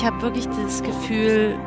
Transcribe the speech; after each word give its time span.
Ich 0.00 0.06
habe 0.06 0.22
wirklich 0.22 0.46
das 0.46 0.82
Gefühl, 0.82 1.58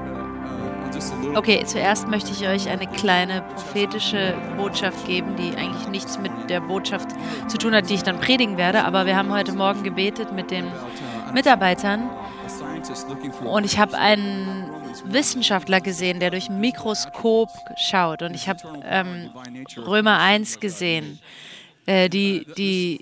okay, 1.36 1.64
zuerst 1.68 2.08
möchte 2.08 2.32
ich 2.32 2.48
euch 2.48 2.68
eine 2.68 2.88
kleine 2.88 3.44
prophetische 3.44 4.34
Botschaft 4.58 5.06
geben, 5.06 5.36
die 5.36 5.56
eigentlich 5.56 5.88
nichts 5.90 6.18
mit 6.18 6.32
der 6.50 6.60
Botschaft 6.60 7.10
zu 7.48 7.60
tun 7.60 7.76
hat, 7.76 7.92
die 7.92 7.94
ich 7.94 8.02
dann 8.02 8.20
predigen 8.20 8.58
werde. 8.58 8.86
Aber 8.86 9.06
wir 9.06 9.16
haben 9.16 9.32
heute 9.32 9.54
Morgen 9.54 9.84
gebetet 9.84 10.32
mit 10.32 10.50
den 10.50 10.66
Mitarbeitern 11.32 12.10
und 13.46 13.66
ich 13.66 13.78
habe 13.78 13.96
einen 13.96 14.68
Wissenschaftler 15.06 15.80
gesehen, 15.80 16.20
der 16.20 16.32
durch 16.32 16.50
ein 16.50 16.60
Mikroskop 16.60 17.50
schaut. 17.78 18.24
Und 18.24 18.34
ich 18.34 18.50
habe 18.50 18.62
ähm, 18.84 19.30
Römer 19.78 20.18
1 20.18 20.60
gesehen. 20.60 21.20
Äh, 21.86 22.10
die, 22.10 22.46
die, 22.58 23.00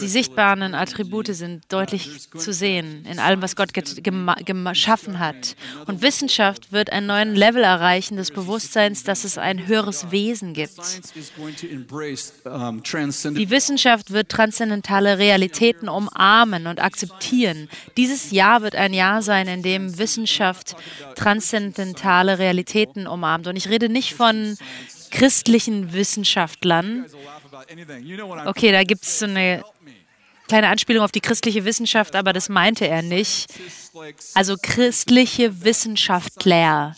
die 0.00 0.08
sichtbaren 0.08 0.74
Attribute 0.74 1.26
sind 1.34 1.64
deutlich 1.68 2.30
zu 2.30 2.52
sehen 2.52 3.04
in 3.04 3.18
allem, 3.18 3.42
was 3.42 3.56
Gott 3.56 3.74
geschaffen 3.74 5.18
hat. 5.18 5.54
Und 5.86 6.00
Wissenschaft 6.00 6.72
wird 6.72 6.92
einen 6.92 7.06
neuen 7.06 7.34
Level 7.34 7.62
erreichen 7.62 8.16
des 8.16 8.30
Bewusstseins, 8.30 9.04
dass 9.04 9.24
es 9.24 9.36
ein 9.36 9.66
höheres 9.66 10.10
Wesen 10.10 10.54
gibt. 10.54 10.78
Die 13.36 13.50
Wissenschaft 13.50 14.10
wird 14.10 14.28
transzendentale 14.30 15.18
Realitäten 15.18 15.90
umarmen 15.90 16.66
und 16.68 16.80
akzeptieren. 16.80 17.68
Dieses 17.98 18.30
Jahr 18.30 18.62
wird 18.62 18.76
ein 18.76 18.94
Jahr 18.94 19.20
sein, 19.20 19.46
in 19.46 19.62
dem 19.62 19.98
Wissenschaft 19.98 20.74
transzendentale 21.16 22.38
Realitäten 22.38 23.06
umarmt. 23.06 23.46
Und 23.46 23.56
ich 23.56 23.68
rede 23.68 23.90
nicht 23.90 24.14
von 24.14 24.56
christlichen 25.10 25.92
Wissenschaftlern, 25.92 27.06
Okay, 28.46 28.72
da 28.72 28.84
gibt 28.84 29.04
es 29.04 29.18
so 29.18 29.26
eine 29.26 29.64
kleine 30.48 30.68
Anspielung 30.68 31.04
auf 31.04 31.12
die 31.12 31.20
christliche 31.20 31.64
Wissenschaft, 31.64 32.16
aber 32.16 32.32
das 32.32 32.48
meinte 32.48 32.86
er 32.86 33.02
nicht. 33.02 33.46
Also 34.34 34.56
christliche 34.60 35.64
Wissenschaftler. 35.64 36.96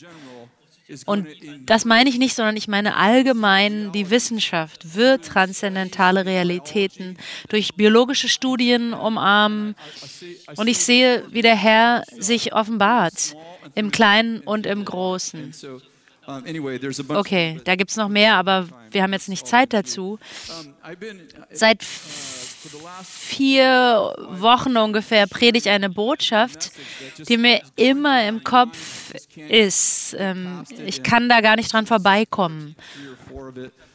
Und 1.07 1.27
das 1.65 1.85
meine 1.85 2.09
ich 2.11 2.19
nicht, 2.19 2.35
sondern 2.35 2.57
ich 2.57 2.69
meine 2.69 2.97
allgemein, 2.97 3.93
die 3.93 4.11
Wissenschaft 4.11 4.95
wird 4.95 5.27
transzendentale 5.27 6.27
Realitäten 6.27 7.17
durch 7.49 7.75
biologische 7.75 8.29
Studien 8.29 8.93
umarmen. 8.93 9.75
Und 10.57 10.67
ich 10.67 10.79
sehe, 10.79 11.25
wie 11.31 11.43
der 11.43 11.57
Herr 11.57 12.05
sich 12.19 12.55
offenbart, 12.55 13.37
im 13.75 13.91
Kleinen 13.91 14.41
und 14.41 14.67
im 14.67 14.85
Großen. 14.85 15.53
Okay, 17.09 17.61
da 17.65 17.75
gibt 17.75 17.91
es 17.91 17.97
noch 17.97 18.09
mehr, 18.09 18.34
aber 18.34 18.69
wir 18.91 19.03
haben 19.03 19.12
jetzt 19.12 19.28
nicht 19.28 19.47
Zeit 19.47 19.73
dazu. 19.73 20.19
Seit 21.51 21.83
vier 23.05 24.14
Wochen 24.31 24.77
ungefähr 24.77 25.27
predige 25.27 25.69
ich 25.69 25.69
eine 25.69 25.91
Botschaft, 25.91 26.70
die 27.29 27.37
mir 27.37 27.61
immer 27.77 28.27
im 28.29 28.45
Kopf 28.45 29.12
ist. 29.37 30.14
Ähm, 30.19 30.62
ich 30.87 31.03
kann 31.03 31.29
da 31.29 31.41
gar 31.41 31.56
nicht 31.56 31.73
dran 31.73 31.87
vorbeikommen. 31.87 32.77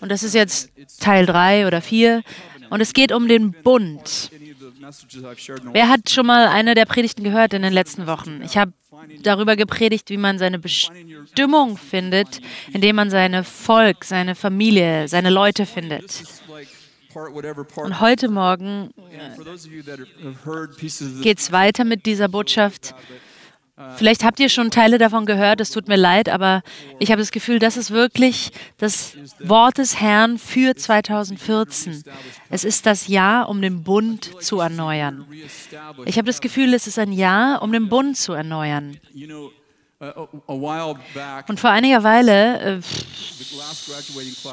Und 0.02 0.10
das 0.10 0.24
ist 0.24 0.34
jetzt 0.34 0.70
Teil 1.00 1.26
3 1.26 1.68
oder 1.68 1.82
4. 1.82 2.24
Und 2.70 2.82
es 2.82 2.94
geht 2.94 3.12
um 3.12 3.28
den 3.28 3.54
Bund. 3.54 4.32
Wer 5.74 5.90
hat 5.90 6.10
schon 6.10 6.26
mal 6.26 6.48
eine 6.48 6.74
der 6.74 6.86
Predigten 6.86 7.24
gehört 7.24 7.54
in 7.54 7.62
den 7.62 7.74
letzten 7.74 8.08
Wochen? 8.08 8.42
Ich 8.44 8.58
habe 8.58 8.72
darüber 9.22 9.56
gepredigt, 9.56 10.10
wie 10.10 10.18
man 10.18 10.40
seine 10.40 10.60
Bestimmung 10.60 11.78
findet, 11.78 12.40
indem 12.74 12.96
man 12.96 13.10
seine 13.10 13.44
Volk, 13.44 14.04
seine 14.06 14.36
Familie, 14.36 15.08
seine 15.08 15.30
Leute 15.30 15.66
findet. 15.66 16.24
Und 17.76 18.00
heute 18.00 18.30
Morgen 18.30 18.94
geht 21.22 21.40
es 21.40 21.52
weiter 21.52 21.84
mit 21.84 22.06
dieser 22.06 22.28
Botschaft. 22.28 22.94
Vielleicht 23.96 24.24
habt 24.24 24.40
ihr 24.40 24.50
schon 24.50 24.72
Teile 24.72 24.98
davon 24.98 25.28
gehört, 25.28 25.62
es 25.62 25.70
tut 25.70 25.88
mir 25.88 25.98
leid, 25.98 26.30
aber 26.30 26.64
ich 26.98 27.12
habe 27.12 27.22
das 27.22 27.30
Gefühl, 27.30 27.60
das 27.60 27.78
ist 27.78 27.92
wirklich 27.92 28.52
das 28.78 29.16
Wort 29.40 29.78
des 29.78 30.02
Herrn 30.02 30.40
für 30.40 30.76
2014. 30.76 32.04
Es 32.50 32.64
ist 32.64 32.88
das 32.88 33.08
Jahr, 33.08 33.50
um 33.50 33.62
den 33.62 33.84
Bund 33.84 34.42
zu 34.42 34.60
erneuern. 34.60 35.28
Ich 36.06 36.18
habe 36.18 36.26
das 36.26 36.42
Gefühl, 36.42 36.74
es 36.74 36.88
ist 36.88 36.98
ein 36.98 37.12
Jahr, 37.12 37.62
um 37.62 37.72
den 37.72 37.88
Bund 37.88 38.18
zu 38.18 38.34
erneuern. 38.34 39.00
Und 41.48 41.60
vor 41.60 41.70
einiger 41.70 42.04
Weile, 42.04 42.78
äh, 42.78 42.82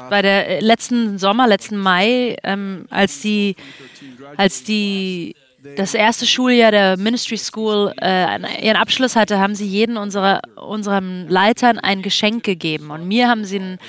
bei 0.09 0.21
der 0.21 0.61
letzten 0.61 1.17
Sommer, 1.17 1.47
letzten 1.47 1.77
Mai, 1.77 2.35
ähm, 2.43 2.85
als 2.91 3.21
die, 3.21 3.55
als 4.37 4.63
die 4.63 5.35
das 5.75 5.93
erste 5.93 6.25
Schuljahr 6.25 6.71
der 6.71 6.97
Ministry 6.97 7.37
School 7.37 7.93
äh, 8.01 8.65
ihren 8.65 8.77
Abschluss 8.77 9.15
hatte, 9.15 9.39
haben 9.39 9.55
sie 9.55 9.65
jeden 9.65 9.97
unserer 9.97 10.41
unseren 10.55 11.27
Leitern 11.27 11.79
ein 11.79 12.01
Geschenk 12.01 12.43
gegeben. 12.43 12.91
Und 12.91 13.07
mir 13.07 13.27
haben 13.27 13.45
sie 13.45 13.59
ein 13.59 13.79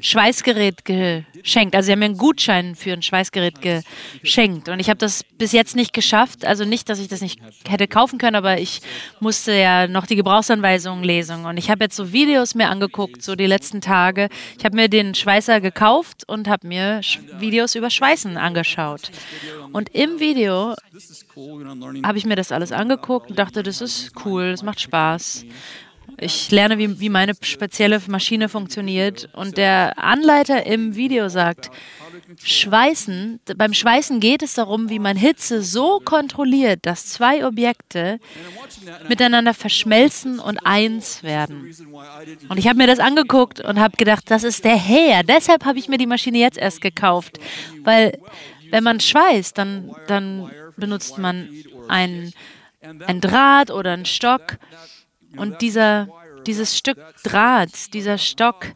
Schweißgerät 0.00 0.84
geschenkt. 0.84 1.74
Also 1.74 1.86
sie 1.86 1.92
haben 1.92 1.98
mir 2.00 2.06
einen 2.06 2.18
Gutschein 2.18 2.74
für 2.74 2.92
ein 2.92 3.02
Schweißgerät 3.02 3.56
geschenkt. 3.60 4.68
Und 4.68 4.80
ich 4.80 4.88
habe 4.88 4.98
das 4.98 5.24
bis 5.38 5.52
jetzt 5.52 5.76
nicht 5.76 5.92
geschafft. 5.92 6.44
Also 6.44 6.64
nicht, 6.64 6.88
dass 6.88 6.98
ich 6.98 7.08
das 7.08 7.20
nicht 7.20 7.40
hätte 7.68 7.88
kaufen 7.88 8.18
können, 8.18 8.36
aber 8.36 8.58
ich 8.58 8.80
musste 9.20 9.52
ja 9.52 9.86
noch 9.86 10.06
die 10.06 10.16
Gebrauchsanweisungen 10.16 11.04
lesen. 11.04 11.44
Und 11.44 11.56
ich 11.56 11.70
habe 11.70 11.84
jetzt 11.84 11.96
so 11.96 12.12
Videos 12.12 12.54
mir 12.54 12.68
angeguckt, 12.68 13.22
so 13.22 13.34
die 13.34 13.46
letzten 13.46 13.80
Tage. 13.80 14.28
Ich 14.58 14.64
habe 14.64 14.76
mir 14.76 14.88
den 14.88 15.14
Schweißer 15.14 15.60
gekauft 15.60 16.24
und 16.26 16.48
habe 16.48 16.66
mir 16.66 17.00
Videos 17.38 17.74
über 17.74 17.90
Schweißen 17.90 18.36
angeschaut. 18.36 19.10
Und 19.72 19.94
im 19.94 20.20
Video 20.20 20.74
habe 22.04 22.18
ich 22.18 22.24
mir 22.24 22.36
das 22.36 22.52
alles 22.52 22.72
angeguckt 22.72 23.30
und 23.30 23.38
dachte, 23.38 23.62
das 23.62 23.80
ist 23.80 24.12
cool, 24.24 24.52
das 24.52 24.62
macht 24.62 24.80
Spaß. 24.80 25.44
Ich 26.24 26.50
lerne, 26.50 26.78
wie, 26.78 27.00
wie 27.00 27.10
meine 27.10 27.34
spezielle 27.42 28.00
Maschine 28.06 28.48
funktioniert. 28.48 29.28
Und 29.34 29.58
der 29.58 29.98
Anleiter 30.02 30.64
im 30.64 30.96
Video 30.96 31.28
sagt, 31.28 31.70
Schweißen, 32.42 33.40
beim 33.56 33.74
Schweißen 33.74 34.20
geht 34.20 34.42
es 34.42 34.54
darum, 34.54 34.88
wie 34.88 34.98
man 34.98 35.18
Hitze 35.18 35.62
so 35.62 36.00
kontrolliert, 36.02 36.80
dass 36.86 37.06
zwei 37.06 37.46
Objekte 37.46 38.20
miteinander 39.06 39.52
verschmelzen 39.52 40.38
und 40.38 40.64
eins 40.64 41.22
werden. 41.22 41.74
Und 42.48 42.58
ich 42.58 42.68
habe 42.68 42.78
mir 42.78 42.86
das 42.86 43.00
angeguckt 43.00 43.60
und 43.60 43.78
habe 43.78 43.98
gedacht, 43.98 44.30
das 44.30 44.44
ist 44.44 44.64
der 44.64 44.76
Herr. 44.76 45.24
Deshalb 45.24 45.66
habe 45.66 45.78
ich 45.78 45.88
mir 45.88 45.98
die 45.98 46.06
Maschine 46.06 46.38
jetzt 46.38 46.56
erst 46.56 46.80
gekauft. 46.80 47.38
Weil 47.82 48.18
wenn 48.70 48.82
man 48.82 48.98
schweißt, 48.98 49.58
dann, 49.58 49.94
dann 50.06 50.50
benutzt 50.78 51.18
man 51.18 51.50
ein, 51.88 52.32
ein 52.80 53.20
Draht 53.20 53.70
oder 53.70 53.92
einen 53.92 54.06
Stock 54.06 54.58
und 55.36 55.60
dieser, 55.60 56.08
dieses 56.46 56.76
Stück 56.76 56.98
Draht, 57.22 57.94
dieser 57.94 58.18
Stock 58.18 58.66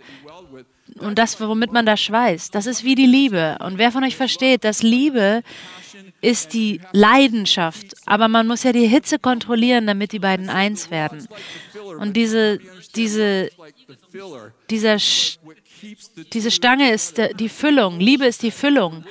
und 1.00 1.18
das, 1.18 1.40
womit 1.40 1.72
man 1.72 1.86
da 1.86 1.96
schweißt, 1.96 2.54
das 2.54 2.66
ist 2.66 2.84
wie 2.84 2.94
die 2.94 3.06
Liebe. 3.06 3.56
Und 3.60 3.78
wer 3.78 3.92
von 3.92 4.04
euch 4.04 4.16
versteht, 4.16 4.64
dass 4.64 4.82
Liebe 4.82 5.42
ist 6.20 6.52
die 6.52 6.80
Leidenschaft, 6.92 7.94
aber 8.06 8.28
man 8.28 8.46
muss 8.46 8.64
ja 8.64 8.72
die 8.72 8.86
Hitze 8.86 9.18
kontrollieren, 9.18 9.86
damit 9.86 10.12
die 10.12 10.18
beiden 10.18 10.50
eins 10.50 10.90
werden. 10.90 11.28
Und 11.98 12.16
diese, 12.16 12.58
diese, 12.96 13.50
dieser, 14.68 14.96
diese 16.32 16.50
Stange 16.50 16.90
ist 16.90 17.20
die 17.38 17.48
Füllung, 17.48 18.00
Liebe 18.00 18.26
ist 18.26 18.42
die 18.42 18.50
Füllung, 18.50 19.04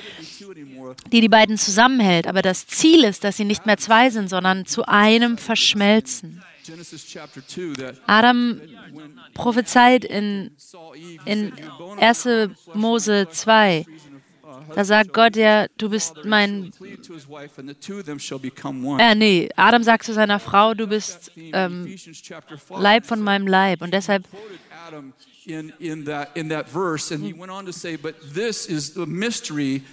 die 1.12 1.22
die 1.22 1.29
beiden 1.29 1.58
zusammenhält. 1.58 2.28
Aber 2.28 2.41
das 2.41 2.68
Ziel 2.68 3.03
ist, 3.03 3.23
dass 3.23 3.38
sie 3.38 3.46
nicht 3.46 3.66
mehr 3.66 3.78
zwei 3.78 4.09
sind, 4.09 4.29
sondern 4.29 4.66
zu 4.66 4.85
einem 4.85 5.38
verschmelzen. 5.38 6.43
Adam 8.08 8.61
prophezeit 9.34 10.05
in, 10.05 10.52
in 11.25 11.53
1. 11.99 12.28
Mose 12.73 13.28
2. 13.29 13.85
Da 14.75 14.84
sagt 14.84 15.14
Gott 15.14 15.35
ja, 15.35 15.67
du 15.78 15.90
bist 15.90 16.25
mein. 16.25 16.72
Äh, 18.99 19.16
nee, 19.16 19.49
Adam 19.55 19.84
sagt 19.84 20.05
zu 20.05 20.14
seiner 20.14 20.40
Frau, 20.40 20.73
du 20.73 20.87
bist 20.87 21.31
ähm, 21.35 21.96
Leib 22.69 23.05
von 23.05 23.22
meinem 23.22 23.47
Leib. 23.47 23.81
Und 23.81 23.93
deshalb 23.93 24.25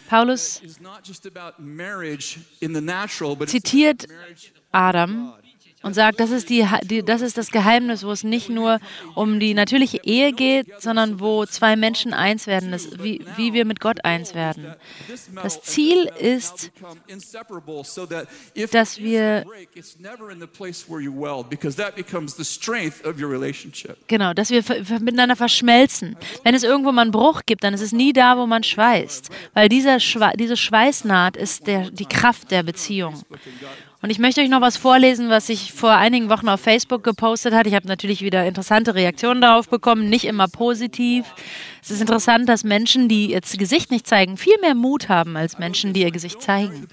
Paulus 0.09 0.61
zitiert 3.47 4.07
Adam 4.73 5.35
und 5.85 5.93
sagt, 5.93 6.19
das 6.19 6.31
ist, 6.31 6.49
die, 6.49 6.67
die, 6.83 7.05
das 7.05 7.21
ist 7.21 7.37
das 7.37 7.51
Geheimnis, 7.51 8.05
wo 8.05 8.11
es 8.11 8.25
nicht 8.25 8.49
nur 8.49 8.81
um 9.15 9.39
die 9.39 9.53
natürliche 9.53 10.01
Ehe 10.03 10.33
geht, 10.33 10.67
sondern 10.81 11.21
wo 11.21 11.45
zwei 11.45 11.77
Menschen 11.77 12.15
eins 12.15 12.47
werden, 12.47 12.73
das, 12.73 12.99
wie, 13.03 13.25
wie 13.37 13.53
wir 13.53 13.67
mit 13.67 13.81
Gott 13.81 14.03
eins 14.03 14.35
werden. 14.35 14.75
Das 15.43 15.63
Ziel 15.63 16.11
ist, 16.19 16.73
dass 18.73 18.99
wir 18.99 19.45
genau, 24.09 24.33
dass 24.33 24.51
wir 24.51 24.63
miteinander 25.01 25.37
verschmelzen. 25.37 26.17
Wenn 26.43 26.55
es 26.55 26.63
irgendwo 26.63 26.93
mal 26.93 27.03
einen 27.03 27.11
Bruch 27.11 27.43
gibt, 27.45 27.63
dann 27.63 27.75
ist 27.75 27.83
es 27.83 27.93
nie 27.93 28.15
da, 28.15 28.39
wo 28.39 28.47
man 28.47 28.63
schweißt, 28.63 29.29
weil 29.53 29.69
dieser 29.69 30.01
Schwe 30.01 30.33
diese 30.39 30.57
Schweißnaht 30.57 31.37
ist 31.37 31.67
der, 31.67 31.91
die 31.91 32.07
Kraft 32.07 32.51
der 32.51 32.63
Beziehung. 32.63 33.23
Und 34.05 34.11
ich 34.11 34.19
möchte 34.19 34.43
euch 34.43 34.51
noch 34.51 34.61
was 34.61 34.77
vorlesen, 34.77 35.31
was 35.31 35.49
ich 35.49 35.73
vor 35.73 35.93
einigen 35.93 36.29
Wochen 36.29 36.51
auf 36.51 36.61
Facebook 36.61 37.03
gepostet 37.03 37.55
habe. 37.55 37.71
Ich 37.71 37.75
habe 37.75 37.89
natürlich 37.89 38.21
wieder 38.21 38.45
interessante 38.45 38.95
Reaktionen 38.95 39.41
darauf 39.41 39.71
bekommen, 39.71 40.11
nicht 40.11 40.27
immer 40.27 40.47
positiv. 40.47 41.25
Es 41.83 41.91
ist 41.91 42.03
interessant, 42.03 42.47
dass 42.47 42.65
Menschen, 42.65 43.09
die 43.09 43.33
ihr 43.33 43.41
Gesicht 43.41 43.91
nicht 43.91 44.07
zeigen, 44.07 44.37
viel 44.37 44.59
mehr 44.61 44.75
Mut 44.75 45.09
haben 45.09 45.39
als 45.39 45.59
Menschen, 45.59 45.95
die 45.95 46.03
ihr 46.03 46.11
Gesicht 46.11 46.43
zeigen. 46.43 46.87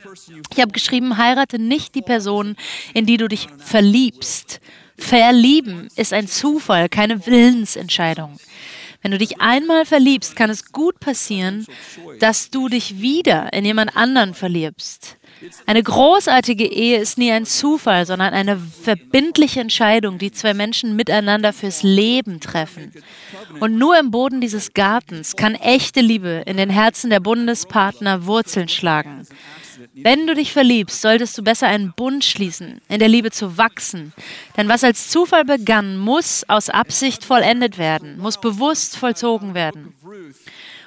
Ich 0.53 0.61
habe 0.61 0.71
geschrieben, 0.71 1.17
heirate 1.17 1.59
nicht 1.59 1.95
die 1.95 2.01
Person, 2.01 2.55
in 2.93 3.05
die 3.05 3.17
du 3.17 3.27
dich 3.27 3.49
verliebst. 3.57 4.61
Verlieben 4.97 5.89
ist 5.97 6.13
ein 6.13 6.29
Zufall, 6.29 6.87
keine 6.87 7.25
Willensentscheidung. 7.27 8.39
Wenn 9.01 9.11
du 9.11 9.17
dich 9.17 9.41
einmal 9.41 9.85
verliebst, 9.85 10.35
kann 10.35 10.49
es 10.49 10.71
gut 10.71 10.99
passieren, 10.99 11.65
dass 12.19 12.51
du 12.51 12.69
dich 12.69 13.01
wieder 13.01 13.51
in 13.53 13.65
jemand 13.65 13.95
anderen 13.95 14.33
verliebst. 14.33 15.17
Eine 15.65 15.81
großartige 15.81 16.65
Ehe 16.65 16.99
ist 16.99 17.17
nie 17.17 17.31
ein 17.31 17.45
Zufall, 17.45 18.05
sondern 18.05 18.33
eine 18.33 18.57
verbindliche 18.57 19.59
Entscheidung, 19.59 20.19
die 20.19 20.31
zwei 20.31 20.53
Menschen 20.53 20.95
miteinander 20.95 21.51
fürs 21.51 21.81
Leben 21.81 22.39
treffen. 22.39 22.91
Und 23.59 23.77
nur 23.77 23.97
im 23.97 24.11
Boden 24.11 24.39
dieses 24.39 24.73
Gartens 24.73 25.35
kann 25.35 25.55
echte 25.55 26.01
Liebe 26.01 26.43
in 26.45 26.57
den 26.57 26.69
Herzen 26.69 27.09
der 27.09 27.21
Bundespartner 27.21 28.27
Wurzeln 28.27 28.67
schlagen. 28.67 29.25
Wenn 29.93 30.25
du 30.25 30.35
dich 30.35 30.53
verliebst, 30.53 31.01
solltest 31.01 31.37
du 31.37 31.43
besser 31.43 31.67
einen 31.67 31.91
Bund 31.93 32.23
schließen, 32.23 32.79
in 32.87 32.99
der 32.99 33.09
Liebe 33.09 33.29
zu 33.31 33.57
wachsen. 33.57 34.13
Denn 34.55 34.69
was 34.69 34.83
als 34.83 35.09
Zufall 35.09 35.43
begann, 35.43 35.97
muss 35.97 36.45
aus 36.47 36.69
Absicht 36.69 37.25
vollendet 37.25 37.77
werden, 37.77 38.17
muss 38.17 38.39
bewusst 38.39 38.97
vollzogen 38.97 39.53
werden. 39.53 39.93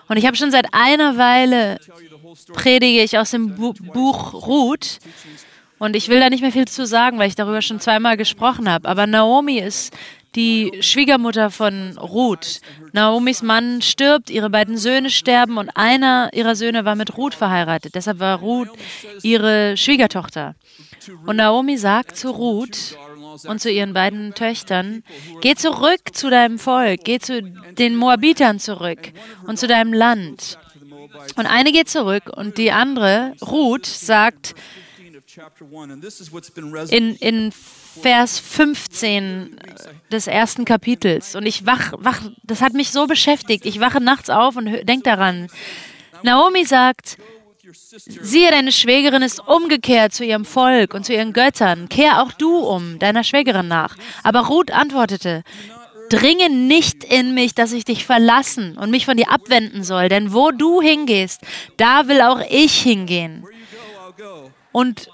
Und 0.09 0.17
ich 0.17 0.27
habe 0.27 0.37
schon 0.37 0.51
seit 0.51 0.73
einer 0.73 1.19
Weile 1.19 1.79
predige 2.53 3.03
ich 3.03 3.19
aus 3.19 3.31
dem 3.31 3.55
Bu 3.57 3.73
Buch 3.75 4.33
Ruth. 4.47 4.99
Und 5.79 5.97
ich 5.97 6.09
will 6.09 6.21
da 6.21 6.31
nicht 6.31 6.41
mehr 6.41 6.53
viel 6.53 6.69
zu 6.69 6.87
sagen, 6.87 7.19
weil 7.19 7.29
ich 7.29 7.35
darüber 7.35 7.61
schon 7.61 7.81
zweimal 7.81 8.17
gesprochen 8.17 8.71
habe. 8.71 8.89
Aber 8.89 9.07
Naomi 9.07 9.59
ist 9.59 9.93
die 10.35 10.73
Schwiegermutter 10.81 11.51
von 11.51 11.97
Ruth. 11.99 12.61
Naomis 12.93 13.43
Mann 13.43 13.83
stirbt, 13.83 14.31
ihre 14.31 14.51
beiden 14.51 14.77
Söhne 14.77 15.11
sterben 15.11 15.59
und 15.59 15.71
einer 15.77 16.31
ihrer 16.33 16.57
Söhne 16.57 16.85
war 16.85 16.95
mit 16.97 17.17
Ruth 17.17 17.35
verheiratet. 17.35 17.95
Deshalb 17.95 18.19
war 18.19 18.39
Ruth 18.39 18.71
ihre 19.23 19.77
Schwiegertochter. 19.77 20.55
Und 21.27 21.37
Naomi 21.37 21.77
sagt 21.77 22.17
zu 22.17 22.31
Ruth 22.31 22.97
und 23.47 23.61
zu 23.61 23.71
ihren 23.71 23.93
beiden 23.93 24.35
Töchtern, 24.35 25.03
geh 25.41 25.55
zurück 25.55 26.01
zu 26.13 26.31
deinem 26.31 26.59
Volk, 26.59 27.05
geh 27.05 27.19
zu 27.19 27.43
den 27.43 27.97
Moabitern 27.97 28.59
zurück 28.59 29.13
und 29.47 29.59
zu 29.59 29.67
deinem 29.67 29.93
Land. 29.93 30.59
Und 31.37 31.47
eine 31.47 31.73
geht 31.73 31.89
zurück 31.89 32.25
und 32.35 32.59
die 32.59 32.73
andere, 32.73 33.35
Ruth, 33.41 33.87
sagt 33.87 34.55
in, 36.91 37.17
in 37.17 37.53
Vers 38.01 38.39
15 38.39 39.57
des 40.11 40.27
ersten 40.27 40.65
Kapitels. 40.65 41.35
Und 41.35 41.47
ich 41.47 41.67
wach, 41.67 41.93
wach, 41.99 42.21
das 42.43 42.61
hat 42.61 42.73
mich 42.73 42.91
so 42.91 43.07
beschäftigt. 43.07 43.67
Ich 43.67 43.81
wache 43.81 44.01
nachts 44.01 44.31
auf 44.31 44.57
und 44.57 44.67
denke 44.67 45.03
daran. 45.03 45.49
Naomi 46.23 46.65
sagt, 46.65 47.19
siehe, 47.97 48.51
deine 48.51 48.73
Schwägerin 48.73 49.23
ist 49.23 49.41
umgekehrt 49.41 50.13
zu 50.13 50.25
ihrem 50.25 50.45
Volk 50.45 50.95
und 50.95 51.05
zu 51.05 51.13
ihren 51.13 51.33
Göttern. 51.33 51.89
Kehr 51.89 52.23
auch 52.23 52.33
du 52.33 52.59
um, 52.59 52.99
deiner 52.99 53.25
Schwägerin 53.25 53.69
nach. 53.69 53.97
Aber 54.23 54.47
Ruth 54.47 54.71
antwortete, 54.71 55.43
dringe 56.09 56.51
nicht 56.51 57.05
in 57.05 57.35
mich, 57.35 57.55
dass 57.55 57.73
ich 57.73 57.85
dich 57.85 58.05
verlassen 58.05 58.77
und 58.79 58.91
mich 58.91 59.07
von 59.07 59.17
dir 59.17 59.31
abwenden 59.31 59.85
soll, 59.85 60.09
denn 60.09 60.33
wo 60.33 60.51
du 60.51 60.81
hingehst, 60.81 61.41
da 61.77 62.09
will 62.09 62.21
auch 62.21 62.41
ich 62.51 62.81
hingehen. 62.81 63.45
Und 64.73 65.09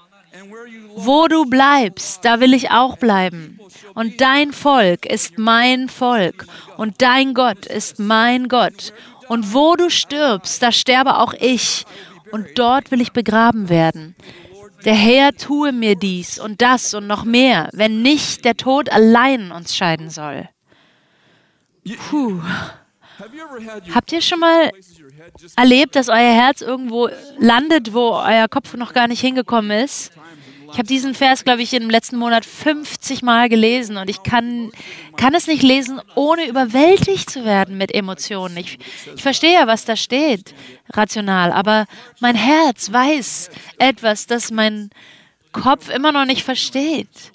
wo 0.95 1.27
du 1.27 1.45
bleibst, 1.45 2.23
da 2.25 2.39
will 2.39 2.53
ich 2.53 2.71
auch 2.71 2.97
bleiben. 2.97 3.59
Und 3.93 4.21
dein 4.21 4.53
Volk 4.53 5.05
ist 5.05 5.37
mein 5.37 5.89
Volk 5.89 6.45
und 6.77 7.01
dein 7.01 7.33
Gott 7.33 7.65
ist 7.65 7.99
mein 7.99 8.47
Gott. 8.47 8.93
Und 9.27 9.53
wo 9.53 9.75
du 9.75 9.89
stirbst, 9.89 10.61
da 10.61 10.71
sterbe 10.71 11.17
auch 11.17 11.33
ich 11.33 11.85
und 12.31 12.47
dort 12.55 12.91
will 12.91 13.01
ich 13.01 13.11
begraben 13.11 13.69
werden. 13.69 14.15
Der 14.85 14.95
Herr 14.95 15.35
tue 15.35 15.71
mir 15.71 15.95
dies 15.95 16.39
und 16.39 16.61
das 16.61 16.93
und 16.93 17.05
noch 17.05 17.23
mehr, 17.23 17.69
wenn 17.73 18.01
nicht 18.01 18.45
der 18.45 18.57
Tod 18.57 18.89
allein 18.89 19.51
uns 19.51 19.75
scheiden 19.75 20.09
soll. 20.09 20.49
Puh. 22.09 22.41
Habt 23.93 24.11
ihr 24.11 24.21
schon 24.21 24.39
mal 24.39 24.71
erlebt, 25.55 25.95
dass 25.95 26.09
euer 26.09 26.17
Herz 26.17 26.61
irgendwo 26.61 27.09
landet, 27.37 27.93
wo 27.93 28.13
euer 28.13 28.47
Kopf 28.47 28.73
noch 28.75 28.93
gar 28.93 29.07
nicht 29.07 29.21
hingekommen 29.21 29.71
ist? 29.71 30.11
Ich 30.71 30.77
habe 30.77 30.87
diesen 30.87 31.13
Vers, 31.13 31.43
glaube 31.43 31.61
ich, 31.61 31.73
im 31.73 31.89
letzten 31.89 32.17
Monat 32.17 32.45
50 32.45 33.23
Mal 33.23 33.49
gelesen 33.49 33.97
und 33.97 34.09
ich 34.09 34.23
kann, 34.23 34.71
kann 35.17 35.33
es 35.33 35.47
nicht 35.47 35.63
lesen, 35.63 35.99
ohne 36.15 36.47
überwältigt 36.47 37.29
zu 37.29 37.43
werden 37.43 37.77
mit 37.77 37.93
Emotionen. 37.93 38.55
Ich, 38.55 38.79
ich 39.13 39.21
verstehe 39.21 39.53
ja, 39.53 39.67
was 39.67 39.83
da 39.83 39.97
steht, 39.97 40.55
rational, 40.91 41.51
aber 41.51 41.87
mein 42.21 42.35
Herz 42.35 42.91
weiß 42.91 43.49
etwas, 43.79 44.27
das 44.27 44.49
mein 44.49 44.91
Kopf 45.51 45.89
immer 45.89 46.13
noch 46.13 46.25
nicht 46.25 46.43
versteht, 46.43 47.33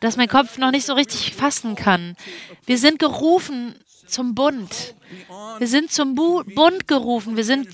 das 0.00 0.16
mein 0.16 0.28
Kopf 0.28 0.56
noch 0.56 0.70
nicht 0.70 0.86
so 0.86 0.94
richtig 0.94 1.34
fassen 1.34 1.74
kann. 1.74 2.16
Wir 2.64 2.78
sind 2.78 2.98
gerufen 2.98 3.74
zum 4.06 4.34
Bund. 4.34 4.94
Wir 5.58 5.68
sind 5.68 5.92
zum 5.92 6.14
Bu 6.14 6.42
Bund 6.44 6.88
gerufen. 6.88 7.36
Wir 7.36 7.44
sind 7.44 7.68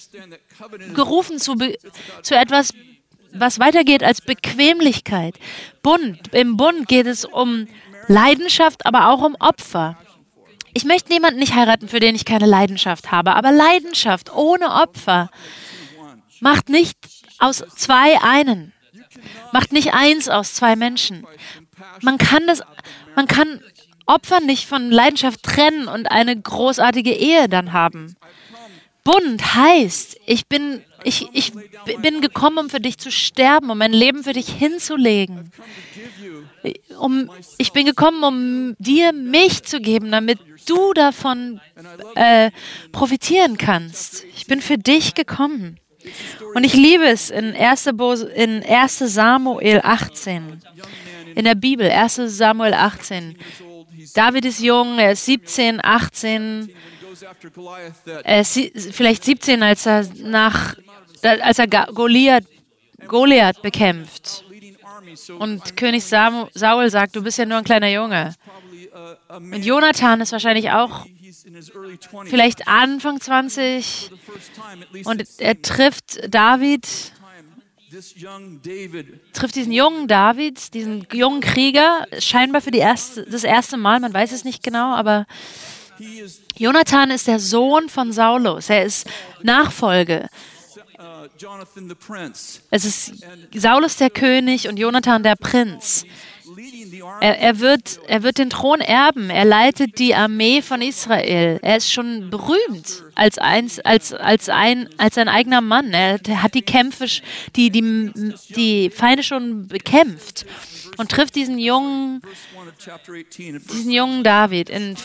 gerufen 0.94 1.38
zu, 1.38 1.55
zu 2.22 2.34
etwas 2.34 2.72
was 3.35 3.59
weitergeht 3.59 4.03
als 4.03 4.21
Bequemlichkeit. 4.21 5.35
Bund, 5.83 6.19
im 6.33 6.57
Bund 6.57 6.89
geht 6.89 7.07
es 7.07 7.25
um 7.25 7.67
Leidenschaft, 8.09 8.87
aber 8.87 9.09
auch 9.09 9.23
um 9.23 9.37
Opfer. 9.39 9.99
Ich 10.73 10.85
möchte 10.85 11.13
niemanden 11.13 11.39
nicht 11.41 11.55
heiraten, 11.55 11.89
für 11.89 12.01
den 12.01 12.15
ich 12.15 12.25
keine 12.25 12.47
Leidenschaft 12.47 13.13
habe, 13.13 13.35
aber 13.35 13.53
Leidenschaft 13.53 14.35
ohne 14.35 14.71
Opfer 14.71 15.31
macht 16.41 16.69
nicht 16.69 16.99
aus 17.39 17.65
zwei 17.77 18.21
einen, 18.23 18.73
macht 19.53 19.73
nicht 19.73 19.95
eins 19.95 20.29
aus 20.29 20.55
zwei 20.55 20.76
Menschen. 20.76 21.26
Man 22.03 22.19
kann 22.19 22.47
das, 22.47 22.62
man 23.14 23.26
kann 23.26 23.61
Opfer 24.07 24.41
nicht 24.41 24.67
von 24.67 24.91
Leidenschaft 24.91 25.43
trennen 25.43 25.88
und 25.88 26.11
eine 26.11 26.38
großartige 26.38 27.12
Ehe 27.12 27.49
dann 27.49 27.73
haben. 27.73 28.17
Bund 29.05 29.55
heißt, 29.55 30.19
ich 30.26 30.47
bin, 30.47 30.83
ich, 31.04 31.28
ich 31.32 31.52
bin 32.00 32.20
gekommen, 32.20 32.58
um 32.58 32.70
für 32.70 32.80
dich 32.80 32.99
zu 32.99 33.11
sterben, 33.11 33.70
um 33.70 33.78
mein 33.78 33.92
Leben 33.92 34.25
für 34.25 34.32
dich 34.32 34.49
hinzulegen. 34.49 35.50
Um, 36.99 37.30
ich 37.58 37.73
bin 37.73 37.87
gekommen, 37.87 38.25
um 38.25 38.76
dir 38.78 39.12
mich 39.12 39.62
zu 39.64 39.80
geben, 39.80 40.11
damit 40.11 40.38
du 40.66 40.92
davon 40.94 41.61
äh, 42.14 42.50
profitieren 42.92 43.58
kannst. 43.58 44.25
Ich 44.37 44.46
bin 44.46 44.61
für 44.61 44.78
dich 44.78 45.14
gekommen. 45.14 45.78
Und 46.54 46.64
ich 46.64 46.75
liebe 46.75 47.06
es 47.06 47.30
in 47.30 47.54
1. 47.54 47.87
in 48.34 48.62
1. 48.62 48.99
Samuel 48.99 49.80
18, 49.82 50.61
in 51.34 51.44
der 51.44 51.54
Bibel, 51.54 51.90
1. 51.90 52.16
Samuel 52.26 52.75
18. 52.75 53.37
David 54.14 54.44
ist 54.44 54.61
jung, 54.61 54.99
er 54.99 55.12
ist 55.12 55.25
17, 55.25 55.80
18, 55.82 56.70
er 58.25 58.40
ist 58.40 58.58
vielleicht 58.92 59.25
17, 59.25 59.62
als 59.62 59.87
er 59.87 60.06
nach, 60.23 60.76
als 61.25 61.59
er 61.59 61.66
Goliath, 61.66 62.45
Goliath 63.07 63.62
bekämpft. 63.62 64.45
Und 65.38 65.76
König 65.76 66.04
Saul 66.04 66.90
sagt, 66.90 67.16
du 67.16 67.23
bist 67.23 67.38
ja 67.38 67.45
nur 67.45 67.59
ein 67.59 67.64
kleiner 67.64 67.88
Junge. 67.88 68.35
Und 69.28 69.64
Jonathan 69.64 70.21
ist 70.21 70.33
wahrscheinlich 70.33 70.71
auch 70.71 71.07
vielleicht 72.26 72.69
Anfang 72.69 73.21
20 73.21 74.11
und 75.04 75.25
er 75.38 75.61
trifft 75.61 76.21
David, 76.33 76.87
trifft 79.33 79.57
diesen 79.57 79.73
jungen 79.73 80.09
David, 80.09 80.75
diesen 80.75 81.07
jungen 81.12 81.40
Krieger, 81.40 82.07
scheinbar 82.19 82.61
für 82.61 82.71
erste, 82.71 83.25
das 83.25 83.45
erste 83.45 83.76
Mal, 83.76 84.00
man 84.00 84.14
weiß 84.14 84.33
es 84.33 84.45
nicht 84.45 84.62
genau, 84.62 84.95
aber 84.95 85.26
Jonathan 86.57 87.11
ist 87.11 87.26
der 87.26 87.38
Sohn 87.38 87.88
von 87.88 88.12
Saulus. 88.12 88.69
Er 88.69 88.85
ist 88.85 89.09
Nachfolge. 89.43 90.28
Es 92.71 92.85
ist 92.85 93.25
Saulus 93.54 93.97
der 93.97 94.11
König 94.11 94.69
und 94.69 94.78
Jonathan 94.78 95.23
der 95.23 95.37
Prinz. 95.37 96.04
Er, 97.21 97.38
er, 97.38 97.61
wird, 97.61 98.00
er 98.07 98.23
wird 98.23 98.38
den 98.38 98.50
Thron 98.50 98.81
erben. 98.81 99.31
Er 99.31 99.45
leitet 99.45 99.99
die 99.99 100.14
Armee 100.14 100.61
von 100.61 100.83
Israel. 100.83 101.59
Er 101.62 101.76
ist 101.76 101.90
schon 101.90 102.28
berühmt 102.31 103.02
als, 103.14 103.38
eins, 103.38 103.81
als, 103.81 104.12
als, 104.12 104.49
ein, 104.49 104.88
als 104.99 105.16
ein 105.16 105.28
eigener 105.28 105.62
Mann. 105.62 105.93
Er 105.93 106.19
hat 106.43 106.54
die 106.54 106.62
Kämpfe, 106.62 107.07
die, 107.57 107.71
die, 107.71 108.12
die 108.50 108.90
Feinde 108.90 109.23
schon 109.23 109.66
bekämpft. 109.69 110.45
Und 110.97 111.11
trifft 111.11 111.35
diesen 111.35 111.59
jungen, 111.59 112.23
diesen 113.73 113.91
jungen 113.91 114.25
David 114.25 114.69
in, 114.71 114.97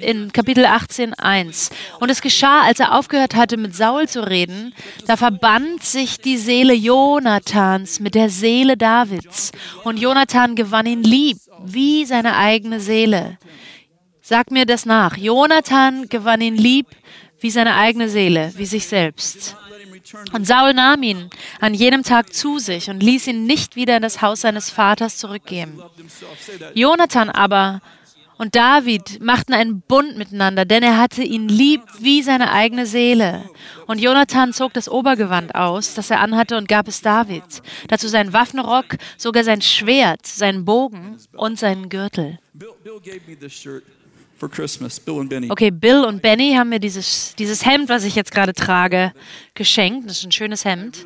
in 0.00 0.32
Kapitel 0.32 0.64
18, 0.64 1.14
1. 1.14 1.70
Und 2.00 2.10
es 2.10 2.22
geschah, 2.22 2.62
als 2.62 2.80
er 2.80 2.98
aufgehört 2.98 3.34
hatte, 3.34 3.56
mit 3.56 3.74
Saul 3.74 4.08
zu 4.08 4.26
reden, 4.26 4.74
da 5.06 5.16
verband 5.16 5.82
sich 5.82 6.18
die 6.18 6.36
Seele 6.36 6.74
Jonathans 6.74 8.00
mit 8.00 8.14
der 8.14 8.30
Seele 8.30 8.76
Davids. 8.76 9.52
Und 9.84 9.98
Jonathan 9.98 10.54
gewann 10.54 10.86
ihn 10.86 11.02
lieb, 11.02 11.38
wie 11.64 12.04
seine 12.04 12.36
eigene 12.36 12.80
Seele. 12.80 13.38
Sag 14.20 14.50
mir 14.50 14.66
das 14.66 14.86
nach. 14.86 15.16
Jonathan 15.16 16.08
gewann 16.08 16.40
ihn 16.40 16.56
lieb 16.56 16.86
wie 17.40 17.50
seine 17.50 17.74
eigene 17.74 18.08
Seele, 18.08 18.52
wie 18.56 18.66
sich 18.66 18.86
selbst. 18.86 19.56
Und 20.32 20.46
Saul 20.46 20.74
nahm 20.74 21.02
ihn 21.02 21.30
an 21.60 21.74
jedem 21.74 22.02
Tag 22.02 22.32
zu 22.32 22.58
sich 22.58 22.90
und 22.90 23.02
ließ 23.02 23.26
ihn 23.28 23.46
nicht 23.46 23.76
wieder 23.76 23.96
in 23.96 24.02
das 24.02 24.22
Haus 24.22 24.42
seines 24.42 24.70
Vaters 24.70 25.18
zurückgehen. 25.18 25.82
Jonathan 26.74 27.30
aber 27.30 27.80
und 28.42 28.56
David 28.56 29.22
machten 29.22 29.54
einen 29.54 29.82
Bund 29.82 30.16
miteinander, 30.16 30.64
denn 30.64 30.82
er 30.82 30.98
hatte 30.98 31.22
ihn 31.22 31.48
lieb 31.48 31.82
wie 32.00 32.22
seine 32.22 32.50
eigene 32.50 32.86
Seele. 32.86 33.48
Und 33.86 34.00
Jonathan 34.00 34.52
zog 34.52 34.72
das 34.72 34.88
Obergewand 34.88 35.54
aus, 35.54 35.94
das 35.94 36.10
er 36.10 36.18
anhatte, 36.18 36.56
und 36.56 36.66
gab 36.66 36.88
es 36.88 37.02
David. 37.02 37.44
Dazu 37.86 38.08
seinen 38.08 38.32
Waffenrock, 38.32 38.96
sogar 39.16 39.44
sein 39.44 39.62
Schwert, 39.62 40.26
seinen 40.26 40.64
Bogen 40.64 41.18
und 41.36 41.56
seinen 41.56 41.88
Gürtel. 41.88 42.40
Bill, 44.48 45.24
Bill 45.24 45.50
Okay, 45.50 45.70
Bill 45.70 46.04
und 46.04 46.22
Benny 46.22 46.54
haben 46.54 46.70
mir 46.70 46.80
dieses, 46.80 47.34
dieses 47.36 47.64
Hemd, 47.64 47.88
was 47.88 48.04
ich 48.04 48.14
jetzt 48.14 48.32
gerade 48.32 48.52
trage, 48.52 49.12
geschenkt. 49.54 50.08
Das 50.08 50.18
ist 50.18 50.24
ein 50.24 50.32
schönes 50.32 50.64
Hemd. 50.64 51.04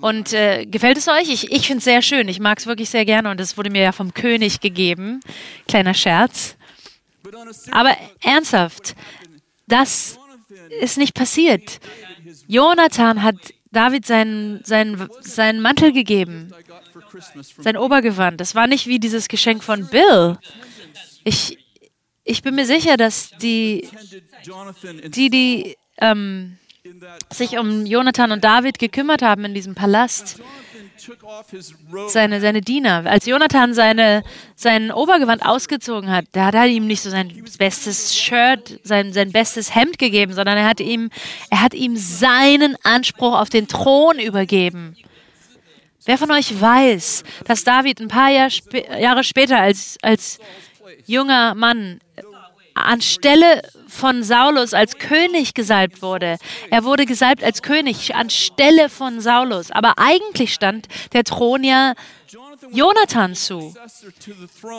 Und 0.00 0.32
äh, 0.32 0.66
gefällt 0.66 0.96
es 0.96 1.08
euch? 1.08 1.28
Ich, 1.28 1.52
ich 1.52 1.66
finde 1.66 1.78
es 1.78 1.84
sehr 1.84 2.02
schön. 2.02 2.28
Ich 2.28 2.40
mag 2.40 2.58
es 2.58 2.66
wirklich 2.66 2.90
sehr 2.90 3.04
gerne 3.04 3.30
und 3.30 3.40
es 3.40 3.56
wurde 3.56 3.70
mir 3.70 3.82
ja 3.82 3.92
vom 3.92 4.14
König 4.14 4.60
gegeben. 4.60 5.20
Kleiner 5.68 5.94
Scherz. 5.94 6.56
Aber 7.70 7.96
ernsthaft, 8.22 8.94
das 9.68 10.18
ist 10.80 10.98
nicht 10.98 11.14
passiert. 11.14 11.80
Jonathan 12.46 13.22
hat 13.22 13.36
David 13.72 14.06
seinen, 14.06 14.62
seinen, 14.64 15.08
seinen 15.20 15.60
Mantel 15.60 15.92
gegeben, 15.92 16.52
sein 17.58 17.76
Obergewand. 17.76 18.40
Das 18.40 18.54
war 18.54 18.66
nicht 18.66 18.86
wie 18.86 18.98
dieses 18.98 19.28
Geschenk 19.28 19.64
von 19.64 19.88
Bill. 19.88 20.38
Ich, 21.24 21.58
ich 22.24 22.42
bin 22.42 22.54
mir 22.54 22.66
sicher, 22.66 22.96
dass 22.96 23.30
die, 23.38 23.88
die, 25.06 25.30
die 25.30 25.76
ähm, 25.98 26.58
sich 27.30 27.58
um 27.58 27.86
Jonathan 27.86 28.32
und 28.32 28.44
David 28.44 28.78
gekümmert 28.78 29.22
haben 29.22 29.44
in 29.44 29.54
diesem 29.54 29.74
Palast, 29.74 30.40
seine, 32.08 32.40
seine 32.40 32.60
Diener. 32.60 33.04
Als 33.06 33.26
Jonathan 33.26 33.74
seine, 33.74 34.22
sein 34.54 34.92
Obergewand 34.92 35.44
ausgezogen 35.44 36.10
hat, 36.10 36.26
da 36.32 36.46
hat 36.46 36.54
er 36.54 36.66
ihm 36.66 36.86
nicht 36.86 37.02
so 37.02 37.10
sein 37.10 37.44
bestes 37.58 38.16
Shirt, 38.16 38.78
sein, 38.84 39.12
sein 39.12 39.32
bestes 39.32 39.74
Hemd 39.74 39.98
gegeben, 39.98 40.32
sondern 40.32 40.58
er 40.58 40.64
hat 40.64 40.80
ihm, 40.80 41.10
er 41.50 41.62
hat 41.62 41.74
ihm 41.74 41.96
seinen 41.96 42.76
Anspruch 42.84 43.38
auf 43.38 43.48
den 43.48 43.66
Thron 43.66 44.20
übergeben. 44.20 44.96
Wer 46.04 46.18
von 46.18 46.30
euch 46.32 46.60
weiß, 46.60 47.22
dass 47.46 47.64
David 47.64 48.00
ein 48.00 48.08
paar 48.08 48.30
Jahr 48.30 48.48
sp 48.50 48.82
Jahre 48.98 49.22
später 49.22 49.58
als, 49.58 49.98
als 50.02 50.40
junger 51.06 51.54
Mann 51.54 52.00
anstelle 52.74 53.62
von 53.88 54.22
Saulus 54.22 54.74
als 54.74 54.98
König 54.98 55.54
gesalbt 55.54 56.02
wurde. 56.02 56.38
Er 56.70 56.84
wurde 56.84 57.06
gesalbt 57.06 57.44
als 57.44 57.62
König 57.62 58.14
anstelle 58.14 58.88
von 58.88 59.20
Saulus. 59.20 59.70
Aber 59.70 59.94
eigentlich 59.98 60.54
stand 60.54 60.88
der 61.12 61.24
Thron 61.24 61.62
ja 61.64 61.94
Jonathan 62.70 63.34
zu. 63.34 63.74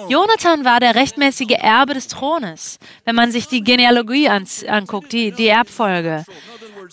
Jonathan 0.09 0.65
war 0.65 0.79
der 0.79 0.95
rechtmäßige 0.95 1.57
Erbe 1.59 1.93
des 1.93 2.07
Thrones, 2.07 2.79
wenn 3.05 3.15
man 3.15 3.31
sich 3.31 3.47
die 3.47 3.63
Genealogie 3.63 4.29
anguckt, 4.29 5.12
die, 5.12 5.31
die 5.31 5.47
Erbfolge. 5.47 6.25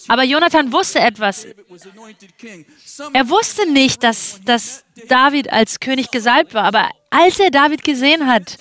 Aber 0.08 0.24
Jonathan 0.24 0.72
wusste 0.72 1.00
etwas. 1.00 1.46
Er 3.12 3.28
wusste 3.28 3.70
nicht, 3.70 4.02
dass, 4.02 4.40
dass 4.44 4.84
David 5.08 5.52
als 5.52 5.80
König 5.80 6.10
gesalbt 6.10 6.54
war. 6.54 6.64
Aber 6.64 6.90
als 7.10 7.40
er 7.40 7.50
David 7.50 7.82
gesehen 7.82 8.26
hat, 8.26 8.56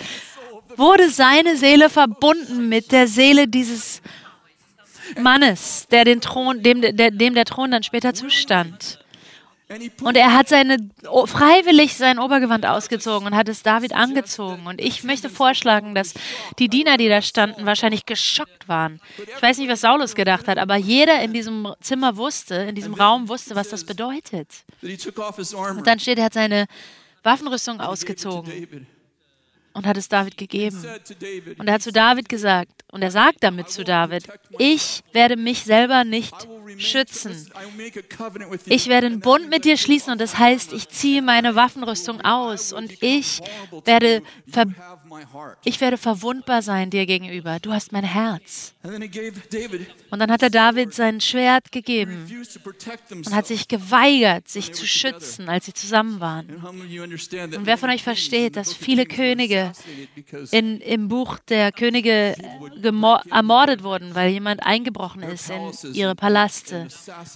wurde 0.79 1.09
seine 1.09 1.57
Seele 1.57 1.89
verbunden 1.89 2.69
mit 2.69 2.91
der 2.91 3.07
Seele 3.07 3.47
dieses 3.47 4.01
Mannes, 5.19 5.87
der 5.91 6.05
den 6.05 6.21
Thron, 6.21 6.63
dem, 6.63 6.81
der, 6.81 7.11
dem 7.11 7.33
der 7.33 7.45
Thron 7.45 7.71
dann 7.71 7.83
später 7.83 8.13
zustand. 8.13 8.99
Und 10.01 10.17
er 10.17 10.33
hat 10.33 10.49
seine, 10.49 10.77
freiwillig 11.25 11.95
sein 11.95 12.17
Obergewand 12.17 12.65
ausgezogen 12.65 13.27
und 13.27 13.35
hat 13.35 13.47
es 13.49 13.61
David 13.61 13.93
angezogen. 13.93 14.65
Und 14.65 14.81
ich 14.81 15.03
möchte 15.03 15.29
vorschlagen, 15.29 15.93
dass 15.93 16.15
die 16.57 16.69
Diener, 16.69 16.97
die 16.97 17.07
da 17.07 17.21
standen, 17.21 17.67
wahrscheinlich 17.67 18.07
geschockt 18.07 18.67
waren. 18.67 18.99
Ich 19.35 19.41
weiß 19.41 19.59
nicht, 19.59 19.69
was 19.69 19.81
Saulus 19.81 20.15
gedacht 20.15 20.47
hat, 20.47 20.57
aber 20.57 20.75
jeder 20.75 21.21
in 21.21 21.33
diesem 21.33 21.71
Zimmer 21.81 22.17
wusste, 22.17 22.55
in 22.55 22.73
diesem 22.73 22.95
Raum 22.95 23.29
wusste, 23.29 23.53
was 23.53 23.69
das 23.69 23.83
bedeutet. 23.83 24.47
Und 24.81 25.85
dann 25.85 25.99
steht, 25.99 26.17
er 26.17 26.25
hat 26.25 26.33
seine 26.33 26.65
Waffenrüstung 27.21 27.79
ausgezogen 27.79 28.87
und 29.73 29.85
hat 29.85 29.97
es 29.97 30.09
David 30.09 30.37
gegeben. 30.37 30.83
Und 31.57 31.67
er 31.67 31.75
hat 31.75 31.81
zu 31.81 31.91
David 31.91 32.29
gesagt, 32.29 32.71
und 32.91 33.01
er 33.01 33.11
sagt 33.11 33.43
damit 33.43 33.69
zu 33.69 33.83
David, 33.83 34.27
ich 34.57 35.01
werde 35.13 35.35
mich 35.35 35.63
selber 35.63 36.03
nicht 36.03 36.33
schützen. 36.77 37.49
Ich 38.65 38.87
werde 38.87 39.07
einen 39.07 39.19
Bund 39.19 39.49
mit 39.49 39.65
dir 39.65 39.77
schließen 39.77 40.11
und 40.11 40.19
das 40.19 40.37
heißt, 40.37 40.73
ich 40.73 40.89
ziehe 40.89 41.21
meine 41.21 41.55
Waffenrüstung 41.55 42.21
aus 42.21 42.73
und 42.73 43.01
ich 43.01 43.41
werde, 43.85 44.23
ich 45.63 45.81
werde 45.81 45.97
verwundbar 45.97 46.61
sein 46.61 46.89
dir 46.89 47.05
gegenüber. 47.05 47.59
Du 47.59 47.73
hast 47.73 47.91
mein 47.91 48.03
Herz. 48.03 48.73
Und 48.83 50.19
dann 50.19 50.31
hat 50.31 50.41
er 50.41 50.49
David 50.49 50.93
sein 50.93 51.19
Schwert 51.21 51.71
gegeben 51.71 52.27
und 53.11 53.33
hat 53.33 53.47
sich 53.47 53.67
geweigert, 53.67 54.47
sich 54.47 54.73
zu 54.73 54.85
schützen, 54.85 55.49
als 55.49 55.65
sie 55.65 55.73
zusammen 55.73 56.19
waren. 56.19 56.47
Und 56.55 57.65
wer 57.65 57.77
von 57.77 57.89
euch 57.89 58.03
versteht, 58.03 58.55
dass 58.55 58.73
viele 58.73 59.05
Könige 59.05 59.71
in, 60.51 60.79
im 60.79 61.07
Buch 61.07 61.39
der 61.39 61.71
Könige 61.71 62.35
ermordet 63.29 63.83
wurden, 63.83 64.15
weil 64.15 64.29
jemand 64.29 64.63
eingebrochen 64.63 65.23
ist 65.23 65.49
in 65.49 65.93
ihre 65.93 66.15
Paläste 66.15 66.87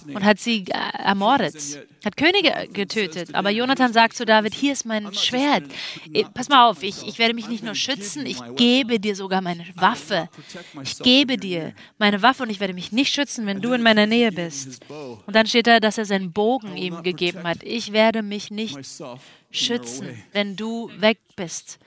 und 0.06 0.24
hat 0.24 0.38
sie 0.38 0.66
ermordet, 0.68 1.56
hat 2.04 2.16
Könige 2.16 2.68
getötet. 2.72 3.34
Aber 3.34 3.50
Jonathan 3.50 3.92
sagt 3.92 4.16
zu 4.16 4.24
David, 4.24 4.54
hier 4.54 4.72
ist 4.72 4.86
mein 4.86 5.12
Schwert. 5.14 5.64
Pass 6.32 6.48
mal 6.48 6.68
auf, 6.68 6.82
ich, 6.82 7.06
ich 7.06 7.18
werde 7.18 7.34
mich 7.34 7.48
nicht 7.48 7.63
nur 7.64 7.74
schützen, 7.74 8.26
ich 8.26 8.38
gebe 8.56 9.00
dir 9.00 9.16
sogar 9.16 9.40
meine 9.40 9.64
Waffe. 9.74 10.28
Ich 10.82 10.98
gebe 10.98 11.36
dir 11.36 11.74
meine 11.98 12.22
Waffe 12.22 12.44
und 12.44 12.50
ich 12.50 12.60
werde 12.60 12.74
mich 12.74 12.92
nicht 12.92 13.12
schützen, 13.12 13.46
wenn 13.46 13.60
du 13.60 13.72
in 13.72 13.82
meiner 13.82 14.06
Nähe 14.06 14.32
bist. 14.32 14.80
Und 14.88 15.34
dann 15.34 15.46
steht 15.46 15.66
da, 15.66 15.80
dass 15.80 15.98
er 15.98 16.04
seinen 16.04 16.32
Bogen 16.32 16.76
ihm 16.76 17.02
gegeben 17.02 17.44
hat. 17.44 17.62
Ich 17.62 17.92
werde 17.92 18.22
mich 18.22 18.50
nicht 18.50 18.78
schützen, 19.50 20.22
wenn 20.32 20.56
du 20.56 20.90
weg 20.98 21.18
bist. 21.36 21.78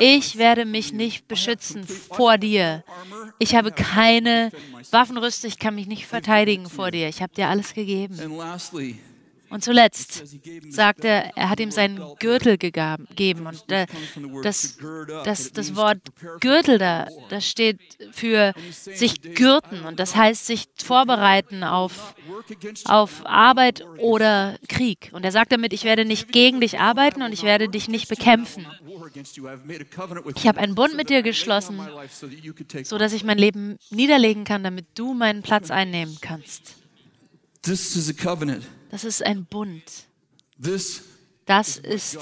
Ich 0.00 0.38
werde 0.38 0.64
mich 0.64 0.92
nicht 0.92 1.26
beschützen 1.26 1.84
vor 1.84 2.38
dir. 2.38 2.84
Ich 3.40 3.56
habe 3.56 3.72
keine 3.72 4.52
Waffenrüstung, 4.92 5.48
ich 5.48 5.58
kann 5.58 5.74
mich 5.74 5.88
nicht 5.88 6.06
verteidigen 6.06 6.70
vor 6.70 6.92
dir. 6.92 7.08
Ich 7.08 7.20
habe 7.20 7.34
dir 7.34 7.48
alles 7.48 7.74
gegeben. 7.74 8.16
Und 9.50 9.64
zuletzt 9.64 10.24
sagt 10.68 11.04
er, 11.04 11.36
er 11.36 11.48
hat 11.48 11.60
ihm 11.60 11.70
seinen 11.70 12.00
Gürtel 12.18 12.58
gegeben. 12.58 13.46
Und 13.46 13.64
das, 14.42 14.78
das, 15.24 15.52
das 15.52 15.76
Wort 15.76 15.98
Gürtel 16.40 16.78
da, 16.78 17.08
das 17.30 17.46
steht 17.46 17.80
für 18.12 18.52
sich 18.70 19.22
gürten. 19.34 19.84
Und 19.86 20.00
das 20.00 20.16
heißt 20.16 20.46
sich 20.46 20.64
vorbereiten 20.76 21.64
auf, 21.64 22.14
auf 22.84 23.24
Arbeit 23.24 23.84
oder 23.98 24.58
Krieg. 24.68 25.10
Und 25.12 25.24
er 25.24 25.32
sagt 25.32 25.52
damit, 25.52 25.72
ich 25.72 25.84
werde 25.84 26.04
nicht 26.04 26.30
gegen 26.30 26.60
dich 26.60 26.78
arbeiten 26.78 27.22
und 27.22 27.32
ich 27.32 27.42
werde 27.42 27.68
dich 27.68 27.88
nicht 27.88 28.08
bekämpfen. 28.08 28.66
Ich 30.34 30.46
habe 30.46 30.60
einen 30.60 30.74
Bund 30.74 30.94
mit 30.96 31.10
dir 31.10 31.22
geschlossen, 31.22 31.80
sodass 32.82 33.12
ich 33.12 33.24
mein 33.24 33.38
Leben 33.38 33.78
niederlegen 33.90 34.44
kann, 34.44 34.62
damit 34.62 34.86
du 34.94 35.14
meinen 35.14 35.42
Platz 35.42 35.70
einnehmen 35.70 36.18
kannst. 36.20 36.74
This 37.62 37.96
is 37.96 38.08
a 38.08 38.12
covenant. 38.12 38.64
Das 38.90 39.04
ist 39.04 39.24
ein 39.24 39.44
Bund. 39.44 39.82
Das 41.46 41.78
ist 41.78 42.18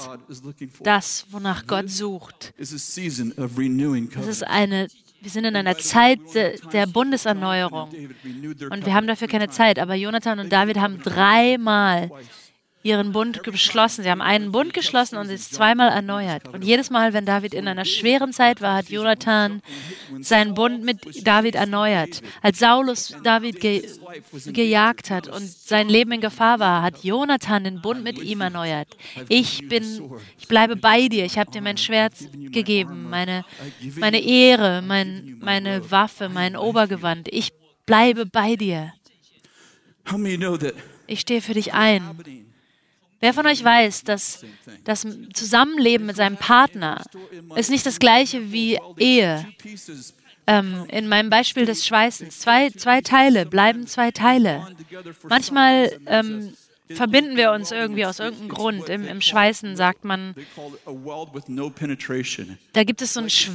das, 0.83 1.25
wonach 1.31 1.67
Gott 1.67 1.89
sucht. 1.89 2.53
Das 2.57 2.71
ist 2.71 2.97
eine, 4.43 4.87
wir 5.21 5.29
sind 5.29 5.45
in 5.45 5.55
einer 5.55 5.77
Zeit 5.77 6.19
der 6.33 6.85
Bundeserneuerung. 6.87 7.89
Und 7.89 8.85
wir 8.85 8.93
haben 8.93 9.07
dafür 9.07 9.27
keine 9.27 9.49
Zeit. 9.49 9.79
Aber 9.79 9.95
Jonathan 9.95 10.39
und 10.39 10.49
David 10.51 10.77
haben 10.77 11.01
dreimal 11.01 12.09
ihren 12.87 13.11
Bund 13.11 13.43
geschlossen. 13.43 14.03
Sie 14.03 14.09
haben 14.09 14.21
einen 14.21 14.51
Bund 14.53 14.73
geschlossen 14.73 15.17
und 15.17 15.29
es 15.29 15.49
zweimal 15.51 15.89
erneuert. 15.89 16.47
Und 16.47 16.63
jedes 16.63 16.89
Mal, 16.89 17.13
wenn 17.13 17.25
David 17.25 17.53
in 17.53 17.67
einer 17.67 17.83
schweren 17.83 18.31
Zeit 18.31 18.61
war, 18.61 18.75
hat 18.75 18.89
Jonathan 18.89 19.61
seinen 20.21 20.53
Bund 20.53 20.83
mit 20.83 21.27
David 21.27 21.55
erneuert. 21.55 22.21
Als 22.41 22.59
Saulus 22.59 23.13
David 23.23 23.59
ge 23.59 23.87
gejagt 24.47 25.09
hat 25.09 25.27
und 25.27 25.45
sein 25.45 25.89
Leben 25.89 26.13
in 26.13 26.21
Gefahr 26.21 26.59
war, 26.59 26.81
hat 26.81 27.03
Jonathan 27.03 27.65
den 27.65 27.81
Bund 27.81 28.03
mit 28.03 28.17
ihm 28.19 28.41
erneuert. 28.41 28.87
Ich 29.27 29.67
bin, 29.67 29.83
ich 30.39 30.47
bleibe 30.47 30.77
bei 30.77 31.09
dir. 31.09 31.25
Ich 31.25 31.37
habe 31.37 31.51
dir 31.51 31.61
mein 31.61 31.77
Schwert 31.77 32.13
gegeben, 32.33 33.09
meine, 33.09 33.43
meine 33.97 34.19
Ehre, 34.21 34.81
mein, 34.81 35.37
meine 35.41 35.91
Waffe, 35.91 36.29
mein 36.29 36.55
Obergewand. 36.55 37.27
Ich 37.31 37.51
bleibe 37.85 38.25
bei 38.25 38.55
dir. 38.55 38.93
Ich 41.07 41.19
stehe 41.19 41.41
für 41.41 41.53
dich 41.53 41.73
ein. 41.73 42.46
Wer 43.19 43.33
von 43.33 43.47
euch 43.47 43.63
weiß, 43.63 44.03
dass 44.03 44.45
das 44.83 45.07
Zusammenleben 45.33 46.05
mit 46.05 46.15
seinem 46.15 46.37
Partner 46.37 47.03
ist 47.55 47.69
nicht 47.69 47.85
das 47.85 47.99
gleiche 47.99 48.51
wie 48.51 48.79
Ehe? 48.97 49.45
Ähm, 50.45 50.85
in 50.89 51.07
meinem 51.07 51.29
Beispiel 51.29 51.65
des 51.65 51.85
Schweißens. 51.85 52.39
Zwei, 52.39 52.69
zwei 52.69 53.01
Teile 53.01 53.45
bleiben 53.45 53.85
zwei 53.85 54.11
Teile. 54.11 54.65
Manchmal 55.27 55.99
ähm, 56.05 56.53
verbinden 56.89 57.35
wir 57.35 57.51
uns 57.51 57.71
irgendwie 57.71 58.05
aus 58.05 58.19
irgendeinem 58.19 58.49
Grund. 58.49 58.89
Im, 58.89 59.05
im 59.05 59.19
Schweißen 59.21 59.75
sagt 59.75 60.05
man, 60.05 60.35
da 62.73 62.83
gibt 62.83 63.01
es 63.01 63.13
so 63.13 63.19
ein 63.19 63.29
Sch 63.29 63.49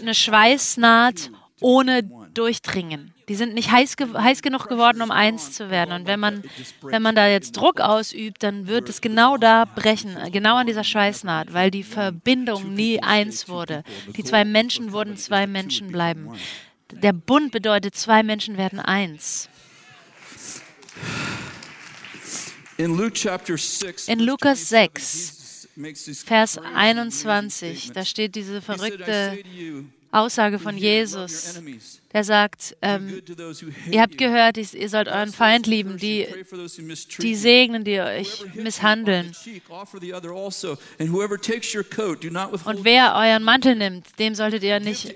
eine 0.00 0.14
Schweißnaht 0.14 1.30
ohne 1.60 2.02
Durchdringen. 2.32 3.12
Die 3.28 3.34
sind 3.34 3.54
nicht 3.54 3.70
heiß, 3.70 3.96
ge 3.96 4.08
heiß 4.14 4.42
genug 4.42 4.68
geworden, 4.68 5.02
um 5.02 5.10
eins 5.10 5.52
zu 5.52 5.70
werden. 5.70 5.92
Und 5.92 6.06
wenn 6.06 6.18
man, 6.18 6.42
wenn 6.82 7.02
man 7.02 7.14
da 7.14 7.28
jetzt 7.28 7.52
Druck 7.52 7.80
ausübt, 7.80 8.42
dann 8.42 8.66
wird 8.66 8.88
es 8.88 9.00
genau 9.00 9.36
da 9.36 9.66
brechen, 9.66 10.16
genau 10.32 10.56
an 10.56 10.66
dieser 10.66 10.84
Schweißnaht, 10.84 11.52
weil 11.52 11.70
die 11.70 11.82
Verbindung 11.82 12.74
nie 12.74 13.02
eins 13.02 13.48
wurde. 13.48 13.84
Die 14.16 14.24
zwei 14.24 14.44
Menschen 14.44 14.92
wurden 14.92 15.16
zwei 15.16 15.46
Menschen 15.46 15.88
bleiben. 15.92 16.30
Der 16.90 17.12
Bund 17.12 17.52
bedeutet, 17.52 17.94
zwei 17.94 18.22
Menschen 18.22 18.56
werden 18.56 18.80
eins. 18.80 19.50
In 22.78 24.20
Lukas 24.20 24.68
6, 24.68 25.68
Vers 26.24 26.58
21, 26.58 27.90
da 27.92 28.04
steht 28.04 28.34
diese 28.36 28.62
verrückte 28.62 29.38
Aussage 30.10 30.58
von 30.58 30.76
Jesus. 30.76 31.60
Der 32.14 32.24
sagt, 32.24 32.74
ähm, 32.80 33.20
ihr 33.90 34.00
habt 34.00 34.16
gehört, 34.16 34.56
ihr 34.56 34.88
sollt 34.88 35.08
euren 35.08 35.30
Feind 35.30 35.66
lieben, 35.66 35.98
die, 35.98 36.26
die 37.18 37.34
segnen, 37.34 37.84
die 37.84 38.00
euch 38.00 38.46
misshandeln. 38.54 39.36
Und 42.64 42.84
wer 42.84 43.14
euren 43.14 43.42
Mantel 43.42 43.76
nimmt, 43.76 44.18
dem 44.18 44.34
solltet 44.34 44.62
ihr 44.62 44.80
nicht 44.80 45.14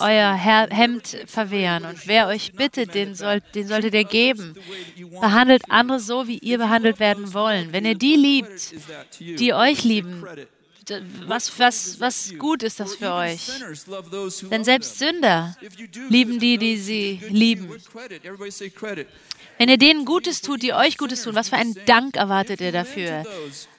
euer 0.00 0.34
Hemd 0.34 1.24
verwehren. 1.26 1.86
Und 1.86 2.06
wer 2.06 2.26
euch 2.26 2.52
bittet, 2.52 2.94
den, 2.94 3.14
sollt, 3.14 3.42
den 3.54 3.66
solltet 3.66 3.94
ihr 3.94 4.04
geben. 4.04 4.54
Behandelt 5.20 5.62
andere 5.70 6.00
so, 6.00 6.28
wie 6.28 6.38
ihr 6.38 6.58
behandelt 6.58 7.00
werden 7.00 7.32
wollen. 7.32 7.72
Wenn 7.72 7.86
ihr 7.86 7.94
die 7.94 8.16
liebt, 8.16 8.74
die 9.18 9.54
euch 9.54 9.84
lieben, 9.84 10.22
was, 11.26 11.58
was, 11.58 12.00
was 12.00 12.34
gut 12.38 12.62
ist 12.62 12.80
das 12.80 12.94
für 12.94 13.12
euch? 13.12 13.48
Denn 14.50 14.64
selbst 14.64 14.98
Sünder 14.98 15.56
lieben 16.08 16.38
die, 16.38 16.58
die 16.58 16.76
sie 16.76 17.20
lieben. 17.28 17.68
Wenn 19.58 19.68
ihr 19.68 19.78
denen 19.78 20.04
Gutes 20.04 20.40
tut, 20.40 20.62
die 20.62 20.72
euch 20.72 20.96
Gutes 20.98 21.22
tun, 21.22 21.34
was 21.34 21.48
für 21.48 21.56
einen 21.56 21.76
Dank 21.86 22.16
erwartet 22.16 22.60
ihr 22.60 22.72
dafür? 22.72 23.24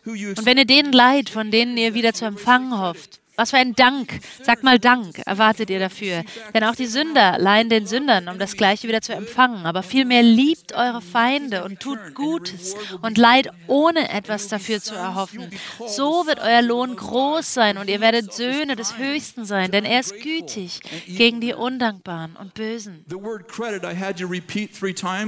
Und 0.05 0.45
wenn 0.45 0.57
ihr 0.57 0.65
denen 0.65 0.91
leid, 0.91 1.29
von 1.29 1.51
denen 1.51 1.77
ihr 1.77 1.93
wieder 1.93 2.13
zu 2.13 2.25
empfangen 2.25 2.77
hofft, 2.77 3.18
was 3.39 3.51
für 3.51 3.58
ein 3.58 3.74
Dank, 3.74 4.19
sagt 4.43 4.63
mal 4.63 4.79
Dank, 4.79 5.22
erwartet 5.25 5.69
ihr 5.69 5.79
dafür. 5.79 6.24
Denn 6.53 6.65
auch 6.65 6.75
die 6.75 6.88
Sünder 6.88 7.38
leihen 7.39 7.69
den 7.69 7.88
Sündern, 7.88 8.27
um 8.27 8.38
das 8.38 8.58
Gleiche 8.58 8.89
wieder 8.89 9.01
zu 9.01 9.13
empfangen. 9.13 9.65
Aber 9.65 9.81
vielmehr 9.81 10.22
liebt 10.22 10.74
eure 10.74 11.01
Feinde 11.01 11.63
und 11.63 11.79
tut 11.79 12.00
Gutes 12.13 12.75
und 13.01 13.17
leid, 13.17 13.50
ohne 13.67 14.10
etwas 14.10 14.50
dafür 14.50 14.81
zu 14.81 14.93
erhoffen. 14.93 15.50
So 15.88 16.27
wird 16.27 16.39
euer 16.39 16.62
Lohn 16.62 16.98
groß 16.98 17.53
sein 17.53 17.78
und 17.78 17.89
ihr 17.89 18.02
werdet 18.02 18.34
Söhne 18.34 18.75
des 18.75 18.97
Höchsten 18.97 19.45
sein, 19.45 19.71
denn 19.71 19.86
er 19.86 20.02
ist 20.02 20.21
gütig 20.21 20.82
gegen 21.08 21.39
die 21.39 21.54
Undankbaren 21.54 22.36
und 22.36 22.54
Bösen. 22.54 23.06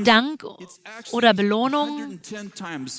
Dank 0.04 0.44
oder 1.12 1.34
Belohnung, 1.34 2.20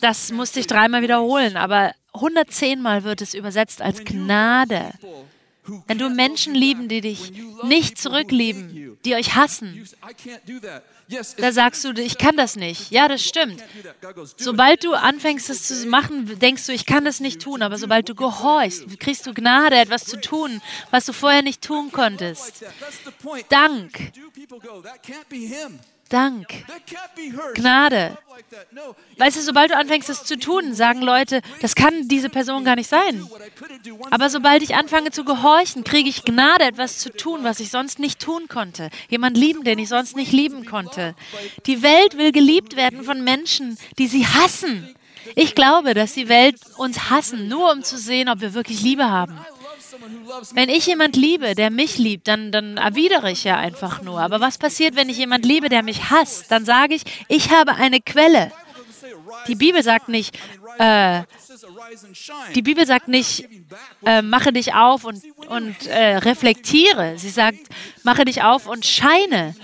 das 0.01 0.33
musste 0.33 0.61
ich 0.61 0.67
dreimal 0.67 1.03
wiederholen, 1.03 1.59
aber 1.59 1.93
110 2.15 2.81
Mal 2.81 3.05
wird 3.05 3.23
es 3.23 3.35
übersetzt 3.35 3.83
als 3.83 4.05
Gnade. 4.05 4.93
Wenn 5.87 5.99
du 5.99 6.11
Menschen 6.11 6.55
lieben, 6.55 6.89
die 6.89 7.01
dich 7.01 7.33
nicht 7.63 7.97
zurücklieben, 7.97 8.99
die 9.05 9.15
euch 9.15 9.37
hassen, 9.37 9.87
da 11.37 11.53
sagst 11.53 11.85
du, 11.85 11.93
ich 11.93 12.19
kann 12.19 12.37
das 12.37 12.57
nicht. 12.57 12.91
Ja, 12.91 13.07
das 13.07 13.25
stimmt. 13.25 13.63
Sobald 14.37 14.83
du 14.83 14.95
anfängst, 14.95 15.51
es 15.51 15.69
zu 15.69 15.87
machen, 15.87 16.39
denkst 16.39 16.67
du, 16.67 16.73
ich 16.73 16.87
kann 16.87 17.05
das 17.05 17.21
nicht 17.21 17.41
tun. 17.41 17.63
Aber 17.63 17.79
sobald 17.79 18.09
du 18.09 18.15
gehorchst, 18.15 18.99
kriegst 18.99 19.27
du 19.27 19.35
Gnade, 19.35 19.77
etwas 19.77 20.05
zu 20.05 20.21
tun, 20.21 20.61
was 20.91 21.05
du 21.05 21.13
vorher 21.13 21.43
nicht 21.43 21.63
tun 21.63 21.93
konntest. 21.93 22.65
Dank. 23.49 24.13
Dank, 26.13 26.47
Gnade. 27.55 28.19
Weißt 29.17 29.39
du, 29.39 29.41
sobald 29.41 29.71
du 29.71 29.77
anfängst, 29.77 30.11
es 30.11 30.25
zu 30.25 30.39
tun, 30.39 30.75
sagen 30.75 31.01
Leute, 31.01 31.41
das 31.63 31.75
kann 31.75 32.07
diese 32.07 32.29
Person 32.29 32.65
gar 32.65 32.77
nicht 32.77 32.91
sein. 32.91 33.27
Aber 34.11 34.29
sobald 34.29 34.63
ich 34.63 34.75
anfange 34.75 35.11
zu 35.11 35.25
gehorchen, 35.25 35.85
kriege 35.85 36.11
ich 36.11 36.25
Gnade, 36.25 36.65
etwas 36.65 36.99
zu 36.99 37.11
tun, 37.11 37.45
was 37.45 37.61
ich 37.61 37.71
sonst 37.71 37.99
nicht 37.99 38.21
tun 38.21 38.47
konnte. 38.49 38.91
Jemand 39.09 39.39
lieben, 39.39 39.65
den 39.65 39.79
ich 39.79 39.89
sonst 39.89 40.15
nicht 40.15 40.33
lieben 40.33 40.67
konnte. 40.67 41.15
Die 41.65 41.83
Welt 41.83 42.19
will 42.19 42.33
geliebt 42.33 42.77
werden 42.77 43.05
von 43.05 43.25
Menschen, 43.25 43.79
die 43.99 44.07
sie 44.07 44.27
hassen. 44.27 44.95
Ich 45.35 45.55
glaube, 45.55 45.95
dass 45.95 46.13
die 46.13 46.29
Welt 46.29 46.57
uns 46.77 47.09
hassen, 47.09 47.49
nur 47.49 47.73
um 47.73 47.83
zu 47.83 47.97
sehen, 47.97 48.29
ob 48.29 48.41
wir 48.43 48.53
wirklich 48.53 48.83
Liebe 48.83 49.09
haben. 49.09 49.39
Wenn 50.55 50.69
ich 50.69 50.87
jemand 50.87 51.17
liebe, 51.17 51.55
der 51.55 51.71
mich 51.71 51.99
liebt, 51.99 52.29
dann, 52.29 52.53
dann 52.53 52.77
erwidere 52.77 53.31
ich 53.31 53.45
ja 53.45 53.57
einfach 53.57 54.03
nur. 54.03 54.21
Aber 54.21 54.41
was 54.41 54.59
passiert, 54.59 54.97
wenn 54.97 55.09
ich 55.09 55.19
jemand 55.19 55.45
liebe, 55.45 55.69
der 55.69 55.83
mich 55.83 56.11
hasst? 56.11 56.51
Dann 56.51 56.65
sage 56.65 56.95
ich, 56.95 57.03
ich 57.29 57.51
habe 57.51 57.75
eine 57.75 58.01
Quelle. 58.01 58.53
Die 59.49 59.55
Bibel 59.55 59.83
sagt 59.83 60.09
nicht, 60.09 60.39
äh, 60.79 61.23
die 62.55 62.63
Bibel 62.63 62.87
sagt 62.87 63.09
nicht, 63.09 63.49
äh, 64.05 64.23
mache 64.23 64.53
dich 64.53 64.75
auf 64.75 65.05
und, 65.05 65.23
und 65.49 65.87
äh, 65.87 66.17
reflektiere. 66.17 67.15
Sie 67.19 67.29
sagt, 67.29 67.59
mache 68.03 68.25
dich 68.25 68.43
auf 68.43 68.67
und 68.67 68.85
scheine. 68.85 69.55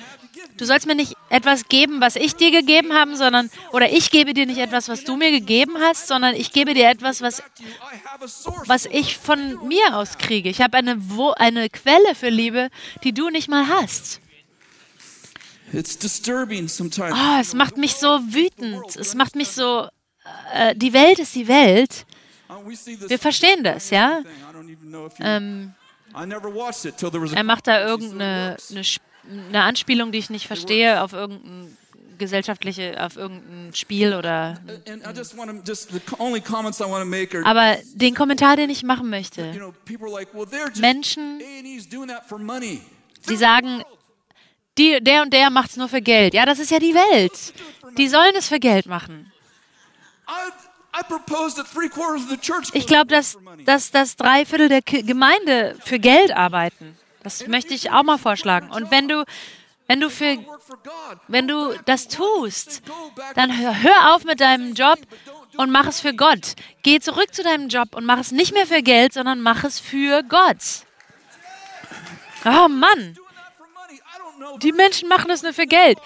Du 0.59 0.67
sollst 0.67 0.87
mir 0.87 0.97
nicht 0.97 1.15
etwas 1.31 1.69
geben, 1.69 2.01
was 2.01 2.17
ich 2.17 2.35
dir 2.35 2.51
gegeben 2.51 2.93
habe, 2.93 3.17
sondern, 3.17 3.49
oder 3.73 3.93
ich 3.93 4.11
gebe 4.11 4.35
dir 4.35 4.45
nicht 4.45 4.59
etwas, 4.59 4.89
was 4.89 5.05
du 5.05 5.17
mir 5.17 5.31
gegeben 5.31 5.77
hast, 5.79 6.09
sondern 6.09 6.35
ich 6.35 6.53
gebe 6.53 6.75
dir 6.75 6.89
etwas, 6.89 7.23
was, 7.23 7.43
was 8.67 8.87
ich 8.87 9.17
von 9.17 9.67
mir 9.67 9.97
aus 9.97 10.19
kriege. 10.19 10.49
Ich 10.49 10.61
habe 10.61 10.77
eine, 10.77 11.01
eine 11.37 11.71
Quelle 11.71 12.15
für 12.15 12.29
Liebe, 12.29 12.71
die 13.05 13.13
du 13.13 13.31
nicht 13.31 13.49
mal 13.49 13.69
hast. 13.69 14.21
Oh, 17.15 17.41
es 17.41 17.55
macht 17.55 17.77
mich 17.77 17.95
so 17.95 18.09
wütend. 18.09 18.97
Es 18.97 19.15
macht 19.15 19.37
mich 19.37 19.49
so. 19.49 19.87
Äh, 20.53 20.75
die 20.75 20.93
Welt 20.93 21.19
ist 21.21 21.35
die 21.35 21.47
Welt. 21.47 22.05
Wir 23.07 23.19
verstehen 23.19 23.63
das, 23.63 23.91
ja? 23.91 24.23
Ähm, 25.21 25.75
er 26.15 27.45
macht 27.45 27.67
da 27.67 27.87
irgendeine 27.87 28.57
eine 28.71 28.85
eine 29.29 29.63
Anspielung, 29.63 30.13
die 30.13 30.19
ich 30.19 30.31
nicht 30.31 30.47
verstehe, 30.47 31.03
auf 31.03 31.13
irgendein 31.13 31.77
gesellschaftliche, 32.19 32.97
auf 33.03 33.17
irgendein 33.17 33.75
Spiel 33.75 34.15
oder. 34.15 34.61
Aber 37.45 37.77
den 37.95 38.15
Kommentar, 38.15 38.57
den 38.57 38.71
ich 38.71 38.83
machen 38.83 39.09
möchte, 39.09 39.73
Menschen, 40.81 41.41
die 43.29 43.37
sagen, 43.37 43.83
die, 44.77 45.03
der 45.03 45.23
und 45.23 45.33
der 45.33 45.51
macht 45.51 45.71
es 45.71 45.77
nur 45.77 45.89
für 45.89 46.03
Geld. 46.03 46.35
Ja, 46.35 46.47
das 46.47 46.59
ist 46.59 46.71
ja 46.71 46.79
die 46.79 46.95
Welt. 46.95 47.55
Die 47.97 48.09
sollen 48.09 48.35
es 48.37 48.49
für 48.49 48.61
Geld 48.61 48.87
machen. 48.87 49.33
Ich 52.73 52.87
glaube, 52.87 53.07
dass, 53.07 53.39
dass, 53.65 53.91
dass 53.91 54.17
drei 54.17 54.45
Viertel 54.45 54.69
der 54.69 54.83
Gemeinde 54.83 55.77
für 55.85 55.99
Geld 55.99 56.33
arbeiten. 56.33 56.97
Das 57.23 57.47
möchte 57.47 57.75
ich 57.75 57.91
auch 57.91 58.03
mal 58.03 58.19
vorschlagen. 58.19 58.71
Und 58.71 58.91
wenn 58.91 59.09
du, 59.09 59.25
wenn 59.87 60.01
du 60.01 60.11
für, 60.11 60.39
wenn 61.27 61.49
du 61.49 61.75
das 61.85 62.09
tust, 62.09 62.83
dann 63.35 63.59
hör, 63.59 63.83
hör 63.83 64.15
auf 64.15 64.25
mit 64.25 64.41
deinem 64.41 64.75
Job 64.75 64.99
und 65.57 65.71
mach 65.71 65.87
es 65.87 66.01
für 66.01 66.15
Gott. 66.15 66.55
Geh 66.83 67.01
zurück 67.01 67.35
zu 67.35 67.43
deinem 67.43 67.69
Job 67.69 67.95
und 67.95 68.05
mach 68.05 68.19
es 68.19 68.31
nicht 68.31 68.55
mehr 68.55 68.67
für 68.67 68.83
Geld, 68.83 69.13
sondern 69.13 69.41
mach 69.41 69.65
es 69.65 69.81
für 69.81 70.23
Gott. 70.23 70.87
Oh 72.45 72.69
Mann. 72.69 73.17
die 74.63 74.73
Menschen 74.73 75.09
machen 75.09 75.29
das 75.29 75.43
nur 75.43 75.53
für 75.53 75.67
Geld. 75.67 75.99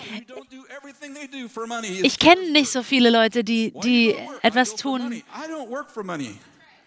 Ich 2.02 2.18
kenne 2.18 2.50
nicht 2.50 2.70
so 2.70 2.82
viele 2.82 3.10
Leute, 3.10 3.44
die, 3.44 3.72
die 3.82 4.16
etwas 4.40 4.76
tun 4.76 5.22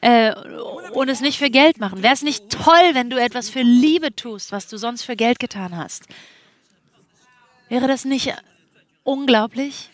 äh, 0.05 0.35
und 0.93 1.09
es 1.09 1.19
nicht 1.19 1.39
für 1.39 1.49
Geld 1.49 1.79
machen. 1.79 2.03
Wäre 2.03 2.13
es 2.13 2.21
nicht 2.21 2.51
toll, 2.51 2.93
wenn 2.93 3.09
du 3.09 3.19
etwas 3.19 3.49
für 3.49 3.63
Liebe 3.63 4.15
tust, 4.15 4.51
was 4.51 4.67
du 4.67 4.77
sonst 4.77 5.01
für 5.01 5.15
Geld 5.15 5.39
getan 5.39 5.75
hast? 5.75 6.03
Wäre 7.69 7.87
das 7.87 8.05
nicht 8.05 8.31
unglaublich? 9.03 9.89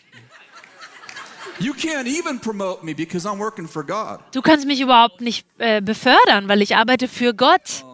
Du 4.32 4.42
kannst 4.42 4.66
mich 4.66 4.82
überhaupt 4.82 5.22
nicht 5.22 5.46
äh, 5.56 5.80
befördern, 5.80 6.48
weil 6.48 6.60
ich 6.60 6.76
arbeite 6.76 7.08
für 7.08 7.32
Gott. 7.32 7.84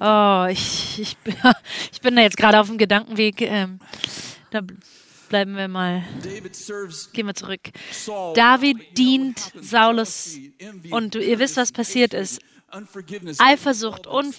Oh, 0.00 0.46
ich, 0.48 0.98
ich, 0.98 1.16
ich 1.92 2.00
bin 2.00 2.16
da 2.16 2.22
jetzt 2.22 2.38
gerade 2.38 2.58
auf 2.58 2.68
dem 2.68 2.78
Gedankenweg. 2.78 3.42
Ähm, 3.42 3.80
da 4.50 4.60
bleiben 5.28 5.56
wir 5.56 5.68
mal. 5.68 6.02
Gehen 7.12 7.26
wir 7.26 7.34
zurück. 7.34 7.60
David 8.34 8.96
dient 8.96 9.52
Saulus 9.60 10.38
und 10.90 11.14
ihr 11.14 11.38
wisst, 11.38 11.56
was 11.56 11.72
passiert 11.72 12.14
ist. 12.14 12.40
Eifersucht, 13.38 14.06
und 14.06 14.34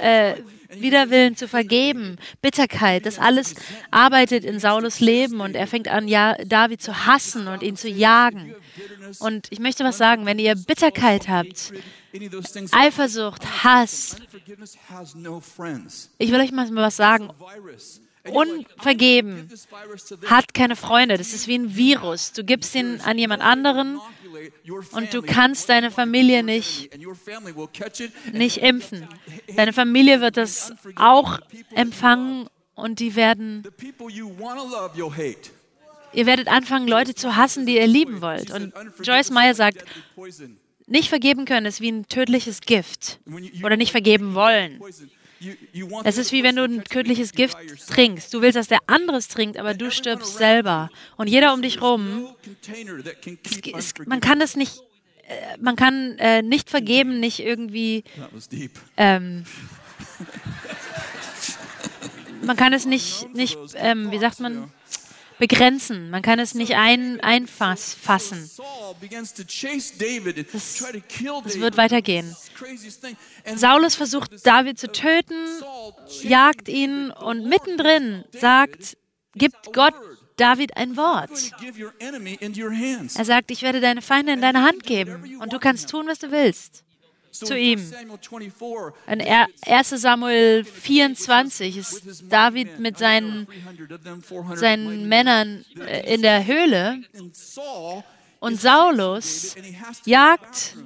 äh, 0.00 0.36
Widerwillen 0.68 1.36
zu 1.36 1.48
vergeben, 1.48 2.16
Bitterkeit, 2.42 3.06
das 3.06 3.18
alles 3.18 3.54
arbeitet 3.90 4.44
in 4.44 4.60
Saulus 4.60 5.00
Leben 5.00 5.40
und 5.40 5.56
er 5.56 5.66
fängt 5.66 5.88
an, 5.88 6.06
ja, 6.06 6.36
David 6.44 6.82
zu 6.82 7.06
hassen 7.06 7.48
und 7.48 7.62
ihn 7.62 7.76
zu 7.76 7.88
jagen. 7.88 8.54
Und 9.20 9.48
ich 9.50 9.58
möchte 9.58 9.84
was 9.84 9.96
sagen, 9.96 10.26
wenn 10.26 10.38
ihr 10.38 10.54
Bitterkeit 10.54 11.28
habt, 11.28 11.72
Eifersucht, 12.72 13.64
Hass, 13.64 14.16
ich 16.18 16.30
will 16.30 16.40
euch 16.40 16.52
mal 16.52 16.68
was 16.74 16.96
sagen. 16.96 17.30
Unvergeben 18.32 19.48
hat 20.26 20.54
keine 20.54 20.76
Freunde. 20.76 21.18
Das 21.18 21.32
ist 21.32 21.46
wie 21.46 21.56
ein 21.56 21.76
Virus. 21.76 22.32
Du 22.32 22.44
gibst 22.44 22.74
ihn 22.74 23.00
an 23.02 23.18
jemand 23.18 23.42
anderen 23.42 23.98
und 24.92 25.14
du 25.14 25.22
kannst 25.22 25.68
deine 25.68 25.90
Familie 25.90 26.42
nicht, 26.42 26.90
nicht 28.32 28.58
impfen. 28.58 29.08
Deine 29.56 29.72
Familie 29.72 30.20
wird 30.20 30.36
das 30.36 30.72
auch 30.96 31.38
empfangen 31.74 32.48
und 32.74 33.00
die 33.00 33.16
werden. 33.16 33.64
Ihr 36.12 36.26
werdet 36.26 36.48
anfangen, 36.48 36.88
Leute 36.88 37.14
zu 37.14 37.36
hassen, 37.36 37.66
die 37.66 37.76
ihr 37.76 37.86
lieben 37.86 38.22
wollt. 38.22 38.50
Und 38.50 38.72
Joyce 39.02 39.30
Meyer 39.30 39.54
sagt, 39.54 39.84
nicht 40.86 41.08
vergeben 41.08 41.44
können 41.44 41.66
ist 41.66 41.80
wie 41.80 41.90
ein 41.90 42.06
tödliches 42.08 42.60
Gift. 42.60 43.18
Oder 43.62 43.76
nicht 43.76 43.90
vergeben 43.90 44.34
wollen. 44.34 44.80
Es 46.04 46.18
ist 46.18 46.32
wie 46.32 46.42
wenn 46.42 46.56
du 46.56 46.64
ein 46.64 46.84
tödliches 46.84 47.32
Gift 47.32 47.56
trinkst. 47.88 48.32
Du 48.32 48.40
willst, 48.40 48.56
dass 48.56 48.68
der 48.68 48.78
andere 48.86 49.18
es 49.18 49.28
trinkt, 49.28 49.58
aber 49.58 49.74
du 49.74 49.90
stirbst 49.90 50.38
selber. 50.38 50.90
Und 51.16 51.28
jeder 51.28 51.52
um 51.52 51.62
dich 51.62 51.82
rum, 51.82 52.28
es, 53.74 53.92
man 54.06 54.20
kann 54.20 54.40
das 54.40 54.56
nicht, 54.56 54.80
äh, 55.28 55.58
man 55.60 55.76
kann 55.76 56.18
äh, 56.18 56.42
nicht 56.42 56.70
vergeben, 56.70 57.20
nicht 57.20 57.40
irgendwie. 57.40 58.04
Ähm, 58.96 59.44
man 62.42 62.56
kann 62.56 62.72
es 62.72 62.86
nicht, 62.86 63.28
nicht 63.34 63.58
ähm, 63.74 64.10
wie 64.10 64.18
sagt 64.18 64.40
man, 64.40 64.72
begrenzen. 65.38 66.10
Man 66.10 66.22
kann 66.22 66.38
es 66.38 66.54
nicht 66.54 66.74
ein, 66.74 67.20
einfassen. 67.20 68.50
Das, 69.12 69.34
das 71.44 71.60
wird 71.60 71.76
weitergehen. 71.76 72.36
Saulus 73.54 73.94
versucht 73.94 74.46
David 74.46 74.78
zu 74.78 74.90
töten, 74.90 75.34
jagt 76.22 76.68
ihn 76.68 77.10
und 77.10 77.46
mittendrin 77.46 78.24
sagt, 78.32 78.96
gibt 79.34 79.72
Gott 79.72 79.94
David 80.36 80.76
ein 80.76 80.96
Wort. 80.96 81.30
Er 83.16 83.24
sagt, 83.24 83.50
ich 83.50 83.62
werde 83.62 83.80
deine 83.80 84.02
Feinde 84.02 84.32
in 84.32 84.40
deine 84.40 84.62
Hand 84.62 84.84
geben 84.84 85.38
und 85.40 85.52
du 85.52 85.58
kannst 85.58 85.90
tun, 85.90 86.06
was 86.06 86.18
du 86.18 86.30
willst 86.30 86.85
zu 87.38 87.56
ihm. 87.56 87.80
In 89.06 89.20
1 89.20 89.90
Samuel 89.90 90.64
24 90.64 91.76
ist 91.76 92.24
David 92.28 92.78
mit 92.78 92.98
seinen, 92.98 93.46
seinen 94.54 95.08
Männern 95.08 95.64
äh, 95.78 96.14
in 96.14 96.22
der 96.22 96.46
Höhle 96.46 97.02
und 98.40 98.60
Saulus 98.60 99.56
jagt 100.04 100.76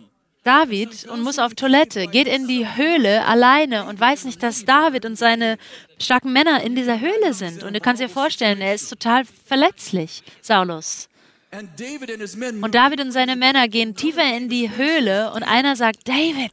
David 0.42 1.06
und 1.06 1.20
muss 1.20 1.38
auf 1.38 1.54
Toilette, 1.54 2.06
geht 2.06 2.26
in 2.26 2.48
die 2.48 2.66
Höhle 2.66 3.26
alleine 3.26 3.84
und 3.84 4.00
weiß 4.00 4.24
nicht, 4.24 4.42
dass 4.42 4.64
David 4.64 5.04
und 5.04 5.16
seine 5.16 5.58
starken 5.98 6.32
Männer 6.32 6.62
in 6.62 6.74
dieser 6.74 6.98
Höhle 6.98 7.34
sind. 7.34 7.62
Und 7.62 7.74
du 7.74 7.80
kannst 7.80 8.00
dir 8.00 8.08
vorstellen, 8.08 8.62
er 8.62 8.74
ist 8.74 8.88
total 8.88 9.24
verletzlich, 9.24 10.22
Saulus. 10.40 11.09
Und 11.52 12.74
David 12.74 13.00
und 13.00 13.12
seine 13.12 13.34
Männer 13.34 13.66
gehen 13.66 13.96
tiefer 13.96 14.36
in 14.36 14.48
die 14.48 14.70
Höhle 14.76 15.32
und 15.32 15.42
einer 15.42 15.74
sagt, 15.74 16.06
David, 16.06 16.52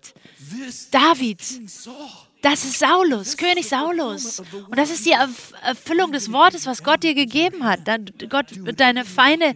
David, 0.90 1.40
das 2.42 2.66
ist 2.66 2.80
Saulus, 2.80 3.38
König 3.38 3.68
Saulus. 3.68 4.40
Und 4.40 4.78
das 4.78 4.90
ist 4.90 5.06
die 5.06 5.14
Erfüllung 5.64 6.12
des 6.12 6.32
Wortes, 6.32 6.66
was 6.66 6.84
Gott 6.84 7.04
dir 7.04 7.14
gegeben 7.14 7.64
hat. 7.64 7.82
Gott 8.30 8.66
wird 8.66 8.80
deine 8.80 9.06
Feinde 9.06 9.54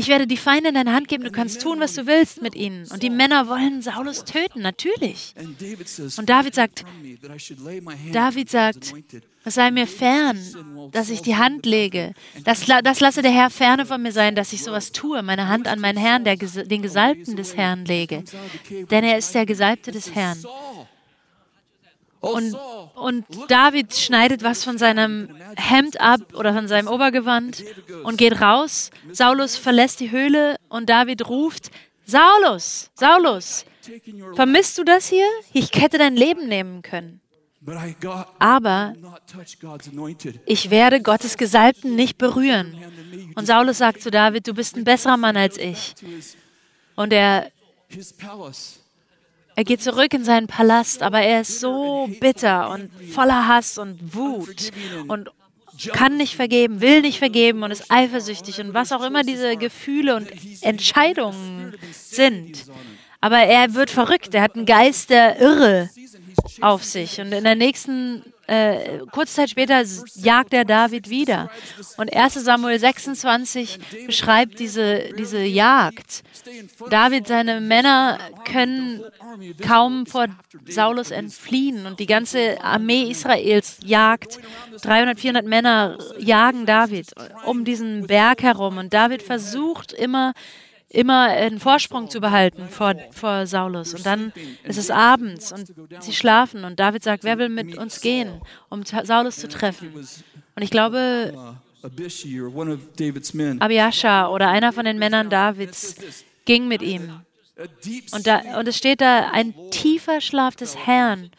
ich 0.00 0.08
werde 0.08 0.26
die 0.26 0.38
Feinde 0.38 0.70
in 0.70 0.74
deine 0.74 0.94
Hand 0.94 1.08
geben, 1.08 1.24
du 1.24 1.30
kannst 1.30 1.60
tun, 1.60 1.78
was 1.78 1.92
du 1.92 2.06
willst 2.06 2.40
mit 2.40 2.54
ihnen. 2.54 2.88
Und 2.90 3.02
die 3.02 3.10
Männer 3.10 3.48
wollen 3.48 3.82
Saulus 3.82 4.24
töten, 4.24 4.62
natürlich. 4.62 5.34
Und 6.16 6.28
David 6.30 6.54
sagt, 6.54 6.84
David 8.10 8.50
sagt, 8.50 8.94
es 9.44 9.54
sei 9.54 9.70
mir 9.70 9.86
fern, 9.86 10.38
dass 10.92 11.10
ich 11.10 11.20
die 11.20 11.36
Hand 11.36 11.66
lege. 11.66 12.14
Das, 12.44 12.64
das 12.66 13.00
lasse 13.00 13.20
der 13.20 13.30
Herr 13.30 13.50
ferne 13.50 13.84
von 13.84 14.02
mir 14.02 14.12
sein, 14.12 14.34
dass 14.34 14.54
ich 14.54 14.62
sowas 14.62 14.92
tue, 14.92 15.22
meine 15.22 15.48
Hand 15.48 15.68
an 15.68 15.80
meinen 15.80 15.98
Herrn, 15.98 16.24
der, 16.24 16.36
den 16.36 16.82
Gesalbten 16.82 17.36
des 17.36 17.56
Herrn 17.56 17.84
lege. 17.84 18.24
Denn 18.90 19.04
er 19.04 19.18
ist 19.18 19.34
der 19.34 19.44
Gesalbte 19.44 19.92
des 19.92 20.14
Herrn. 20.14 20.42
Und, 22.20 22.54
und 22.94 23.24
David 23.48 23.96
schneidet 23.96 24.42
was 24.42 24.62
von 24.62 24.76
seinem 24.76 25.30
Hemd 25.56 26.00
ab 26.00 26.20
oder 26.34 26.52
von 26.52 26.68
seinem 26.68 26.88
Obergewand 26.88 27.64
und 28.04 28.18
geht 28.18 28.40
raus. 28.40 28.90
Saulus 29.10 29.56
verlässt 29.56 30.00
die 30.00 30.10
Höhle 30.10 30.56
und 30.68 30.90
David 30.90 31.28
ruft, 31.28 31.70
Saulus, 32.04 32.90
Saulus, 32.94 33.64
vermisst 34.34 34.76
du 34.76 34.84
das 34.84 35.08
hier? 35.08 35.26
Ich 35.52 35.70
hätte 35.74 35.96
dein 35.96 36.16
Leben 36.16 36.48
nehmen 36.48 36.82
können. 36.82 37.20
Aber 38.38 38.94
ich 40.46 40.70
werde 40.70 41.02
Gottes 41.02 41.36
Gesalbten 41.36 41.94
nicht 41.94 42.18
berühren. 42.18 42.76
Und 43.34 43.46
Saulus 43.46 43.78
sagt 43.78 44.02
zu 44.02 44.10
David, 44.10 44.46
du 44.46 44.54
bist 44.54 44.76
ein 44.76 44.84
besserer 44.84 45.16
Mann 45.16 45.36
als 45.36 45.56
ich. 45.56 45.94
Und 46.96 47.12
er 47.12 47.50
er 49.60 49.64
geht 49.64 49.82
zurück 49.82 50.14
in 50.14 50.24
seinen 50.24 50.46
Palast, 50.46 51.02
aber 51.02 51.20
er 51.20 51.42
ist 51.42 51.60
so 51.60 52.08
bitter 52.18 52.70
und 52.70 52.88
voller 53.12 53.46
Hass 53.46 53.76
und 53.76 54.14
Wut 54.14 54.70
und 55.06 55.28
kann 55.92 56.16
nicht 56.16 56.34
vergeben, 56.34 56.80
will 56.80 57.02
nicht 57.02 57.18
vergeben 57.18 57.62
und 57.62 57.70
ist 57.70 57.90
eifersüchtig 57.90 58.58
und 58.62 58.72
was 58.72 58.90
auch 58.90 59.02
immer 59.02 59.22
diese 59.22 59.58
Gefühle 59.58 60.16
und 60.16 60.32
Entscheidungen 60.62 61.74
sind. 61.92 62.64
Aber 63.20 63.36
er 63.36 63.74
wird 63.74 63.90
verrückt, 63.90 64.34
er 64.34 64.40
hat 64.40 64.56
einen 64.56 64.64
Geist 64.64 65.10
der 65.10 65.38
Irre 65.38 65.90
auf 66.60 66.84
sich. 66.84 67.20
Und 67.20 67.32
in 67.32 67.44
der 67.44 67.54
nächsten 67.54 68.24
äh, 68.50 68.98
kurze 69.12 69.34
Zeit 69.36 69.50
später 69.50 69.82
jagt 70.16 70.52
er 70.52 70.64
David 70.64 71.08
wieder. 71.08 71.50
Und 71.96 72.14
1 72.14 72.34
Samuel 72.34 72.80
26 72.80 73.78
beschreibt 74.06 74.58
diese, 74.58 75.12
diese 75.16 75.40
Jagd. 75.42 76.24
David, 76.90 77.28
seine 77.28 77.60
Männer 77.60 78.18
können 78.44 79.02
kaum 79.64 80.04
vor 80.04 80.26
Saulus 80.66 81.12
entfliehen 81.12 81.86
und 81.86 82.00
die 82.00 82.06
ganze 82.06 82.60
Armee 82.60 83.10
Israels 83.10 83.78
jagt. 83.84 84.40
300, 84.82 85.20
400 85.20 85.46
Männer 85.46 85.98
jagen 86.18 86.66
David 86.66 87.12
um 87.46 87.64
diesen 87.64 88.08
Berg 88.08 88.42
herum 88.42 88.78
und 88.78 88.92
David 88.92 89.22
versucht 89.22 89.92
immer, 89.92 90.32
immer 90.90 91.28
einen 91.28 91.60
Vorsprung 91.60 92.10
zu 92.10 92.20
behalten 92.20 92.68
vor, 92.68 92.94
vor 93.12 93.46
Saulus. 93.46 93.94
Und 93.94 94.04
dann 94.04 94.32
ist 94.64 94.76
es 94.76 94.90
abends 94.90 95.52
und 95.52 95.72
sie 96.00 96.12
schlafen 96.12 96.64
und 96.64 96.78
David 96.78 97.04
sagt, 97.04 97.24
wer 97.24 97.38
will 97.38 97.48
mit 97.48 97.78
uns 97.78 98.00
gehen, 98.00 98.40
um 98.68 98.82
Saulus 98.84 99.36
zu 99.36 99.48
treffen? 99.48 99.94
Und 99.94 100.62
ich 100.62 100.70
glaube, 100.70 101.56
Abiasha 103.62 104.28
oder 104.28 104.48
einer 104.48 104.72
von 104.72 104.84
den 104.84 104.98
Männern 104.98 105.30
Davids 105.30 106.24
ging 106.44 106.68
mit 106.68 106.82
ihm. 106.82 107.20
Und, 108.12 108.26
da, 108.26 108.58
und 108.58 108.66
es 108.68 108.76
steht 108.76 109.00
da, 109.00 109.30
ein 109.30 109.54
tiefer 109.70 110.20
Schlaf 110.20 110.56
des 110.56 110.76
Herrn 110.76 111.30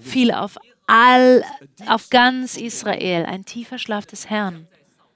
fiel 0.00 0.32
auf 0.32 0.56
all, 0.86 1.44
auf 1.86 2.10
ganz 2.10 2.56
Israel, 2.56 3.26
ein 3.26 3.44
tiefer 3.44 3.78
Schlaf 3.78 4.06
des 4.06 4.28
Herrn. 4.28 4.66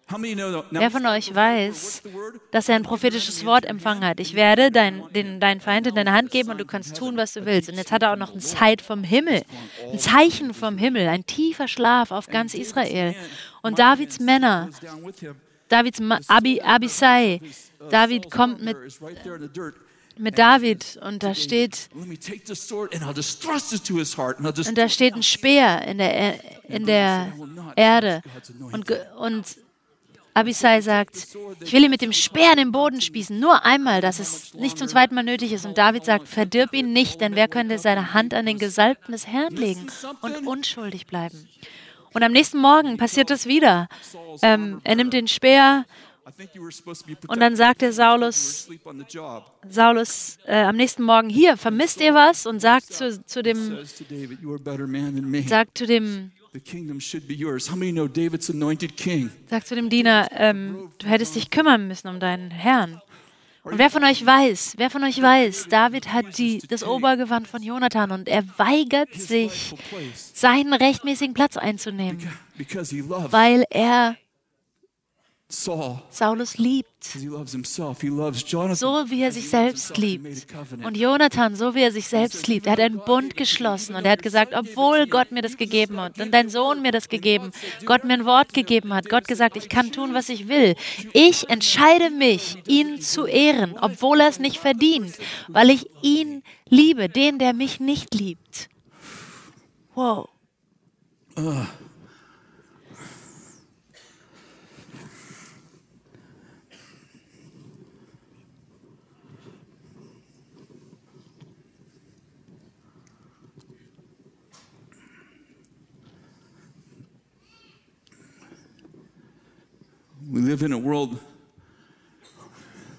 Wer 0.09 0.91
von 0.91 1.07
euch 1.07 1.35
weiß, 1.35 2.03
dass 2.51 2.69
er 2.69 2.77
ein 2.77 2.83
prophetisches 2.83 3.45
Wort 3.47 3.65
empfangen 3.65 4.05
hat? 4.05 4.21
Ich 4.21 4.35
werde 4.35 4.71
dein, 4.71 5.03
den, 5.15 5.41
deinen 5.41 5.61
Feind 5.61 5.87
in 5.87 5.95
deine 5.95 6.13
Hand 6.13 6.31
geben 6.31 6.51
und 6.51 6.59
du 6.59 6.67
kannst 6.67 6.97
tun, 6.97 7.17
was 7.17 7.33
du 7.33 7.47
willst. 7.47 7.69
Und 7.69 7.77
jetzt 7.77 7.93
hat 7.93 8.03
er 8.03 8.13
auch 8.13 8.17
noch 8.17 8.35
ein 8.35 8.41
Zeit 8.41 8.83
vom 8.83 9.05
Himmel, 9.05 9.43
ein 9.91 9.99
Zeichen 9.99 10.53
vom 10.55 10.77
Himmel, 10.77 11.09
ein 11.09 11.25
tiefer 11.25 11.69
Schlaf 11.69 12.11
auf 12.11 12.27
ganz 12.27 12.55
Israel. 12.55 13.15
Und 13.63 13.79
Davids 13.79 14.21
Männer, 14.21 14.69
Davids 15.69 16.01
Abi, 16.29 16.61
Abisai, 16.61 17.41
David 17.91 18.31
kommt 18.31 18.63
mit 18.63 18.77
mit 20.19 20.39
David 20.39 20.99
und 21.03 21.23
da 21.23 21.35
steht 21.35 21.89
und 24.69 24.79
da 24.79 24.89
steht 24.89 25.15
ein 25.15 25.23
Speer 25.23 25.83
in 25.87 25.99
der, 25.99 26.35
in 26.69 26.87
der 26.87 27.33
Erde 27.77 28.23
und, 28.73 28.91
und 29.17 29.57
Abisai 30.35 30.81
sagt, 30.81 31.29
ich 31.61 31.73
will 31.73 31.85
ihn 31.85 31.91
mit 31.91 32.01
dem 32.01 32.13
Speer 32.13 32.53
in 32.53 32.59
den 32.59 32.73
Boden 32.73 33.01
spießen, 33.01 33.39
nur 33.39 33.65
einmal, 33.65 34.01
dass 34.01 34.19
es 34.19 34.55
nicht 34.55 34.79
zum 34.79 34.89
zweiten 34.89 35.15
Mal 35.15 35.25
nötig 35.25 35.53
ist. 35.53 35.67
Und 35.67 35.77
David 35.77 36.05
sagt, 36.05 36.27
verdirb 36.27 36.73
ihn 36.73 36.93
nicht, 36.93 37.21
denn 37.21 37.35
wer 37.35 37.49
könnte 37.49 37.79
seine 37.79 38.15
Hand 38.15 38.33
an 38.33 38.47
den 38.47 38.59
Gesalbten 38.59 39.13
des 39.13 39.27
Herrn 39.27 39.55
legen 39.55 39.87
und 40.23 40.47
unschuldig 40.47 41.07
bleiben? 41.07 41.49
Und 42.15 42.23
am 42.23 42.33
nächsten 42.33 42.59
Morgen 42.59 42.97
passiert 42.97 43.31
das 43.31 43.47
wieder. 43.47 43.89
Ähm, 44.43 44.81
er 44.85 44.97
nimmt 44.97 45.13
den 45.13 45.29
Speer 45.29 45.85
und 47.27 47.41
dann 47.41 47.57
sagte 47.57 47.93
Saulus, 47.93 48.69
Saulus 49.69 50.39
äh, 50.47 50.63
am 50.63 50.77
nächsten 50.77 51.03
Morgen, 51.03 51.29
hier, 51.29 51.57
vermisst 51.57 52.01
ihr 52.01 52.15
was? 52.15 52.47
Und 52.47 52.61
sagt 52.61 52.93
zu, 52.93 53.25
zu 53.25 53.43
dem, 53.43 53.79
sagt 55.47 55.79
zu 55.79 55.87
dem, 55.87 56.33
sagt 59.49 59.67
zu 59.67 59.75
dem 59.75 59.89
Diener, 59.89 60.29
ähm, 60.33 60.91
du 60.99 61.07
hättest 61.07 61.35
dich 61.35 61.51
kümmern 61.51 61.89
müssen 61.89 62.09
um 62.09 62.21
deinen 62.21 62.51
Herrn. 62.51 63.01
Und 63.63 63.79
wer 63.79 63.91
von 63.91 64.05
euch 64.05 64.27
weiß, 64.27 64.75
wer 64.77 64.91
von 64.91 65.03
euch 65.05 65.23
weiß, 65.23 65.69
David 65.69 66.13
hat 66.13 66.37
die, 66.37 66.59
das 66.69 66.83
Obergewand 66.83 67.47
von 67.49 67.63
Jonathan 67.63 68.11
und 68.11 68.29
er 68.29 68.45
weigert 68.59 69.15
sich, 69.15 69.75
seinen 70.15 70.75
rechtmäßigen 70.75 71.33
Platz 71.33 71.57
einzunehmen, 71.57 72.19
weil 73.31 73.65
er 73.71 74.17
Saulus 75.55 76.57
liebt. 76.57 77.05
So 77.05 77.21
wie 79.11 79.23
er 79.23 79.33
sich 79.33 79.51
selbst 79.51 79.99
liebt. 79.99 80.47
Und 80.85 80.97
Jonathan, 80.97 81.55
so 81.57 81.75
wie 81.75 81.83
er 81.83 81.93
sich 81.93 82.09
selbst 82.09 82.47
liebt. 82.47 82.67
Er 82.67 82.73
hat 82.73 82.81
einen 82.81 82.99
Bund 82.99 83.37
geschlossen 83.37 83.95
und 83.95 84.07
er 84.07 84.13
hat 84.13 84.23
gesagt, 84.23 84.55
obwohl 84.55 85.07
Gott 85.07 85.31
mir 85.31 85.43
das 85.43 85.59
gegeben 85.59 86.01
hat 86.01 86.19
und 86.19 86.33
dein 86.33 86.49
Sohn 86.49 86.81
mir 86.81 86.91
das 86.91 87.09
gegeben, 87.09 87.51
Gott 87.85 88.05
mir 88.05 88.15
ein 88.15 88.25
Wort 88.25 88.55
gegeben 88.55 88.95
hat, 88.95 89.11
Gott 89.11 89.29
gesagt, 89.29 89.57
ich 89.57 89.69
kann 89.69 89.93
tun, 89.93 90.15
was 90.15 90.29
ich 90.31 90.49
will. 90.49 90.75
Ich 91.13 91.51
entscheide 91.51 92.11
mich, 92.11 92.57
ihn 92.67 93.01
zu 93.01 93.27
ehren, 93.27 93.77
obwohl 93.79 94.21
er 94.21 94.29
es 94.29 94.39
nicht 94.39 94.57
verdient, 94.57 95.19
weil 95.49 95.71
ich 95.71 95.87
ihn 96.03 96.43
liebe, 96.69 97.09
den, 97.09 97.39
der 97.39 97.53
mich 97.53 97.79
nicht 97.79 98.15
liebt. 98.15 98.71
Wow. 99.95 100.29
Uh. 101.37 101.67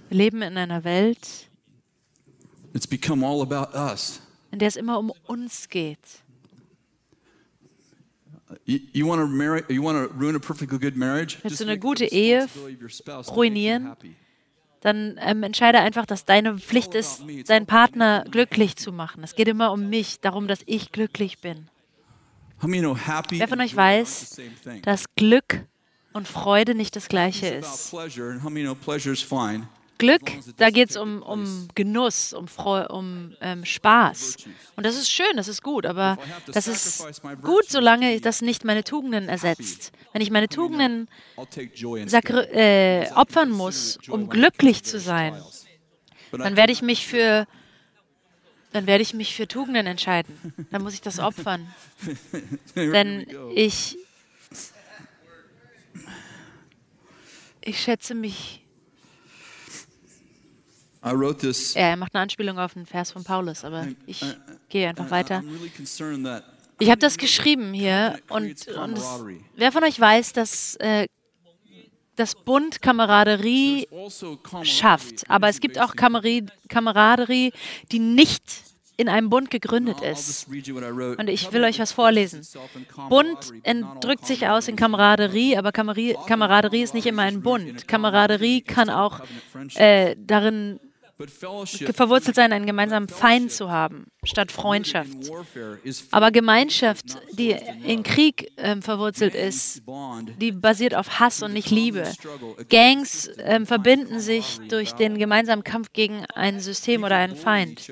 Wir 0.10 0.18
leben 0.18 0.44
in 0.44 0.56
einer 0.56 0.84
Welt, 0.84 1.50
in 4.52 4.60
der 4.60 4.68
es 4.68 4.76
immer 4.76 5.00
um 5.00 5.12
uns 5.26 5.68
geht. 5.68 5.98
Willst 8.68 8.94
du 11.60 11.64
eine 11.64 11.80
gute 11.80 12.06
Ehe 12.06 12.48
ruinieren? 13.30 13.96
Dann 14.82 15.18
ähm, 15.20 15.42
entscheide 15.42 15.80
einfach, 15.80 16.06
dass 16.06 16.26
deine 16.26 16.60
Pflicht 16.60 16.94
ist, 16.94 17.24
deinen 17.48 17.66
Partner 17.66 18.26
glücklich 18.30 18.76
zu 18.76 18.92
machen. 18.92 19.24
Es 19.24 19.34
geht 19.34 19.48
immer 19.48 19.72
um 19.72 19.90
mich, 19.90 20.20
darum, 20.20 20.48
dass 20.48 20.60
ich 20.68 20.92
glücklich 20.92 21.40
bin. 21.40 21.68
Wer 22.62 23.48
von 23.48 23.60
euch 23.60 23.76
weiß, 23.76 24.40
dass 24.84 25.06
Glück 25.16 25.66
und 26.14 26.28
Freude 26.28 26.76
nicht 26.76 26.96
das 26.96 27.08
gleiche 27.08 27.48
ist. 27.48 27.94
Glück, 30.00 30.32
da 30.58 30.70
geht 30.70 30.90
es 30.90 30.98
um, 30.98 31.22
um 31.22 31.68
Genuss, 31.76 32.34
um, 32.34 32.48
Freu 32.48 32.86
um 32.88 33.36
ähm, 33.42 33.64
Spaß. 33.64 34.38
Und 34.76 34.86
das 34.86 34.98
ist 34.98 35.10
schön, 35.10 35.38
das 35.38 35.48
ist 35.48 35.64
gut, 35.64 35.86
aber 35.86 36.18
das 36.52 36.68
ist 36.68 37.06
gut, 37.42 37.66
solange 37.70 38.20
das 38.20 38.42
nicht 38.42 38.66
meine 38.66 38.84
Tugenden 38.84 39.30
ersetzt. 39.30 39.92
Wenn 40.12 40.22
ich 40.22 40.30
meine 40.30 40.50
Tugenden 40.50 41.08
äh, 42.52 43.12
opfern 43.14 43.52
muss, 43.52 43.98
um 44.10 44.30
glücklich 44.30 44.84
zu 44.84 45.00
sein, 45.00 45.42
dann 46.32 46.58
werde 46.58 46.74
ich 46.74 46.82
mich 46.82 47.08
für 47.08 47.48
dann 48.74 48.88
werde 48.88 49.04
ich 49.04 49.14
mich 49.14 49.36
für 49.36 49.48
Tugenden 49.48 49.86
entscheiden. 49.86 50.54
Dann 50.72 50.82
muss 50.82 50.96
ich 50.96 51.02
das 51.02 51.20
opfern. 51.20 51.72
Denn 52.76 53.28
ich 53.54 53.98
Ich 57.66 57.82
schätze 57.82 58.14
mich. 58.14 58.66
Ja, 61.74 61.82
er 61.82 61.98
macht 61.98 62.16
eine 62.16 62.24
Anspielung 62.24 62.60
auf 62.60 62.76
einen 62.76 62.86
Vers 62.86 63.12
von 63.12 63.24
Paulus, 63.24 63.66
aber 63.66 63.88
ich 64.06 64.24
gehe 64.70 64.88
einfach 64.90 65.12
weiter. 65.12 65.44
Ich 66.80 66.90
habe 66.90 67.00
das 67.00 67.18
geschrieben 67.18 67.74
hier 67.74 68.20
und, 68.30 68.68
und 68.68 68.98
es, 68.98 69.24
wer 69.56 69.72
von 69.72 69.84
euch 69.84 70.00
weiß, 70.00 70.34
dass 70.34 70.76
äh, 70.78 71.08
das 72.16 72.36
Bund 72.36 72.82
Kameraderie 72.82 73.88
also 73.92 74.40
schafft, 74.64 75.30
aber 75.30 75.50
es 75.50 75.60
gibt 75.60 75.80
auch 75.80 75.96
Kameraderie, 75.96 77.52
die 77.92 78.00
nicht 78.00 78.44
in 78.98 79.10
einem 79.10 79.30
Bund 79.30 79.50
gegründet 79.50 80.02
ist. 80.02 80.48
Und 80.48 81.30
ich 81.30 81.52
will 81.52 81.64
euch 81.64 81.80
was 81.80 81.92
vorlesen. 81.92 82.42
Bund 83.10 83.38
drückt 84.02 84.26
sich 84.26 84.48
aus 84.48 84.68
in 84.68 84.76
Kameraderie, 84.76 85.58
aber 85.58 85.72
Kameraderie 85.72 86.84
ist 86.84 86.94
nicht 86.94 87.08
immer 87.08 87.24
ein 87.24 87.42
Bund. 87.42 87.88
Kameraderie 87.88 88.62
kann 88.62 88.90
auch 88.90 89.22
äh, 89.76 90.16
darin 90.20 90.80
verwurzelt 91.94 92.36
sein, 92.36 92.52
einen 92.52 92.66
gemeinsamen 92.66 93.08
Feind 93.08 93.52
zu 93.52 93.70
haben, 93.70 94.08
statt 94.24 94.52
Freundschaft. 94.52 95.16
Aber 96.12 96.32
Gemeinschaft, 96.32 97.18
die 97.34 97.56
in 97.86 98.04
Krieg 98.04 98.52
äh, 98.58 98.82
verwurzelt 98.82 99.36
ist, 99.36 99.84
die 100.40 100.52
basiert 100.52 100.96
auf 100.96 101.20
Hass 101.20 101.44
und 101.44 101.54
nicht 101.54 101.70
Liebe. 101.70 102.12
Gangs 102.70 103.28
äh, 103.28 103.64
verbinden 103.66 104.20
sich 104.20 104.60
durch 104.70 104.94
den 104.94 105.18
gemeinsamen 105.18 105.64
Kampf 105.64 105.94
gegen 105.94 106.26
ein 106.34 106.60
System 106.60 107.04
oder 107.04 107.18
einen 107.18 107.36
Feind. 107.36 107.92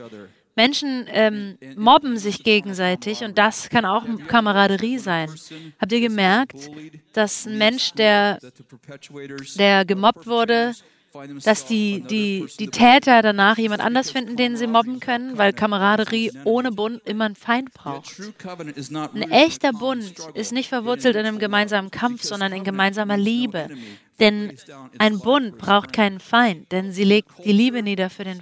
Menschen 0.55 1.05
ähm, 1.07 1.57
mobben 1.75 2.17
sich 2.17 2.43
gegenseitig 2.43 3.23
und 3.23 3.37
das 3.37 3.69
kann 3.69 3.85
auch 3.85 4.05
Kameraderie 4.27 4.97
sein. 4.97 5.29
Habt 5.79 5.91
ihr 5.91 6.01
gemerkt, 6.01 6.69
dass 7.13 7.45
ein 7.45 7.57
Mensch, 7.57 7.93
der, 7.93 8.39
der 9.57 9.85
gemobbt 9.85 10.27
wurde, 10.27 10.73
dass 11.43 11.65
die, 11.65 12.01
die, 12.01 12.47
die 12.57 12.67
Täter 12.67 13.21
danach 13.21 13.57
jemand 13.57 13.81
anders 13.81 14.11
finden, 14.11 14.35
den 14.37 14.55
sie 14.55 14.67
mobben 14.67 14.99
können, 14.99 15.37
weil 15.37 15.51
Kameraderie 15.51 16.31
ohne 16.45 16.71
Bund 16.71 17.01
immer 17.05 17.25
einen 17.25 17.35
Feind 17.35 17.73
braucht. 17.73 18.21
Ein 18.45 19.31
echter 19.31 19.73
Bund 19.73 20.13
ist 20.33 20.53
nicht 20.53 20.69
verwurzelt 20.69 21.15
in 21.15 21.25
einem 21.25 21.39
gemeinsamen 21.39 21.91
Kampf, 21.91 22.23
sondern 22.23 22.53
in 22.53 22.63
gemeinsamer 22.63 23.17
Liebe. 23.17 23.69
Denn 24.21 24.55
ein 24.99 25.17
Bund 25.19 25.57
braucht 25.57 25.93
keinen 25.93 26.19
Feind, 26.19 26.71
denn 26.71 26.91
sie 26.91 27.03
legt 27.03 27.31
die 27.43 27.51
Liebe 27.51 27.81
nieder 27.81 28.12
für 28.12 28.23
den 28.23 28.39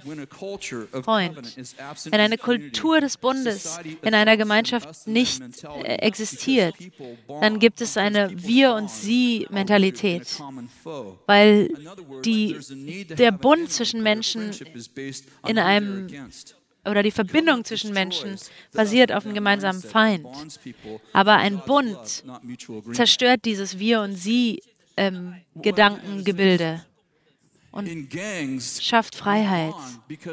Freund. 1.02 1.56
Wenn 2.04 2.20
eine 2.20 2.36
Kultur 2.36 3.00
des 3.00 3.16
Bundes 3.16 3.80
in 4.02 4.14
einer 4.14 4.36
Gemeinschaft 4.36 5.06
nicht 5.06 5.42
äh, 5.64 5.94
existiert, 5.94 6.74
dann 7.40 7.58
gibt 7.58 7.80
es 7.80 7.96
eine 7.96 8.30
Wir- 8.34 8.74
und 8.74 8.90
Sie-Mentalität, 8.90 10.38
weil 11.26 11.70
die, 12.26 12.58
der 13.08 13.32
Bund 13.32 13.72
zwischen 13.72 14.02
Menschen 14.02 14.50
in 15.46 15.58
einem 15.58 16.08
oder 16.84 17.02
die 17.02 17.10
Verbindung 17.10 17.64
zwischen 17.64 17.92
Menschen 17.92 18.36
basiert 18.72 19.12
auf 19.12 19.24
einem 19.24 19.34
gemeinsamen 19.34 19.82
Feind. 19.82 20.26
Aber 21.12 21.36
ein 21.36 21.60
Bund 21.66 22.24
zerstört 22.92 23.44
dieses 23.44 23.78
Wir 23.78 24.00
und 24.02 24.14
Sie 24.14 24.62
ähm, 24.96 25.34
Gedankengebilde. 25.54 26.84
und 27.72 27.88
schafft 28.80 29.14
Freiheit. 29.14 29.74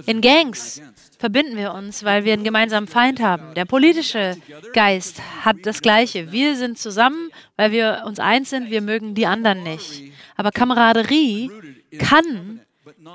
In 0.06 0.22
Gangs 0.22 0.82
verbinden 1.20 1.56
wir 1.56 1.74
uns, 1.74 2.04
weil 2.04 2.26
wir 2.26 2.34
einen 2.34 2.44
gemeinsamen 2.44 2.88
Feind 2.88 3.20
haben. 3.20 3.54
Der 3.54 3.66
politische 3.66 4.38
Geist 4.74 5.22
hat 5.42 5.58
das 5.64 5.82
Gleiche. 5.82 6.32
Wir 6.32 6.56
sind 6.56 6.78
zusammen, 6.78 7.30
weil 7.56 7.72
wir 7.72 8.04
uns 8.06 8.20
eins 8.20 8.50
sind, 8.50 8.70
wir 8.72 8.82
mögen 8.82 9.14
die 9.14 9.28
anderen 9.28 9.64
nicht. 9.64 10.12
Aber 10.36 10.52
Kameraderie 10.52 11.52
kann 12.00 12.62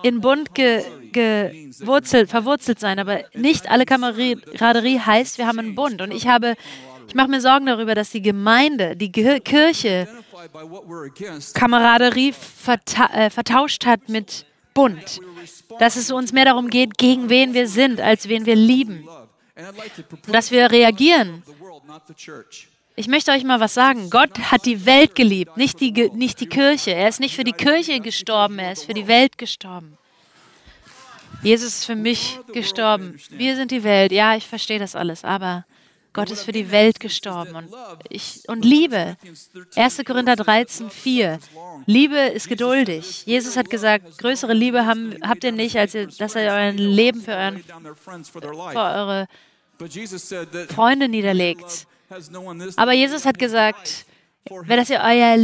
in 0.03 0.21
Bund 0.21 0.55
ge, 0.55 0.85
gewurzelt, 1.13 2.31
verwurzelt 2.31 2.79
sein, 2.79 2.99
aber 2.99 3.25
nicht 3.35 3.71
alle 3.71 3.87
Kameraderie 3.87 4.99
heißt, 5.01 5.39
wir 5.39 5.47
haben 5.47 5.59
einen 5.59 5.75
Bund. 5.75 6.01
Und 6.01 6.13
ich 6.13 6.27
habe, 6.27 6.55
ich 7.09 7.15
mache 7.15 7.29
mir 7.29 7.41
Sorgen 7.41 7.67
darüber, 7.67 7.95
dass 7.95 8.11
die 8.11 8.23
Gemeinde, 8.23 8.97
die 8.97 9.11
Kirche 9.11 10.09
Kameraderie 11.55 12.33
verta 12.33 13.07
äh, 13.13 13.31
vertauscht 13.31 13.87
hat 13.87 14.09
mit 14.09 14.47
Bund. 14.75 15.21
Dass 15.79 15.97
es 15.97 16.11
uns 16.11 16.33
mehr 16.33 16.45
darum 16.45 16.71
geht, 16.71 16.97
gegen 16.99 17.29
wen 17.29 17.55
wir 17.55 17.69
sind, 17.69 18.01
als 18.01 18.29
wen 18.29 18.47
wir 18.47 18.57
lieben. 18.57 19.07
Und 19.57 20.35
dass 20.35 20.51
wir 20.51 20.71
reagieren. 20.71 21.43
Ich 22.95 23.09
möchte 23.09 23.31
euch 23.31 23.45
mal 23.45 23.61
was 23.61 23.75
sagen. 23.75 24.11
Gott 24.11 24.39
hat 24.51 24.67
die 24.67 24.85
Welt 24.85 25.15
geliebt, 25.15 25.57
nicht 25.57 25.81
die, 25.81 26.11
nicht 26.15 26.41
die 26.41 26.47
Kirche. 26.47 26.93
Er 26.93 27.09
ist 27.09 27.21
nicht 27.21 27.35
für 27.35 27.45
die 27.45 27.53
Kirche 27.53 28.01
gestorben, 28.01 28.59
er 28.59 28.73
ist 28.73 28.85
für 28.85 28.95
die 28.95 29.07
Welt 29.07 29.39
gestorben. 29.39 29.97
Jesus 31.43 31.79
ist 31.79 31.85
für 31.87 31.97
mich 31.97 32.39
gestorben. 32.53 33.19
Wir 33.31 33.57
sind 33.57 33.71
die 33.71 33.83
Welt. 33.83 34.13
Ja, 34.13 34.37
ich 34.37 34.47
verstehe 34.47 34.79
das 34.79 34.95
alles, 34.95 35.25
aber 35.25 35.65
Gott 36.13 36.31
ist 36.31 36.45
für 36.45 36.53
die 36.53 36.71
Welt 36.71 37.01
gestorben 37.01 37.55
und, 37.55 37.69
ich, 38.09 38.43
und 38.49 38.65
Liebe. 38.65 39.17
1. 39.77 40.03
Korinther 40.05 40.37
13, 40.37 40.91
4. 40.91 41.39
Liebe 41.87 42.17
ist 42.17 42.49
geduldig. 42.49 43.25
Jesus 43.25 43.57
hat 43.57 43.71
gesagt, 43.71 44.19
größere 44.19 44.53
Liebe 44.53 44.85
haben, 44.85 45.17
habt 45.23 45.43
ihr 45.45 45.53
nicht, 45.53 45.77
als 45.77 45.95
ihr, 45.95 46.07
dass 46.07 46.35
ihr 46.35 46.43
euer 46.43 46.73
Leben 46.73 47.23
für, 47.23 47.33
euren, 47.33 47.63
für 47.65 48.79
eure 48.79 49.27
Freunde 50.69 51.09
niederlegt. 51.09 51.87
Aber 52.77 52.93
Jesus 52.93 53.25
hat 53.25 53.39
gesagt, 53.39 54.05
wenn 54.51 54.77
das 54.77 54.91
ihr 54.91 55.01
euer 55.03 55.37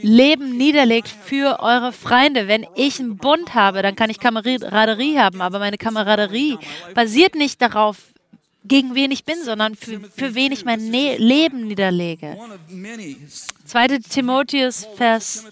Leben 0.00 0.56
niederlegt 0.56 1.08
für 1.08 1.58
eure 1.60 1.92
Freunde. 1.92 2.48
Wenn 2.48 2.66
ich 2.76 3.00
einen 3.00 3.16
Bund 3.16 3.54
habe, 3.54 3.82
dann 3.82 3.96
kann 3.96 4.10
ich 4.10 4.20
Kameraderie 4.20 5.18
haben, 5.18 5.40
aber 5.40 5.58
meine 5.58 5.76
Kameraderie 5.76 6.58
basiert 6.94 7.34
nicht 7.34 7.60
darauf, 7.60 8.13
gegen 8.64 8.94
wen 8.94 9.10
ich 9.10 9.24
bin, 9.24 9.42
sondern 9.44 9.74
für, 9.74 10.00
für 10.00 10.34
wen 10.34 10.52
ich 10.52 10.64
mein 10.64 10.90
ne 10.90 11.16
Leben 11.18 11.66
niederlege. 11.66 12.36
2. 13.66 13.88
Timotheus, 13.98 14.86
Vers 14.96 15.44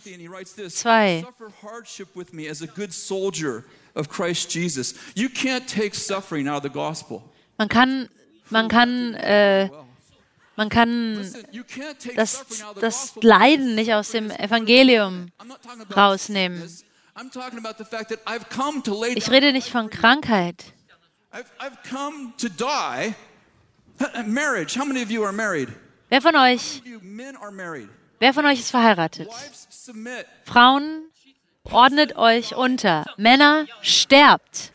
2. 0.69 1.27
Man 7.59 7.69
kann, 7.69 8.09
man 8.49 8.69
kann, 8.69 9.15
äh, 9.15 9.69
man 10.57 10.69
kann 10.71 11.33
das, 12.17 12.45
das 12.81 13.13
Leiden 13.21 13.75
nicht 13.75 13.93
aus 13.93 14.11
dem 14.11 14.31
Evangelium 14.31 15.29
rausnehmen. 15.95 16.63
Ich 19.15 19.31
rede 19.31 19.53
nicht 19.53 19.69
von 19.69 19.91
Krankheit. 19.91 20.65
I've, 21.35 21.51
I've 21.59 21.83
come 21.89 22.35
to 22.39 22.49
die. 22.51 23.15
Marriage. 24.27 24.75
How 24.75 24.85
many 24.85 25.03
of 25.03 25.11
you 25.11 25.25
are 25.25 25.33
married? 25.33 25.69
Wer 26.11 26.21
von 26.21 26.37
euch? 26.37 26.83
Wer 28.19 28.35
von 28.35 28.45
euch 28.45 28.61
ist 28.61 28.71
verheiratet? 28.71 29.31
Frauen, 30.45 31.11
ordnet 31.65 32.17
euch 32.17 32.55
unter. 32.55 33.07
Männer, 33.17 33.67
sterbt. 33.81 34.73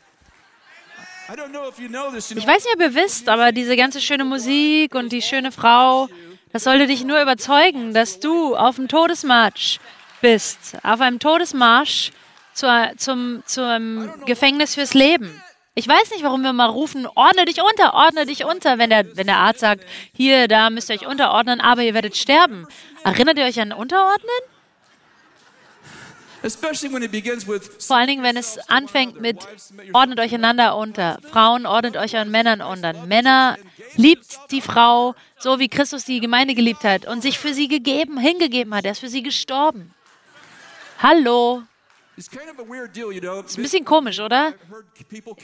Ich 1.29 2.47
weiß 2.47 2.63
nicht, 2.63 2.73
ob 2.73 2.81
ihr 2.81 2.95
wisst, 2.95 3.29
aber 3.29 3.51
diese 3.51 3.75
ganze 3.75 4.01
schöne 4.01 4.25
Musik 4.25 4.95
und 4.95 5.11
die 5.11 5.21
schöne 5.21 5.51
Frau, 5.51 6.09
das 6.53 6.63
sollte 6.63 6.87
dich 6.87 7.03
nur 7.03 7.21
überzeugen, 7.21 7.93
dass 7.93 8.19
du 8.19 8.55
auf 8.55 8.77
dem 8.77 8.87
Todesmarsch 8.87 9.79
bist. 10.21 10.77
Auf 10.81 11.01
einem 11.01 11.19
Todesmarsch 11.19 12.11
zu, 12.53 12.67
zum, 12.97 13.43
zum 13.45 14.09
Gefängnis 14.25 14.73
fürs 14.73 14.95
Leben. 14.95 15.39
Ich 15.77 15.87
weiß 15.87 16.09
nicht, 16.09 16.23
warum 16.23 16.41
wir 16.41 16.53
mal 16.53 16.71
rufen, 16.71 17.05
ordne 17.13 17.45
dich 17.45 17.61
unter, 17.61 17.93
ordne 17.93 18.25
dich 18.25 18.43
unter, 18.43 18.79
wenn 18.79 18.89
der, 18.89 19.15
wenn 19.15 19.27
der 19.27 19.37
Arzt 19.37 19.59
sagt, 19.59 19.83
hier, 20.11 20.47
da 20.47 20.71
müsst 20.71 20.89
ihr 20.89 20.95
euch 20.95 21.05
unterordnen, 21.05 21.61
aber 21.61 21.83
ihr 21.83 21.93
werdet 21.93 22.17
sterben. 22.17 22.65
Erinnert 23.03 23.37
ihr 23.37 23.45
euch 23.45 23.61
an 23.61 23.71
Unterordnen? 23.71 24.27
Vor 26.41 27.95
allen 27.95 28.07
Dingen, 28.07 28.23
wenn 28.23 28.37
es 28.37 28.57
anfängt 28.69 29.21
mit 29.21 29.37
ordnet 29.93 30.19
euch 30.19 30.33
einander 30.33 30.75
unter. 30.75 31.19
Frauen 31.31 31.67
ordnet 31.67 31.95
euch 31.95 32.15
euren 32.15 32.31
Männern 32.31 32.63
unter. 32.63 32.93
Männer 33.05 33.57
liebt 33.95 34.49
die 34.49 34.61
Frau 34.61 35.13
so, 35.37 35.59
wie 35.59 35.67
Christus 35.67 36.05
die 36.05 36.19
Gemeinde 36.21 36.55
geliebt 36.55 36.83
hat 36.83 37.05
und 37.05 37.21
sich 37.21 37.37
für 37.37 37.53
sie 37.53 37.67
gegeben, 37.67 38.17
hingegeben 38.17 38.73
hat. 38.73 38.85
Er 38.85 38.93
ist 38.93 38.99
für 39.01 39.09
sie 39.09 39.21
gestorben. 39.21 39.93
Hallo. 41.03 41.61
Ist 42.17 43.57
ein 43.57 43.61
bisschen 43.61 43.85
komisch, 43.85 44.19
oder? 44.19 44.53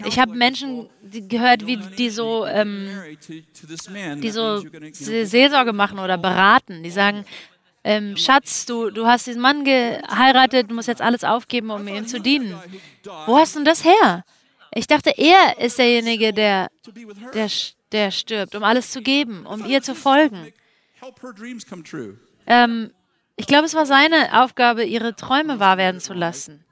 Ich 0.06 0.18
habe 0.20 0.34
Menschen 0.34 0.90
gehört, 1.04 1.68
wie 1.68 1.78
die 1.78 2.10
so, 2.10 2.46
ähm, 2.48 2.90
die 4.22 4.32
so 4.32 4.58
Seelsorge 4.92 5.72
machen 5.72 6.00
oder 6.00 6.18
beraten. 6.18 6.82
Die 6.82 6.90
sagen, 6.90 7.26
ähm, 7.84 8.18
Schatz, 8.18 8.66
du, 8.66 8.90
du 8.90 9.06
hast 9.06 9.28
diesen 9.28 9.42
Mann 9.42 9.64
geheiratet, 9.64 10.72
du 10.72 10.76
musst 10.76 10.88
jetzt 10.88 11.02
alles 11.02 11.24
aufgeben, 11.24 11.70
um 11.70 11.88
ihm 11.88 12.08
zu 12.08 12.20
dienen. 12.20 12.58
Wo 13.28 13.38
hast 13.38 13.56
du 13.56 13.60
denn 13.60 13.66
das 13.66 13.84
her? 13.84 14.24
Ich 14.74 14.88
dachte, 14.88 15.14
er 15.16 15.60
ist 15.60 15.78
derjenige, 15.78 16.34
der, 16.34 16.70
der, 17.34 17.50
der 17.92 18.12
stirbt, 18.12 18.56
um 18.56 18.64
alles 18.64 18.90
zu 18.90 19.02
geben, 19.02 19.46
um 19.46 19.66
ihr 19.66 19.84
zu 19.84 19.94
folgen. 19.94 20.52
Ähm, 22.48 22.92
ich 23.36 23.48
glaube, 23.48 23.66
es 23.66 23.74
war 23.74 23.86
seine 23.86 24.44
Aufgabe, 24.44 24.84
ihre 24.84 25.16
Träume 25.16 25.60
wahr 25.60 25.78
werden 25.78 26.00
zu 26.00 26.14
lassen. 26.14 26.64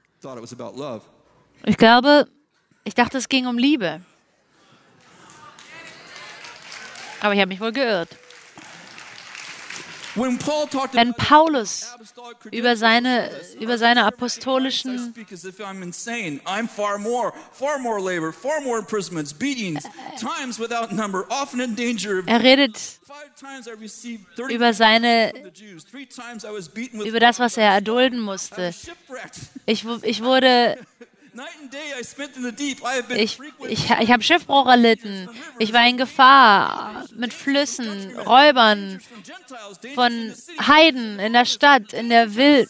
Ich 1.64 1.76
glaube, 1.76 2.28
ich 2.84 2.94
dachte, 2.94 3.18
es 3.18 3.28
ging 3.28 3.46
um 3.46 3.58
Liebe. 3.58 4.00
Aber 7.20 7.34
ich 7.34 7.40
habe 7.40 7.48
mich 7.48 7.60
wohl 7.60 7.72
geirrt. 7.72 8.16
Wenn 10.14 11.14
Paulus 11.14 11.86
über 12.50 12.76
seine, 12.76 13.30
über 13.58 13.78
seine 13.78 14.04
apostolischen 14.04 15.14
er 22.26 22.42
redet 22.42 23.00
über 24.48 24.72
seine 24.74 25.32
über 27.04 27.20
das, 27.20 27.38
was 27.38 27.56
er 27.56 27.72
erdulden 27.74 28.20
musste. 28.20 28.74
Ich, 29.66 29.84
ich 30.02 30.22
wurde 30.22 30.78
ich, 33.16 33.38
ich, 33.68 33.90
ich 33.90 34.12
habe 34.12 34.22
Schiffbruch 34.22 34.66
erlitten. 34.66 35.28
Ich 35.58 35.72
war 35.72 35.86
in 35.86 35.96
Gefahr 35.96 37.04
mit 37.14 37.32
Flüssen, 37.32 38.16
Räubern, 38.18 39.00
von 39.94 40.34
Heiden 40.66 41.18
in 41.18 41.32
der 41.32 41.44
Stadt, 41.44 41.92
in 41.92 42.08
der 42.08 42.34
Wild, 42.34 42.68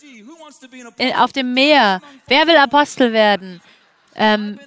in, 0.99 1.13
auf 1.15 1.33
dem 1.33 1.55
Meer. 1.55 2.01
Wer 2.29 2.47
will 2.47 2.57
Apostel 2.57 3.13
werden? 3.13 3.61
Ähm, 4.15 4.59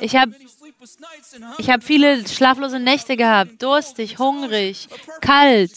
ich 0.00 0.16
habe 0.16 0.34
ich 1.58 1.70
hab 1.70 1.82
viele 1.82 2.26
schlaflose 2.28 2.78
Nächte 2.78 3.16
gehabt, 3.16 3.62
durstig, 3.62 4.18
hungrig, 4.18 4.88
kalt. 5.20 5.72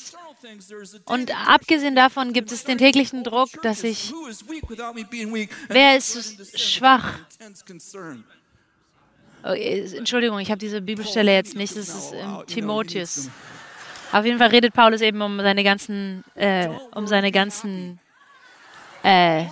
Und 1.05 1.31
abgesehen 1.47 1.95
davon 1.95 2.33
gibt 2.33 2.51
es 2.51 2.63
den 2.63 2.77
täglichen 2.77 3.23
Druck, 3.23 3.49
dass 3.61 3.83
ich, 3.83 4.13
wer 5.67 5.97
ist 5.97 6.59
schwach? 6.59 7.19
Oh, 9.43 9.53
Entschuldigung, 9.53 10.39
ich 10.39 10.49
habe 10.49 10.59
diese 10.59 10.81
Bibelstelle 10.81 11.33
jetzt 11.33 11.55
nicht, 11.55 11.75
das 11.75 11.89
ist 11.89 12.13
im 12.13 12.45
Timotheus. 12.47 13.29
Auf 14.11 14.25
jeden 14.25 14.37
Fall 14.37 14.49
redet 14.49 14.73
Paulus 14.73 15.01
eben 15.01 15.21
um 15.21 15.39
seine 15.39 15.63
ganzen, 15.63 16.23
äh, 16.35 16.67
um 16.93 17.07
seine 17.07 17.31
ganzen, 17.31 17.99
äh, 19.03 19.45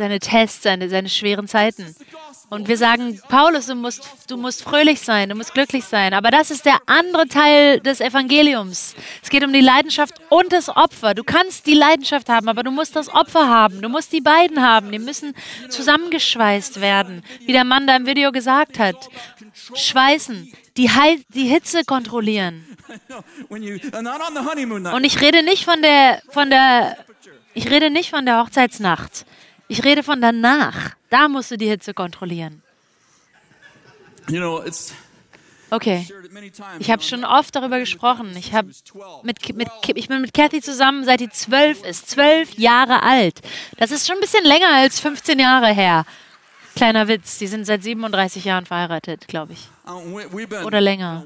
seine 0.00 0.18
Tests, 0.18 0.62
seine, 0.62 0.88
seine 0.88 1.08
schweren 1.10 1.46
Zeiten. 1.46 1.94
Und 2.48 2.66
wir 2.66 2.76
sagen, 2.76 3.20
Paulus, 3.28 3.66
du 3.66 3.74
musst, 3.74 4.02
du 4.28 4.36
musst 4.36 4.64
fröhlich 4.64 5.00
sein, 5.00 5.28
du 5.28 5.36
musst 5.36 5.54
glücklich 5.54 5.84
sein. 5.84 6.14
Aber 6.14 6.30
das 6.30 6.50
ist 6.50 6.64
der 6.64 6.78
andere 6.86 7.28
Teil 7.28 7.80
des 7.80 8.00
Evangeliums. 8.00 8.96
Es 9.22 9.30
geht 9.30 9.44
um 9.44 9.52
die 9.52 9.60
Leidenschaft 9.60 10.14
und 10.30 10.52
das 10.52 10.68
Opfer. 10.68 11.14
Du 11.14 11.22
kannst 11.22 11.66
die 11.66 11.74
Leidenschaft 11.74 12.28
haben, 12.28 12.48
aber 12.48 12.62
du 12.62 12.70
musst 12.70 12.96
das 12.96 13.08
Opfer 13.08 13.46
haben. 13.46 13.82
Du 13.82 13.88
musst 13.88 14.12
die 14.12 14.20
beiden 14.20 14.62
haben. 14.62 14.90
Die 14.90 14.98
müssen 14.98 15.34
zusammengeschweißt 15.68 16.80
werden, 16.80 17.22
wie 17.46 17.52
der 17.52 17.64
Mann 17.64 17.86
da 17.86 17.94
im 17.94 18.06
Video 18.06 18.32
gesagt 18.32 18.78
hat. 18.78 18.96
Schweißen, 19.74 20.50
die, 20.76 20.90
He 20.90 21.22
die 21.28 21.44
Hitze 21.44 21.84
kontrollieren. 21.84 22.66
Und 23.48 23.62
ich 25.04 25.20
rede 25.20 25.42
nicht 25.44 25.64
von 25.64 25.82
der, 25.82 26.22
von 26.30 26.50
der, 26.50 26.96
ich 27.54 27.70
rede 27.70 27.90
nicht 27.90 28.10
von 28.10 28.24
der 28.24 28.42
Hochzeitsnacht. 28.42 29.24
Ich 29.70 29.84
rede 29.84 30.02
von 30.02 30.20
danach. 30.20 30.96
Da 31.10 31.28
musst 31.28 31.52
du 31.52 31.56
die 31.56 31.68
Hitze 31.68 31.94
kontrollieren. 31.94 32.60
Okay. 35.70 36.04
Ich 36.80 36.90
habe 36.90 37.02
schon 37.04 37.24
oft 37.24 37.54
darüber 37.54 37.78
gesprochen. 37.78 38.34
Ich, 38.36 38.52
hab 38.52 38.66
mit, 39.22 39.54
mit, 39.54 39.68
ich 39.94 40.08
bin 40.08 40.22
mit 40.22 40.34
Kathy 40.34 40.60
zusammen, 40.60 41.04
seit 41.04 41.20
die 41.20 41.28
zwölf 41.28 41.84
ist. 41.84 42.10
Zwölf 42.10 42.58
Jahre 42.58 43.04
alt. 43.04 43.42
Das 43.76 43.92
ist 43.92 44.08
schon 44.08 44.16
ein 44.16 44.20
bisschen 44.20 44.44
länger 44.44 44.74
als 44.74 44.98
15 44.98 45.38
Jahre 45.38 45.72
her. 45.72 46.04
Kleiner 46.74 47.08
Witz, 47.08 47.38
die 47.38 47.46
sind 47.46 47.64
seit 47.64 47.82
37 47.82 48.44
Jahren 48.44 48.66
verheiratet, 48.66 49.26
glaube 49.28 49.52
ich. 49.52 49.68
Uh, 49.86 50.64
Oder 50.64 50.80
länger. 50.80 51.24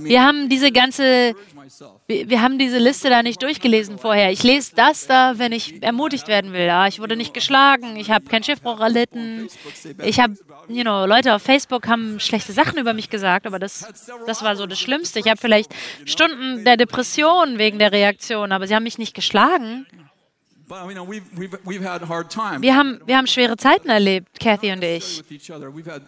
Wir 0.00 0.24
haben 0.24 0.48
diese 0.48 0.72
ganze, 0.72 1.34
wir, 2.06 2.42
haben 2.42 2.58
diese 2.58 2.78
Liste 2.78 3.10
da 3.10 3.22
nicht 3.22 3.42
durchgelesen 3.42 3.98
vorher. 3.98 4.32
Ich 4.32 4.42
lese 4.42 4.74
das 4.74 5.06
da, 5.06 5.38
wenn 5.38 5.52
ich 5.52 5.82
ermutigt 5.82 6.26
werden 6.26 6.52
will. 6.52 6.66
Ja, 6.66 6.86
ich 6.88 7.00
wurde 7.00 7.16
nicht 7.16 7.32
geschlagen, 7.32 7.96
ich 7.96 8.10
habe 8.10 8.24
keinen 8.24 8.42
Schiffbruch 8.42 8.80
erlitten. 8.80 9.48
Ich 10.02 10.18
habe, 10.18 10.34
you 10.68 10.82
know, 10.82 11.06
Leute 11.06 11.34
auf 11.34 11.42
Facebook 11.42 11.86
haben 11.86 12.18
schlechte 12.18 12.52
Sachen 12.52 12.78
über 12.78 12.92
mich 12.92 13.08
gesagt, 13.08 13.46
aber 13.46 13.58
das, 13.58 13.86
das 14.26 14.42
war 14.42 14.56
so 14.56 14.66
das 14.66 14.80
Schlimmste. 14.80 15.20
Ich 15.20 15.28
habe 15.28 15.38
vielleicht 15.40 15.72
Stunden 16.04 16.64
der 16.64 16.76
Depression 16.76 17.58
wegen 17.58 17.78
der 17.78 17.92
Reaktion, 17.92 18.50
aber 18.50 18.66
sie 18.66 18.74
haben 18.74 18.84
mich 18.84 18.98
nicht 18.98 19.14
geschlagen. 19.14 19.86
Wir 22.62 22.76
haben, 22.76 23.00
wir 23.06 23.16
haben 23.16 23.26
schwere 23.26 23.56
Zeiten 23.56 23.88
erlebt, 23.88 24.40
Kathy 24.40 24.72
und 24.72 24.82
ich. 24.82 25.22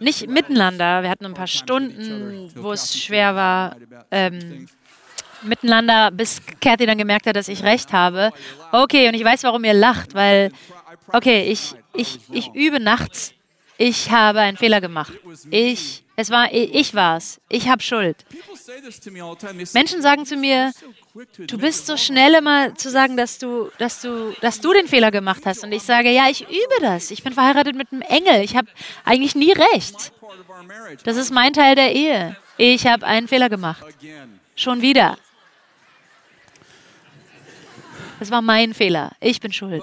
Nicht 0.00 0.28
miteinander. 0.28 1.02
Wir 1.02 1.10
hatten 1.10 1.26
ein 1.26 1.34
paar 1.34 1.46
Stunden, 1.46 2.50
wo 2.56 2.72
es 2.72 2.98
schwer 2.98 3.34
war, 3.34 3.76
ähm, 4.10 4.66
miteinander, 5.42 6.10
bis 6.10 6.40
Kathy 6.60 6.86
dann 6.86 6.98
gemerkt 6.98 7.26
hat, 7.26 7.36
dass 7.36 7.48
ich 7.48 7.62
recht 7.62 7.92
habe. 7.92 8.32
Okay, 8.72 9.08
und 9.08 9.14
ich 9.14 9.24
weiß, 9.24 9.44
warum 9.44 9.64
ihr 9.64 9.74
lacht, 9.74 10.14
weil, 10.14 10.50
okay, 11.12 11.44
ich, 11.44 11.74
ich, 11.94 12.18
ich 12.32 12.52
übe 12.54 12.80
nachts. 12.80 13.34
Ich 13.78 14.10
habe 14.10 14.40
einen 14.40 14.56
Fehler 14.56 14.80
gemacht. 14.80 15.12
Ich, 15.50 16.02
es 16.16 16.30
war, 16.30 16.52
ich 16.52 16.94
war's. 16.94 17.40
Ich 17.48 17.68
habe 17.68 17.82
Schuld. 17.82 18.16
Menschen 19.72 20.02
sagen 20.02 20.26
zu 20.26 20.36
mir, 20.36 20.72
Du 21.48 21.58
bist 21.58 21.86
so 21.86 21.96
schnell 21.96 22.34
immer 22.34 22.74
zu 22.76 22.90
sagen, 22.90 23.16
dass 23.16 23.38
du, 23.38 23.70
dass 23.78 24.02
du, 24.02 24.32
dass 24.40 24.60
du 24.60 24.72
den 24.72 24.86
Fehler 24.86 25.10
gemacht 25.10 25.42
hast. 25.46 25.64
Und 25.64 25.72
ich 25.72 25.82
sage, 25.82 26.10
ja, 26.10 26.28
ich 26.28 26.42
übe 26.42 26.80
das. 26.80 27.10
Ich 27.10 27.24
bin 27.24 27.32
verheiratet 27.32 27.74
mit 27.74 27.90
einem 27.90 28.02
Engel. 28.02 28.42
Ich 28.42 28.56
habe 28.56 28.68
eigentlich 29.04 29.34
nie 29.34 29.52
recht. 29.52 30.12
Das 31.04 31.16
ist 31.16 31.32
mein 31.32 31.52
Teil 31.52 31.74
der 31.74 31.92
Ehe. 31.92 32.36
Ich 32.56 32.86
habe 32.86 33.04
einen 33.04 33.26
Fehler 33.26 33.48
gemacht. 33.48 33.82
Schon 34.54 34.80
wieder. 34.80 35.18
Es 38.20 38.30
war 38.30 38.42
mein 38.42 38.74
Fehler. 38.74 39.12
Ich 39.20 39.40
bin 39.40 39.52
schuld. 39.52 39.82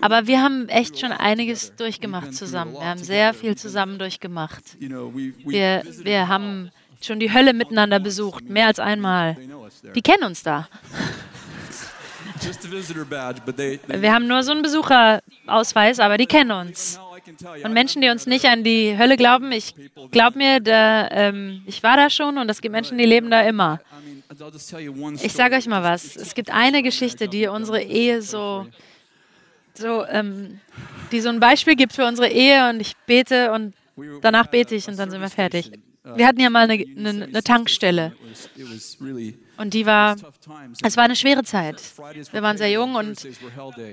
Aber 0.00 0.26
wir 0.26 0.42
haben 0.42 0.68
echt 0.68 0.98
schon 0.98 1.12
einiges 1.12 1.74
durchgemacht 1.76 2.34
zusammen. 2.34 2.74
Wir 2.74 2.86
haben 2.86 3.02
sehr 3.02 3.34
viel 3.34 3.56
zusammen 3.56 3.98
durchgemacht. 3.98 4.62
Wir, 4.78 5.82
wir 6.02 6.28
haben 6.28 6.70
schon 7.00 7.20
die 7.20 7.32
Hölle 7.32 7.52
miteinander 7.52 7.98
besucht, 7.98 8.48
mehr 8.48 8.66
als 8.66 8.78
einmal. 8.78 9.36
Die 9.94 10.02
kennen 10.02 10.24
uns 10.24 10.42
da. 10.42 10.68
Wir 13.86 14.12
haben 14.12 14.26
nur 14.26 14.42
so 14.42 14.52
einen 14.52 14.62
Besucherausweis, 14.62 16.00
aber 16.00 16.18
die 16.18 16.26
kennen 16.26 16.50
uns. 16.50 17.00
Und 17.64 17.72
Menschen, 17.72 18.02
die 18.02 18.08
uns 18.08 18.26
nicht 18.26 18.44
an 18.44 18.62
die 18.62 18.96
Hölle 18.96 19.16
glauben, 19.16 19.50
ich 19.52 19.74
glaube 20.10 20.38
mir, 20.38 20.60
da, 20.60 21.08
ähm, 21.10 21.62
ich 21.66 21.82
war 21.82 21.96
da 21.96 22.08
schon 22.08 22.38
und 22.38 22.48
es 22.48 22.60
gibt 22.60 22.72
Menschen, 22.72 22.98
die 22.98 23.04
leben 23.04 23.30
da 23.30 23.40
immer. 23.40 23.80
Ich 25.22 25.32
sage 25.32 25.56
euch 25.56 25.66
mal 25.66 25.82
was. 25.82 26.16
Es 26.16 26.34
gibt 26.34 26.50
eine 26.50 26.82
Geschichte, 26.82 27.28
die 27.28 27.46
unsere 27.46 27.82
Ehe 27.82 28.22
so, 28.22 28.66
so 29.74 30.04
ähm, 30.06 30.60
die 31.12 31.20
so 31.20 31.28
ein 31.28 31.40
Beispiel 31.40 31.76
gibt 31.76 31.92
für 31.92 32.06
unsere 32.06 32.28
Ehe 32.28 32.68
und 32.70 32.80
ich 32.80 32.96
bete 33.06 33.52
und 33.52 33.74
danach 34.22 34.48
bete 34.48 34.74
ich 34.74 34.88
und 34.88 34.98
dann 34.98 35.10
sind 35.10 35.20
wir 35.20 35.30
fertig. 35.30 35.70
Wir 36.14 36.26
hatten 36.26 36.40
ja 36.40 36.50
mal 36.50 36.70
eine, 36.70 36.84
eine, 36.96 37.24
eine 37.24 37.42
Tankstelle. 37.42 38.12
Und 39.56 39.74
die 39.74 39.86
war, 39.86 40.16
es 40.82 40.96
war 40.96 41.04
eine 41.04 41.16
schwere 41.16 41.42
Zeit. 41.42 41.82
Wir 42.32 42.42
waren 42.42 42.58
sehr 42.58 42.70
jung 42.70 42.94
und 42.94 43.26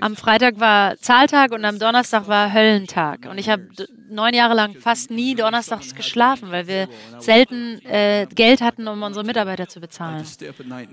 am 0.01 0.15
Freitag 0.15 0.59
war 0.59 0.97
Zahltag 0.97 1.51
und 1.53 1.63
am 1.65 1.79
Donnerstag 1.79 2.27
war 2.27 2.53
Höllentag. 2.53 3.27
Und 3.29 3.37
ich 3.37 3.49
habe 3.49 3.67
neun 4.09 4.33
Jahre 4.33 4.53
lang 4.53 4.75
fast 4.75 5.09
nie 5.09 5.35
donnerstags 5.35 5.95
geschlafen, 5.95 6.51
weil 6.51 6.67
wir 6.67 6.87
selten 7.19 7.83
äh, 7.85 8.27
Geld 8.33 8.61
hatten, 8.61 8.87
um 8.87 9.01
unsere 9.01 9.25
Mitarbeiter 9.25 9.67
zu 9.67 9.79
bezahlen. 9.79 10.25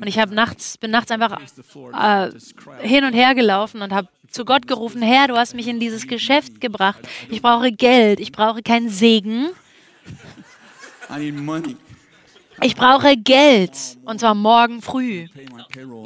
Und 0.00 0.06
ich 0.06 0.18
habe 0.18 0.34
nachts, 0.34 0.78
bin 0.78 0.90
nachts 0.90 1.10
einfach 1.10 1.38
äh, 1.92 2.30
hin 2.80 3.04
und 3.04 3.12
her 3.12 3.34
gelaufen 3.34 3.82
und 3.82 3.92
habe 3.92 4.08
zu 4.30 4.44
Gott 4.44 4.68
gerufen, 4.68 5.02
Herr, 5.02 5.26
du 5.26 5.36
hast 5.36 5.54
mich 5.54 5.66
in 5.66 5.80
dieses 5.80 6.06
Geschäft 6.06 6.60
gebracht. 6.60 7.00
Ich 7.28 7.42
brauche 7.42 7.72
Geld, 7.72 8.20
ich 8.20 8.30
brauche 8.30 8.62
keinen 8.62 8.88
Segen. 8.88 9.48
Ich 12.62 12.76
brauche 12.76 13.16
Geld 13.16 13.72
und 14.04 14.20
zwar 14.20 14.34
morgen 14.34 14.82
früh, 14.82 15.26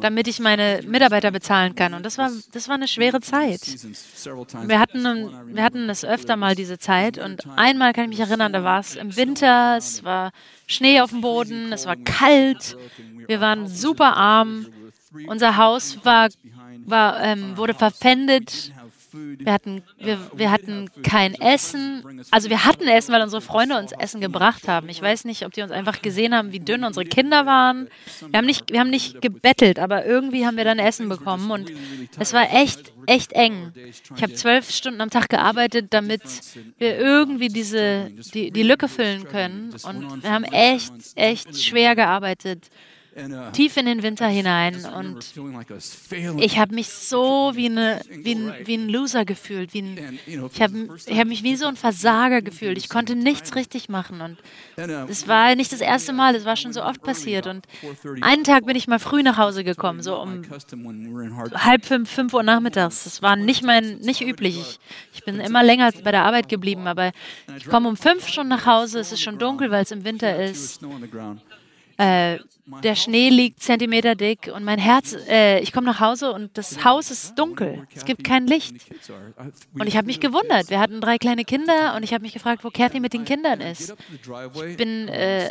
damit 0.00 0.28
ich 0.28 0.38
meine 0.38 0.82
Mitarbeiter 0.86 1.32
bezahlen 1.32 1.74
kann. 1.74 1.94
Und 1.94 2.06
das 2.06 2.16
war, 2.16 2.30
das 2.52 2.68
war 2.68 2.76
eine 2.76 2.86
schwere 2.86 3.20
Zeit. 3.20 3.60
Wir 4.62 4.78
hatten, 4.78 5.02
wir 5.54 5.62
hatten 5.64 5.90
es 5.90 6.04
öfter 6.04 6.36
mal 6.36 6.54
diese 6.54 6.78
Zeit. 6.78 7.18
Und 7.18 7.46
einmal 7.56 7.92
kann 7.92 8.04
ich 8.04 8.18
mich 8.18 8.20
erinnern, 8.20 8.52
da 8.52 8.62
war 8.62 8.78
es 8.78 8.94
im 8.94 9.16
Winter, 9.16 9.76
es 9.76 10.04
war 10.04 10.30
Schnee 10.66 11.00
auf 11.00 11.10
dem 11.10 11.22
Boden, 11.22 11.72
es 11.72 11.86
war 11.86 11.96
kalt, 11.96 12.76
wir 13.26 13.40
waren 13.40 13.66
super 13.66 14.16
arm, 14.16 14.66
unser 15.26 15.56
Haus 15.56 16.04
war, 16.04 16.28
war, 16.84 17.20
ähm, 17.20 17.56
wurde 17.56 17.74
verpfändet 17.74 18.72
wir 19.14 19.52
hatten, 19.52 19.82
wir, 19.98 20.18
wir 20.34 20.50
hatten 20.50 20.90
kein 21.02 21.34
Essen. 21.34 22.22
Also 22.30 22.50
wir 22.50 22.64
hatten 22.64 22.88
Essen, 22.88 23.12
weil 23.12 23.22
unsere 23.22 23.40
Freunde 23.40 23.78
uns 23.78 23.92
Essen 23.92 24.20
gebracht 24.20 24.66
haben. 24.66 24.88
Ich 24.88 25.00
weiß 25.00 25.24
nicht, 25.24 25.44
ob 25.46 25.52
die 25.52 25.62
uns 25.62 25.70
einfach 25.70 26.02
gesehen 26.02 26.34
haben, 26.34 26.52
wie 26.52 26.60
dünn 26.60 26.84
unsere 26.84 27.06
Kinder 27.06 27.46
waren. 27.46 27.88
Wir 28.28 28.38
haben 28.38 28.46
nicht, 28.46 28.72
wir 28.72 28.80
haben 28.80 28.90
nicht 28.90 29.22
gebettelt, 29.22 29.78
aber 29.78 30.04
irgendwie 30.04 30.46
haben 30.46 30.56
wir 30.56 30.64
dann 30.64 30.78
Essen 30.78 31.08
bekommen. 31.08 31.50
Und 31.50 31.70
es 32.18 32.32
war 32.32 32.52
echt, 32.52 32.92
echt 33.06 33.32
eng. 33.32 33.72
Ich 34.16 34.22
habe 34.22 34.34
zwölf 34.34 34.70
Stunden 34.70 35.00
am 35.00 35.10
Tag 35.10 35.28
gearbeitet, 35.28 35.86
damit 35.90 36.22
wir 36.78 36.98
irgendwie 36.98 37.48
diese, 37.48 38.10
die, 38.34 38.50
die 38.50 38.62
Lücke 38.62 38.88
füllen 38.88 39.24
können. 39.24 39.74
Und 39.84 40.22
wir 40.22 40.30
haben 40.30 40.44
echt, 40.44 40.92
echt 41.14 41.62
schwer 41.62 41.94
gearbeitet 41.94 42.68
tief 43.52 43.76
in 43.76 43.86
den 43.86 44.02
Winter 44.02 44.26
hinein 44.26 44.84
und 44.84 45.24
ich 46.38 46.58
habe 46.58 46.74
mich 46.74 46.88
so 46.88 47.52
wie, 47.54 47.66
eine, 47.66 48.00
wie, 48.10 48.34
ein, 48.34 48.54
wie 48.64 48.74
ein 48.74 48.88
Loser 48.88 49.24
gefühlt. 49.24 49.72
Wie 49.72 49.82
ein, 49.82 50.18
ich 50.26 50.60
habe 50.60 50.88
hab 51.10 51.26
mich 51.26 51.42
wie 51.42 51.56
so 51.56 51.66
ein 51.66 51.76
Versager 51.76 52.42
gefühlt. 52.42 52.76
Ich 52.76 52.88
konnte 52.88 53.14
nichts 53.14 53.54
richtig 53.54 53.88
machen 53.88 54.20
und 54.20 54.38
es 55.08 55.28
war 55.28 55.54
nicht 55.54 55.72
das 55.72 55.80
erste 55.80 56.12
Mal, 56.12 56.34
es 56.34 56.44
war 56.44 56.56
schon 56.56 56.72
so 56.72 56.82
oft 56.82 57.02
passiert. 57.02 57.46
Und 57.46 57.66
einen 58.20 58.44
Tag 58.44 58.66
bin 58.66 58.76
ich 58.76 58.88
mal 58.88 58.98
früh 58.98 59.22
nach 59.22 59.38
Hause 59.38 59.64
gekommen, 59.64 60.02
so 60.02 60.20
um 60.20 60.42
halb 61.54 61.84
fünf, 61.84 62.10
fünf 62.10 62.34
Uhr 62.34 62.42
nachmittags. 62.42 63.04
Das 63.04 63.22
war 63.22 63.36
nicht 63.36 63.62
mein, 63.62 63.98
nicht 63.98 64.22
üblich. 64.22 64.58
Ich, 64.58 64.78
ich 65.14 65.24
bin 65.24 65.38
immer 65.40 65.62
länger 65.62 65.90
bei 66.02 66.10
der 66.10 66.24
Arbeit 66.24 66.48
geblieben, 66.48 66.86
aber 66.86 67.12
ich 67.56 67.66
komme 67.66 67.88
um 67.88 67.96
fünf 67.96 68.28
schon 68.28 68.48
nach 68.48 68.66
Hause, 68.66 68.98
es 68.98 69.12
ist 69.12 69.22
schon 69.22 69.38
dunkel, 69.38 69.70
weil 69.70 69.84
es 69.84 69.90
im 69.92 70.04
Winter 70.04 70.42
ist. 70.42 70.80
Äh, 71.96 72.38
der 72.82 72.94
Schnee 72.94 73.28
liegt 73.28 73.62
Zentimeter 73.62 74.14
dick 74.14 74.50
und 74.54 74.64
mein 74.64 74.78
Herz, 74.78 75.14
äh, 75.28 75.60
ich 75.60 75.72
komme 75.72 75.86
nach 75.86 76.00
Hause 76.00 76.32
und 76.32 76.56
das 76.56 76.82
Haus 76.82 77.10
ist 77.10 77.38
dunkel. 77.38 77.86
Es 77.94 78.06
gibt 78.06 78.24
kein 78.24 78.46
Licht. 78.46 78.74
Und 79.78 79.86
ich 79.86 79.96
habe 79.96 80.06
mich 80.06 80.18
gewundert. 80.18 80.70
Wir 80.70 80.80
hatten 80.80 81.00
drei 81.00 81.18
kleine 81.18 81.44
Kinder 81.44 81.94
und 81.94 82.02
ich 82.02 82.14
habe 82.14 82.22
mich 82.22 82.32
gefragt, 82.32 82.64
wo 82.64 82.70
Kathy 82.70 83.00
mit 83.00 83.12
den 83.12 83.24
Kindern 83.24 83.60
ist. 83.60 83.94
Ich 84.68 84.76
bin 84.78 85.08
äh, 85.08 85.50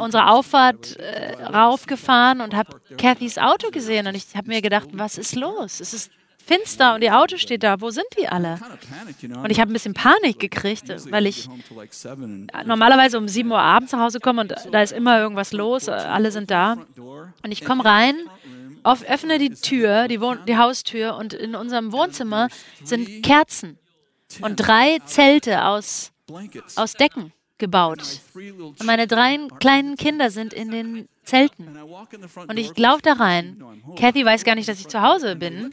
unsere 0.00 0.30
Auffahrt 0.30 0.96
äh, 0.96 1.42
raufgefahren 1.42 2.42
und 2.42 2.54
habe 2.54 2.78
Kathys 2.98 3.38
Auto 3.38 3.70
gesehen 3.70 4.06
und 4.06 4.14
ich 4.14 4.26
habe 4.36 4.48
mir 4.48 4.60
gedacht, 4.60 4.88
was 4.92 5.16
ist 5.16 5.34
los? 5.34 5.80
Es 5.80 5.94
ist 5.94 6.10
finster 6.46 6.94
und 6.94 7.02
ihr 7.02 7.18
Auto 7.18 7.36
steht 7.36 7.62
da. 7.62 7.80
Wo 7.80 7.90
sind 7.90 8.06
die 8.18 8.28
alle? 8.28 8.58
Und 9.22 9.50
ich 9.50 9.60
habe 9.60 9.70
ein 9.70 9.72
bisschen 9.72 9.94
Panik 9.94 10.38
gekriegt, 10.38 10.88
weil 11.10 11.26
ich 11.26 11.48
normalerweise 12.64 13.18
um 13.18 13.28
7 13.28 13.50
Uhr 13.50 13.60
abends 13.60 13.92
nach 13.92 14.00
Hause 14.00 14.20
komme 14.20 14.42
und 14.42 14.54
da 14.70 14.82
ist 14.82 14.92
immer 14.92 15.18
irgendwas 15.18 15.52
los. 15.52 15.88
Alle 15.88 16.30
sind 16.30 16.50
da. 16.50 16.76
Und 17.42 17.52
ich 17.52 17.64
komme 17.64 17.84
rein, 17.84 18.16
öffne 18.84 19.38
die 19.38 19.50
Tür, 19.50 20.08
die, 20.08 20.20
Wohn 20.20 20.38
die 20.46 20.56
Haustür 20.56 21.16
und 21.16 21.32
in 21.32 21.54
unserem 21.54 21.92
Wohnzimmer 21.92 22.48
sind 22.82 23.22
Kerzen 23.22 23.78
und 24.40 24.56
drei 24.56 24.98
Zelte 25.04 25.64
aus, 25.64 26.12
aus 26.76 26.94
Decken 26.94 27.32
gebaut. 27.58 28.20
Und 28.34 28.84
meine 28.84 29.06
drei 29.06 29.38
kleinen 29.60 29.96
Kinder 29.96 30.30
sind 30.30 30.52
in 30.52 30.70
den 30.70 31.08
Zelten. 31.22 31.76
Und 32.48 32.58
ich 32.58 32.76
laufe 32.76 33.02
da 33.02 33.14
rein. 33.14 33.62
Kathy 33.96 34.24
weiß 34.24 34.44
gar 34.44 34.54
nicht, 34.54 34.68
dass 34.68 34.80
ich 34.80 34.88
zu 34.88 35.02
Hause 35.02 35.36
bin. 35.36 35.70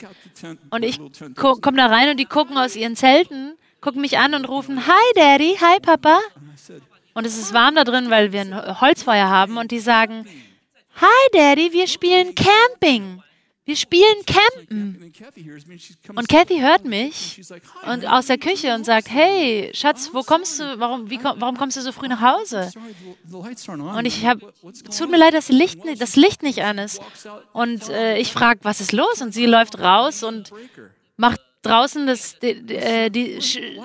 Und 0.69 0.83
ich 0.83 0.99
komme 1.35 1.77
da 1.77 1.87
rein 1.87 2.09
und 2.09 2.17
die 2.17 2.25
gucken 2.25 2.57
aus 2.57 2.75
ihren 2.75 2.95
Zelten, 2.95 3.55
gucken 3.81 4.01
mich 4.01 4.17
an 4.17 4.33
und 4.33 4.45
rufen, 4.45 4.87
Hi 4.87 5.13
Daddy, 5.15 5.57
hi 5.59 5.79
Papa. 5.79 6.19
Und 7.13 7.25
es 7.25 7.37
ist 7.37 7.53
warm 7.53 7.75
da 7.75 7.83
drin, 7.83 8.09
weil 8.09 8.31
wir 8.31 8.41
ein 8.41 8.81
Holzfeuer 8.81 9.27
haben. 9.27 9.57
Und 9.57 9.71
die 9.71 9.79
sagen, 9.79 10.25
Hi 10.95 11.27
Daddy, 11.33 11.73
wir 11.73 11.87
spielen 11.87 12.35
Camping. 12.35 13.21
Wir 13.63 13.75
spielen 13.75 14.25
Campen. 14.25 15.13
Und 16.15 16.27
Kathy 16.27 16.59
hört 16.59 16.83
mich 16.83 17.41
und 17.87 18.07
aus 18.07 18.25
der 18.25 18.39
Küche 18.39 18.73
und 18.73 18.85
sagt, 18.85 19.09
hey, 19.09 19.69
Schatz, 19.73 20.09
wo 20.13 20.23
kommst 20.23 20.59
du, 20.59 20.79
warum, 20.79 21.09
wie, 21.11 21.23
warum 21.23 21.57
kommst 21.57 21.77
du 21.77 21.81
so 21.81 21.91
früh 21.91 22.07
nach 22.07 22.21
Hause? 22.21 22.71
Und 23.31 24.05
ich 24.05 24.25
habe, 24.25 24.51
tut 24.97 25.11
mir 25.11 25.17
leid, 25.17 25.35
dass 25.35 25.49
Licht, 25.49 25.79
das 25.99 26.15
Licht 26.15 26.41
nicht 26.41 26.63
an 26.63 26.79
ist. 26.79 27.01
Und 27.53 27.87
äh, 27.89 28.17
ich 28.17 28.31
frage, 28.31 28.61
was 28.63 28.81
ist 28.81 28.93
los? 28.93 29.21
Und 29.21 29.31
sie 29.33 29.45
läuft 29.45 29.79
raus 29.79 30.23
und 30.23 30.51
macht 31.17 31.39
draußen 31.61 32.07
das, 32.07 32.39
die, 32.39 32.61
die, 32.61 33.09
die, 33.11 33.39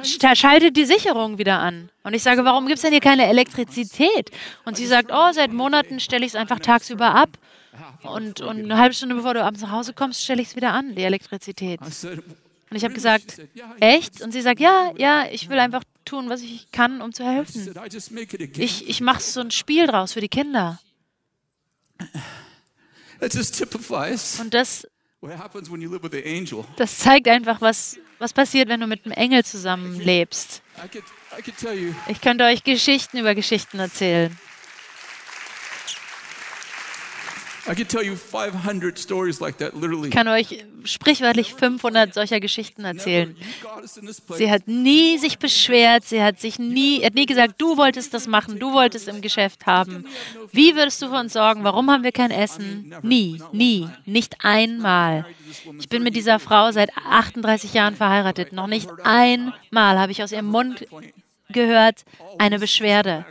schaltet 0.04 0.76
die 0.76 0.84
Sicherung 0.84 1.38
wieder 1.38 1.58
an. 1.58 1.90
Und 2.02 2.14
ich 2.14 2.22
sage, 2.22 2.44
warum 2.44 2.66
gibt 2.66 2.76
es 2.76 2.82
denn 2.82 2.92
hier 2.92 3.00
keine 3.00 3.26
Elektrizität? 3.26 4.30
Und 4.64 4.76
sie 4.76 4.86
sagt, 4.86 5.10
oh, 5.12 5.32
seit 5.32 5.52
Monaten 5.52 6.00
stelle 6.00 6.24
ich 6.24 6.32
es 6.32 6.36
einfach 6.36 6.60
tagsüber 6.60 7.14
ab. 7.14 7.30
Und, 8.02 8.40
und 8.40 8.64
eine 8.64 8.78
halbe 8.78 8.94
Stunde 8.94 9.14
bevor 9.14 9.34
du 9.34 9.44
abends 9.44 9.60
nach 9.60 9.70
Hause 9.70 9.92
kommst, 9.92 10.22
stelle 10.22 10.40
ich 10.40 10.48
es 10.48 10.56
wieder 10.56 10.72
an, 10.72 10.94
die 10.94 11.02
Elektrizität. 11.02 11.80
Und 12.68 12.76
ich 12.76 12.84
habe 12.84 12.94
gesagt, 12.94 13.40
echt? 13.80 14.22
Und 14.22 14.32
sie 14.32 14.40
sagt, 14.40 14.60
ja, 14.60 14.92
ja, 14.96 15.26
ich 15.30 15.48
will 15.48 15.58
einfach 15.58 15.82
tun, 16.04 16.28
was 16.28 16.40
ich 16.42 16.70
kann, 16.72 17.00
um 17.02 17.12
zu 17.12 17.24
helfen. 17.24 17.74
Ich, 18.56 18.88
ich 18.88 19.00
mache 19.00 19.20
so 19.20 19.40
ein 19.40 19.50
Spiel 19.50 19.86
draus 19.86 20.14
für 20.14 20.20
die 20.20 20.28
Kinder. 20.28 20.80
Und 24.40 24.52
das, 24.52 24.86
das 26.76 26.98
zeigt 26.98 27.28
einfach, 27.28 27.60
was, 27.60 27.98
was 28.18 28.32
passiert, 28.32 28.68
wenn 28.68 28.80
du 28.80 28.86
mit 28.86 29.04
einem 29.04 29.12
Engel 29.12 29.44
zusammenlebst. 29.44 30.62
Ich 32.08 32.20
könnte 32.20 32.44
euch 32.44 32.64
Geschichten 32.64 33.18
über 33.18 33.34
Geschichten 33.34 33.78
erzählen. 33.78 34.36
Ich 37.68 37.88
kann 40.10 40.28
euch 40.28 40.64
sprichwörtlich 40.84 41.54
500 41.54 42.14
solcher 42.14 42.38
Geschichten 42.38 42.84
erzählen. 42.84 43.36
Sie 44.36 44.50
hat 44.50 44.68
nie 44.68 45.18
sich 45.18 45.38
beschwert, 45.38 46.04
sie 46.04 46.22
hat 46.22 46.40
sich 46.40 46.58
nie, 46.58 47.04
hat 47.04 47.14
nie 47.14 47.26
gesagt, 47.26 47.54
du 47.58 47.76
wolltest 47.76 48.14
das 48.14 48.28
machen, 48.28 48.58
du 48.58 48.72
wolltest 48.72 49.08
im 49.08 49.20
Geschäft 49.20 49.66
haben. 49.66 50.04
Wie 50.52 50.76
würdest 50.76 51.02
du 51.02 51.08
für 51.08 51.18
uns 51.18 51.32
sorgen? 51.32 51.64
Warum 51.64 51.90
haben 51.90 52.04
wir 52.04 52.12
kein 52.12 52.30
Essen? 52.30 52.94
Nie, 53.02 53.42
nie, 53.52 53.88
nicht 54.04 54.44
einmal. 54.44 55.26
Ich 55.80 55.88
bin 55.88 56.02
mit 56.02 56.14
dieser 56.14 56.38
Frau 56.38 56.70
seit 56.70 56.90
38 56.96 57.74
Jahren 57.74 57.96
verheiratet. 57.96 58.52
Noch 58.52 58.68
nicht 58.68 58.88
einmal 59.02 59.98
habe 59.98 60.12
ich 60.12 60.22
aus 60.22 60.32
ihrem 60.32 60.46
Mund 60.46 60.86
gehört 61.48 62.04
eine 62.38 62.58
Beschwerde. 62.58 63.24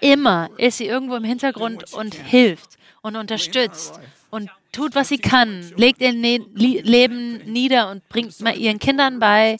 Immer 0.00 0.50
ist 0.56 0.78
sie 0.78 0.86
irgendwo 0.86 1.16
im 1.16 1.24
Hintergrund 1.24 1.92
und 1.92 2.14
hilft 2.14 2.78
und 3.02 3.16
unterstützt 3.16 3.98
und 4.30 4.48
tut, 4.72 4.94
was 4.94 5.08
sie 5.08 5.18
kann, 5.18 5.70
legt 5.76 6.00
ihr 6.00 6.12
ne 6.12 6.38
Leben 6.54 7.38
nieder 7.44 7.90
und 7.90 8.08
bringt 8.08 8.40
mal 8.40 8.56
ihren 8.56 8.78
Kindern 8.78 9.18
bei 9.18 9.58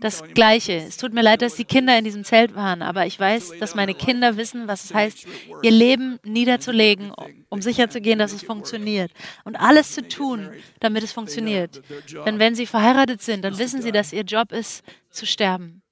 das 0.00 0.22
Gleiche. 0.34 0.74
Es 0.74 0.96
tut 0.96 1.12
mir 1.12 1.22
leid, 1.22 1.42
dass 1.42 1.56
die 1.56 1.64
Kinder 1.64 1.98
in 1.98 2.04
diesem 2.04 2.24
Zelt 2.24 2.54
waren, 2.54 2.82
aber 2.82 3.06
ich 3.06 3.18
weiß, 3.18 3.58
dass 3.58 3.74
meine 3.74 3.94
Kinder 3.94 4.36
wissen, 4.36 4.68
was 4.68 4.84
es 4.84 4.94
heißt, 4.94 5.26
ihr 5.62 5.70
Leben 5.70 6.18
niederzulegen, 6.24 7.12
um 7.48 7.62
sicherzugehen, 7.62 8.18
dass 8.18 8.32
es 8.32 8.42
funktioniert. 8.42 9.10
Und 9.44 9.56
alles 9.56 9.92
zu 9.92 10.06
tun, 10.06 10.50
damit 10.80 11.02
es 11.02 11.12
funktioniert. 11.12 11.82
Denn 12.24 12.38
wenn 12.38 12.54
sie 12.54 12.66
verheiratet 12.66 13.22
sind, 13.22 13.42
dann 13.44 13.58
wissen 13.58 13.82
sie, 13.82 13.92
dass 13.92 14.12
ihr 14.12 14.22
Job 14.22 14.52
ist, 14.52 14.84
zu 15.10 15.26
sterben. 15.26 15.82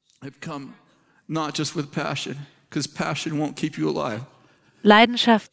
Leidenschaft 4.83 5.51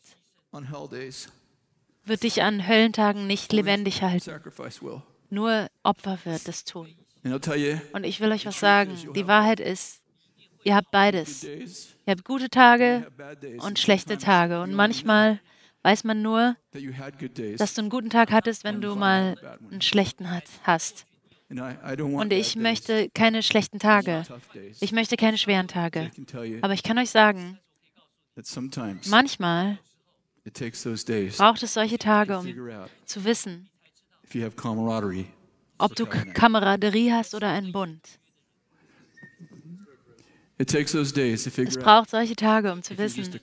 wird 2.08 2.24
dich 2.24 2.41
an 2.41 2.68
Höllentagen 2.68 3.28
nicht 3.28 3.53
lebendig 3.53 4.01
halten. 4.01 4.32
Nur 5.30 5.68
Opfer 5.84 6.20
wird 6.24 6.47
es 6.47 6.64
tun. 6.64 6.88
Und 7.24 8.03
ich 8.05 8.20
will 8.20 8.32
euch 8.32 8.45
was 8.45 8.60
sagen. 8.60 8.95
Die 9.16 9.28
Wahrheit 9.28 9.60
ist, 9.60 10.01
ihr 10.64 10.76
habt 10.76 10.91
beides. 10.91 11.43
Ihr 11.43 11.68
habt 12.08 12.24
gute 12.24 12.49
Tage 12.49 13.08
und 13.60 13.80
schlechte 13.80 14.18
Tage. 14.18 14.62
Und 14.62 14.74
manchmal 14.74 15.39
weiß 15.84 16.03
man 16.03 16.22
nur, 16.22 16.55
dass 17.58 17.74
du 17.74 17.82
einen 17.82 17.89
guten 17.89 18.10
Tag 18.10 18.32
hattest, 18.32 18.64
wenn 18.64 18.82
du 18.82 18.95
mal 18.95 19.36
einen 19.72 19.82
schlechten 19.82 20.28
hast. 20.64 21.05
Und 21.49 22.34
ich 22.34 22.55
möchte 22.55 23.10
keine 23.10 23.41
schlechten 23.41 23.80
Tage. 23.80 24.24
Ich 24.80 24.91
möchte 24.91 25.16
keine 25.16 25.38
schweren 25.38 25.68
Tage. 25.68 26.12
Aber 26.62 26.74
ich 26.74 26.84
kann 26.84 26.97
euch 26.97 27.10
sagen, 27.10 27.60
manchmal 29.05 29.80
braucht 31.38 31.64
es 31.64 31.74
solche 31.74 31.98
Tage, 31.98 32.38
um 32.39 32.45
zu 33.06 33.24
wissen, 33.26 33.70
ob 35.78 35.95
du 35.95 36.06
Kameraderie 36.06 37.12
hast 37.12 37.36
oder 37.36 37.50
einen 37.50 37.72
Bund. 37.72 38.02
Es 40.58 41.78
braucht 41.78 42.10
solche 42.10 42.36
Tage, 42.36 42.72
um 42.72 42.82
zu 42.82 42.98
wissen, 42.98 43.39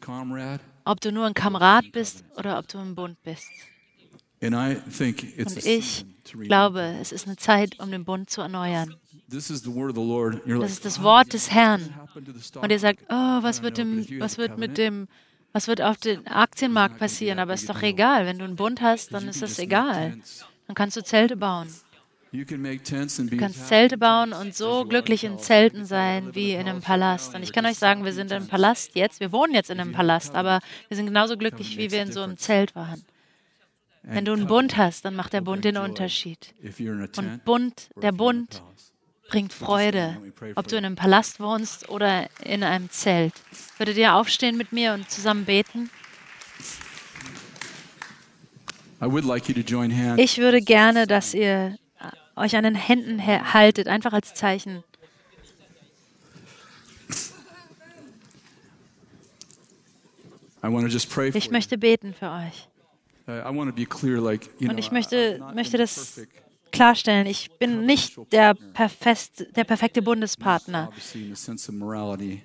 ob 0.85 1.01
du 1.01 1.13
nur 1.13 1.27
ein 1.27 1.35
Kamerad 1.35 1.93
bist 1.93 2.25
oder 2.37 2.59
ob 2.59 2.67
du 2.69 2.79
ein 2.79 2.95
Bund 2.95 3.23
bist. 3.23 3.47
Und 4.41 5.65
ich 5.65 6.05
glaube, 6.41 6.81
es 7.01 7.13
ist 7.13 7.27
eine 7.27 7.37
Zeit, 7.37 7.79
um 7.81 7.91
den 7.91 8.05
Bund 8.05 8.29
zu 8.29 8.41
erneuern. 8.43 8.95
Das 9.29 9.51
ist 9.51 10.85
das 10.85 11.03
Wort 11.03 11.33
des 11.33 11.51
Herrn. 11.51 11.95
Und 12.61 12.71
ihr 12.71 12.79
sagt, 12.79 13.01
oh, 13.09 13.43
was 13.43 13.63
wird, 13.63 13.79
dem, 13.79 14.07
was 14.21 14.37
wird 14.37 14.59
mit 14.59 14.77
dem 14.77 15.09
was 15.55 15.69
wird 15.69 15.81
auf 15.81 15.99
dem 15.99 16.27
Aktienmarkt 16.27 16.99
passieren? 16.99 17.39
Aber 17.39 17.55
ist 17.55 17.71
doch 17.71 17.81
egal. 17.81 18.27
Wenn 18.27 18.39
du 18.39 18.45
einen 18.45 18.57
Bund 18.57 18.83
hast, 18.83 19.15
dann 19.15 19.29
ist 19.29 19.41
das 19.41 19.59
egal. 19.61 20.19
Dann 20.67 20.75
kannst 20.75 20.97
du 20.97 21.03
Zelte 21.05 21.37
bauen. 21.37 21.69
Du 22.33 23.37
kannst 23.37 23.69
Zelte 23.69 23.97
bauen 23.97 24.33
und 24.33 24.57
so 24.57 24.85
glücklich 24.85 25.23
in 25.23 25.39
Zelten 25.39 25.85
sein 25.87 26.35
wie 26.35 26.55
in 26.55 26.69
einem 26.69 26.81
Palast. 26.81 27.37
Und 27.37 27.45
ich 27.45 27.53
kann 27.53 27.65
euch 27.67 27.79
sagen, 27.79 28.05
wir 28.05 28.13
sind 28.13 28.33
im 28.33 28.49
Palast 28.49 28.97
jetzt. 28.97 29.21
Wir 29.21 29.31
wohnen 29.31 29.55
jetzt 29.55 29.71
in 29.71 29.79
einem 29.79 29.93
Palast, 29.93 30.35
aber 30.35 30.59
wir 30.89 30.97
sind 30.97 31.07
genauso 31.07 31.37
glücklich, 31.37 31.79
wie 31.79 31.93
wir 31.93 32.03
in 32.03 32.11
so 32.11 32.23
einem 32.23 32.37
Zelt 32.37 32.75
waren. 32.75 33.05
Wenn 34.03 34.25
du 34.25 34.33
einen 34.33 34.49
Bund 34.49 34.77
hast, 34.77 35.05
dann 35.05 35.15
macht 35.15 35.33
der 35.33 35.41
Bund 35.41 35.65
den 35.65 35.77
Unterschied. 35.77 36.53
Und 37.17 37.45
Bund, 37.45 37.91
der 38.03 38.13
Bund 38.13 38.61
bringt 39.29 39.53
Freude, 39.53 40.17
ob 40.55 40.69
du 40.69 40.77
in 40.77 40.85
einem 40.85 40.97
Palast 40.97 41.41
wohnst 41.41 41.89
oder 41.89 42.29
in 42.43 42.63
einem 42.63 42.91
Zelt. 42.91 43.35
Würdet 43.79 43.97
ihr 43.97 44.15
aufstehen 44.15 44.57
mit 44.57 44.73
mir 44.73 44.95
und 44.95 45.11
zusammen 45.11 45.45
beten? 45.45 45.91
Ich 50.17 50.39
würde 50.39 50.63
gerne, 50.63 51.07
dass 51.07 51.35
ihr 51.35 51.77
euch 52.37 52.57
an 52.57 52.65
den 52.65 52.75
Händen 52.75 53.27
haltet, 53.27 53.89
einfach 53.89 54.13
als 54.13 54.35
Zeichen. 54.35 54.83
Ich 61.35 61.51
möchte 61.51 61.77
beten 61.77 62.15
für 62.15 62.31
euch. 62.31 62.69
Und 63.27 64.79
ich 64.79 64.91
möchte, 64.91 65.43
möchte 65.55 65.77
das 65.77 66.21
klarstellen, 66.75 67.27
ich 67.27 67.51
bin 67.59 67.87
nicht 67.87 68.17
der, 68.33 68.55
perfest, 68.55 69.47
der 69.57 69.65
perfekte 69.65 70.03
Bundespartner. 70.03 70.91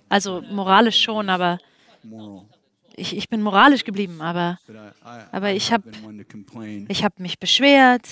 Also 0.10 0.42
moralisch 0.50 1.02
schon, 1.02 1.30
aber 1.30 1.60
ich, 2.96 3.16
ich 3.16 3.30
bin 3.30 3.42
moralisch 3.42 3.84
geblieben, 3.84 4.22
aber, 4.22 4.60
aber 5.32 5.52
ich 5.54 5.72
habe 5.72 5.90
ich 6.88 7.04
hab 7.04 7.20
mich 7.20 7.40
beschwert. 7.40 8.08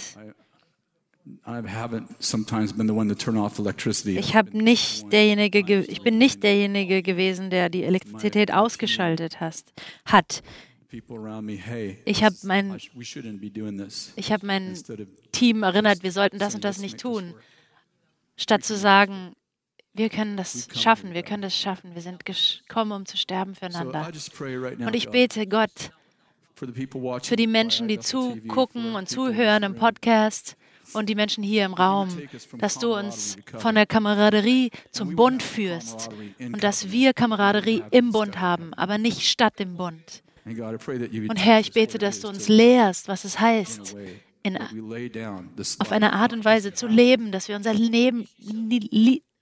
Ich 4.18 4.36
habe 4.36 4.58
nicht 4.58 5.12
derjenige, 5.12 5.82
ich 5.82 6.02
bin 6.02 6.18
nicht 6.18 6.42
derjenige 6.42 7.02
gewesen, 7.04 7.50
der 7.50 7.70
die 7.70 7.84
Elektrizität 7.84 8.54
ausgeschaltet 8.54 9.40
hat. 9.42 10.44
Ich 12.06 12.24
habe 12.24 12.36
mein, 12.44 12.78
hab 14.32 14.44
mein 14.44 14.74
Team 15.32 15.64
erinnert, 15.64 16.04
wir 16.04 16.12
sollten 16.12 16.40
das 16.40 16.56
und 16.56 16.64
das 16.64 16.78
nicht 16.80 17.00
tun, 17.00 17.34
statt 18.38 18.64
zu 18.64 18.78
sagen, 18.78 19.34
wir 19.94 20.10
können 20.10 20.38
das 20.38 20.68
schaffen, 20.76 21.14
wir 21.14 21.24
können 21.24 21.42
das 21.42 21.58
schaffen, 21.58 21.96
wir 21.96 22.02
sind 22.02 22.24
gekommen, 22.26 22.92
um 22.92 23.06
zu 23.06 23.18
sterben 23.18 23.56
füreinander. 23.56 24.10
Und 24.80 24.96
ich 24.96 25.10
bete 25.10 25.48
Gott 25.48 25.92
für 26.56 27.36
die 27.36 27.48
Menschen, 27.48 27.88
die 27.88 28.00
zugucken 28.00 28.96
und 28.96 29.10
zuhören 29.10 29.64
im 29.64 29.76
Podcast 29.76 30.56
und 30.94 31.10
die 31.10 31.16
Menschen 31.16 31.44
hier 31.44 31.66
im 31.66 31.74
Raum, 31.74 32.10
dass 32.60 32.80
du 32.80 32.96
uns 32.96 33.38
von 33.58 33.76
der 33.76 33.86
Kameraderie 33.86 34.72
zum 34.92 35.16
Bund 35.16 35.44
führst 35.44 36.10
und 36.40 36.64
dass 36.64 36.92
wir 36.92 37.14
Kameraderie 37.14 37.84
im 37.92 38.12
Bund 38.12 38.40
haben, 38.40 38.74
aber 38.76 38.98
nicht 38.98 39.24
statt 39.28 39.60
dem 39.60 39.76
Bund. 39.76 40.24
Und 40.48 41.38
Herr, 41.38 41.60
ich 41.60 41.72
bete, 41.74 41.98
dass 41.98 42.22
du 42.22 42.28
uns 42.28 42.48
lehrst, 42.48 43.08
was 43.08 43.26
es 43.26 43.40
heißt, 43.40 43.96
in, 44.44 44.58
auf 45.80 45.92
eine 45.92 46.14
Art 46.14 46.34
und 46.34 46.46
Weise 46.46 46.74
zu 46.74 46.88
leben, 46.88 47.32
dass 47.32 47.48
wir 47.50 47.56
unser 47.58 47.74
Leben, 47.74 48.28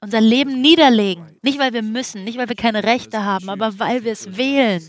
unser 0.02 0.22
Leben 0.22 0.62
niederlegen. 0.62 1.26
Nicht, 1.44 1.60
weil 1.60 1.74
wir 1.74 1.84
müssen, 1.84 2.24
nicht, 2.24 2.38
weil 2.38 2.50
wir 2.50 2.56
keine 2.56 2.84
Rechte 2.84 3.24
haben, 3.24 3.50
aber 3.50 3.78
weil 3.80 4.04
wir 4.04 4.12
es 4.12 4.38
wählen. 4.38 4.82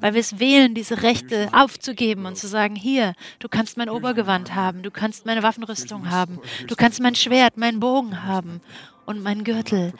Weil 0.00 0.14
wir 0.14 0.20
es 0.20 0.38
wählen, 0.40 0.74
diese 0.74 1.02
Rechte 1.02 1.48
aufzugeben 1.52 2.26
und 2.26 2.36
zu 2.36 2.48
sagen, 2.48 2.74
hier, 2.74 3.14
du 3.38 3.48
kannst 3.48 3.76
mein 3.76 3.88
Obergewand 3.88 4.54
haben, 4.54 4.82
du 4.82 4.90
kannst 4.90 5.26
meine 5.26 5.42
Waffenrüstung 5.42 6.10
haben, 6.10 6.40
du 6.66 6.74
kannst 6.74 7.00
mein 7.00 7.14
Schwert, 7.14 7.56
meinen 7.56 7.80
Bogen 7.80 8.24
haben 8.24 8.60
und 9.06 9.22
meinen 9.22 9.44
Gürtel. 9.44 9.92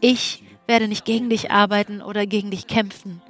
Ich 0.00 0.42
werde 0.66 0.88
nicht 0.88 1.04
gegen 1.04 1.30
dich 1.30 1.50
arbeiten 1.50 2.02
oder 2.02 2.26
gegen 2.26 2.50
dich 2.50 2.66
kämpfen. 2.66 3.20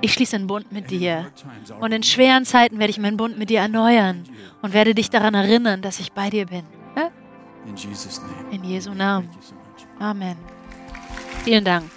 Ich 0.00 0.12
schließe 0.12 0.36
einen 0.36 0.46
Bund 0.46 0.72
mit 0.72 0.90
dir. 0.90 1.26
Und 1.80 1.92
in 1.92 2.02
schweren 2.02 2.44
Zeiten 2.44 2.78
werde 2.78 2.90
ich 2.90 2.98
meinen 2.98 3.16
Bund 3.16 3.38
mit 3.38 3.50
dir 3.50 3.60
erneuern 3.60 4.24
und 4.62 4.72
werde 4.72 4.94
dich 4.94 5.10
daran 5.10 5.34
erinnern, 5.34 5.82
dass 5.82 6.00
ich 6.00 6.12
bei 6.12 6.30
dir 6.30 6.46
bin. 6.46 6.64
In 8.50 8.64
Jesu 8.64 8.92
Namen. 8.94 9.28
Amen. 9.98 10.36
Vielen 11.44 11.64
Dank. 11.64 11.90